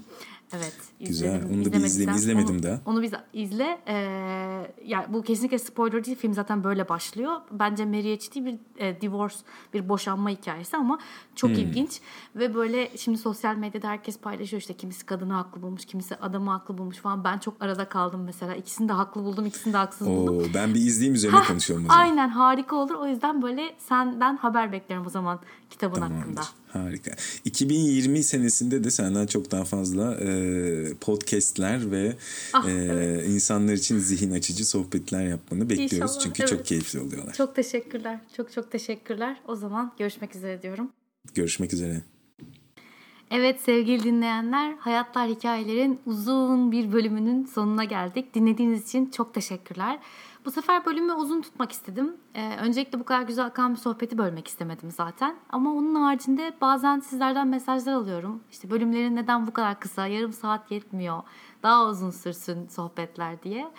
Evet. 0.54 0.76
Güzel. 1.00 1.44
Onu 1.54 1.66
da 1.66 1.74
bir 1.74 1.78
izleyeyim. 1.78 2.18
İzlemedim 2.18 2.56
onu, 2.56 2.64
daha. 2.64 2.80
Onu 2.86 3.02
biz 3.02 3.12
izle. 3.34 3.80
Ee, 3.88 3.94
yani 4.86 5.06
bu 5.10 5.24
kesinlikle 5.24 5.60
spoiler 5.60 6.06
değil. 6.06 6.18
Film 6.18 6.34
zaten 6.34 6.64
böyle 6.64 6.90
başlıyor. 6.90 7.36
Bence 7.52 7.86
Marriage 7.86 8.26
değil 8.36 8.46
bir 8.46 8.84
e, 8.86 9.02
divorce, 9.02 9.36
bir 9.74 9.90
boşanma 9.90 10.30
hikayesi 10.30 10.78
ama 10.78 11.00
çok 11.36 11.50
hmm. 11.50 11.58
ilginç. 11.58 12.02
Ve 12.36 12.56
böyle 12.56 12.98
şimdi 12.98 13.18
sosyal 13.18 13.56
medyada 13.56 13.88
herkes 13.88 14.20
paylaşıyor 14.20 14.62
işte 14.62 14.74
kimisi 14.74 15.06
kadını 15.06 15.34
haklı 15.34 15.62
bulmuş, 15.62 15.86
kimisi 15.86 16.16
adamı 16.16 16.52
haklı 16.52 16.78
bulmuş 16.78 16.98
falan. 16.98 17.24
Ben 17.24 17.38
çok 17.38 17.64
arada 17.64 17.90
kaldım 17.90 18.24
mesela. 18.24 18.56
İkisini 18.56 18.90
de 18.90 18.94
haklı 18.94 19.24
buldum, 19.24 19.46
ikisini 19.46 19.74
de 19.74 19.78
haksız 19.78 20.08
Oo, 20.08 20.12
buldum. 20.12 20.52
Ben 20.54 20.74
bir 20.74 20.80
izleyeyim 20.80 21.16
üzerine 21.16 21.44
konuşalım 21.48 21.86
o 21.86 21.88
zaman. 21.88 22.02
Aynen 22.02 22.30
harika 22.30 22.76
olur. 22.76 22.96
O 22.96 23.08
yüzden 23.08 23.42
böyle 23.42 23.76
senden 23.78 24.38
haber 24.38 24.72
bekliyorum 24.72 25.08
o 25.08 25.10
zaman 25.10 25.40
kitabın 25.70 25.96
Tamamdır. 25.96 26.18
hakkında. 26.18 26.42
Harika. 26.74 27.12
2020 27.46 28.24
senesinde 28.24 28.84
de 28.84 28.92
senden 28.92 29.28
çok 29.28 29.52
daha 29.52 29.66
fazla 29.66 30.16
e, 30.16 30.94
podcastler 31.02 31.92
ve 31.92 32.16
ah, 32.54 32.68
e, 32.68 32.72
evet. 32.72 33.28
insanlar 33.28 33.74
için 33.74 34.00
zihin 34.00 34.32
açıcı 34.32 34.66
sohbetler 34.66 35.28
yapmanı 35.28 35.70
bekliyoruz. 35.70 35.94
İnşallah, 35.94 36.20
Çünkü 36.20 36.42
evet. 36.42 36.50
çok 36.50 36.66
keyifli 36.66 37.00
oluyorlar. 37.00 37.34
Çok 37.34 37.56
teşekkürler. 37.56 38.20
Çok 38.38 38.52
çok 38.52 38.72
teşekkürler. 38.72 39.42
O 39.48 39.56
zaman 39.56 39.94
görüşmek 40.00 40.36
üzere 40.36 40.62
diyorum. 40.62 40.92
Görüşmek 41.34 41.74
üzere. 41.74 42.02
Evet 43.32 43.62
sevgili 43.62 44.04
dinleyenler, 44.04 44.74
Hayatlar 44.80 45.30
Hikayelerin 45.30 46.00
uzun 46.06 46.72
bir 46.72 46.92
bölümünün 46.92 47.46
sonuna 47.46 47.84
geldik. 47.84 48.36
Dinlediğiniz 48.36 48.84
için 48.84 49.06
çok 49.06 49.34
teşekkürler. 49.34 50.00
Bu 50.46 50.52
sefer 50.52 50.86
bölümü 50.86 51.14
uzun 51.14 51.42
tutmak 51.42 51.72
istedim. 51.72 52.18
Ee, 52.36 52.56
öncelikle 52.58 53.00
bu 53.00 53.04
kadar 53.04 53.22
güzel 53.22 53.46
akan 53.46 53.74
bir 53.74 53.80
sohbeti 53.80 54.18
bölmek 54.18 54.48
istemedim 54.48 54.92
zaten. 54.92 55.36
Ama 55.50 55.72
onun 55.74 55.96
haricinde 55.96 56.54
bazen 56.62 57.00
sizlerden 57.00 57.48
mesajlar 57.48 57.94
alıyorum. 57.94 58.44
İşte 58.52 58.70
bölümlerin 58.70 59.16
neden 59.16 59.48
bu 59.48 59.54
kadar 59.54 59.80
kısa, 59.80 60.08
yarım 60.08 60.34
saat 60.34 60.72
yetmiyor, 60.72 61.24
daha 61.64 61.86
uzun 61.86 62.12
sürsün 62.12 62.68
sohbetler 62.68 63.44
diye. 63.44 63.72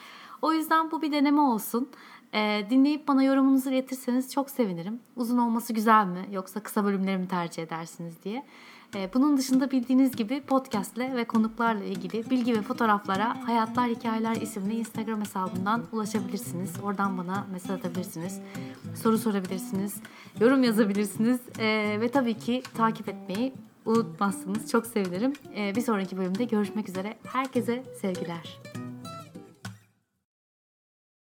O 0.43 0.53
yüzden 0.53 0.91
bu 0.91 1.03
bir 1.03 1.13
deneme 1.13 1.41
olsun. 1.41 1.91
Ee, 2.35 2.67
dinleyip 2.71 3.09
bana 3.09 3.23
yorumunuzu 3.23 3.71
iletirseniz 3.71 4.33
çok 4.33 4.51
sevinirim. 4.51 5.01
Uzun 5.17 5.39
olması 5.39 5.73
güzel 5.73 6.07
mi 6.07 6.27
yoksa 6.31 6.63
kısa 6.63 6.85
bölümleri 6.85 7.19
mi 7.19 7.29
tercih 7.29 7.63
edersiniz 7.63 8.23
diye. 8.23 8.47
Ee, 8.95 9.11
bunun 9.15 9.37
dışında 9.37 9.71
bildiğiniz 9.71 10.17
gibi 10.17 10.41
podcastle 10.41 11.17
ve 11.17 11.25
konuklarla 11.25 11.85
ilgili 11.85 12.31
bilgi 12.31 12.55
ve 12.57 12.63
fotoğraflara 12.63 13.47
Hayatlar 13.47 13.91
Hikayeler 13.91 14.37
isimli 14.37 14.75
Instagram 14.75 15.21
hesabından 15.21 15.83
ulaşabilirsiniz. 15.93 16.71
Oradan 16.83 17.19
bana 17.19 17.47
mesaj 17.53 17.71
atabilirsiniz. 17.71 18.41
Soru 19.03 19.19
sorabilirsiniz. 19.19 19.97
Yorum 20.41 20.63
yazabilirsiniz. 20.63 21.41
Ee, 21.59 21.99
ve 22.01 22.09
tabii 22.09 22.35
ki 22.35 22.63
takip 22.77 23.09
etmeyi 23.09 23.53
unutmazsınız. 23.87 24.71
Çok 24.71 24.87
sevinirim. 24.87 25.33
Ee, 25.57 25.75
bir 25.77 25.81
sonraki 25.81 26.17
bölümde 26.17 26.45
görüşmek 26.45 26.89
üzere. 26.89 27.17
Herkese 27.25 27.85
sevgiler. 28.01 28.61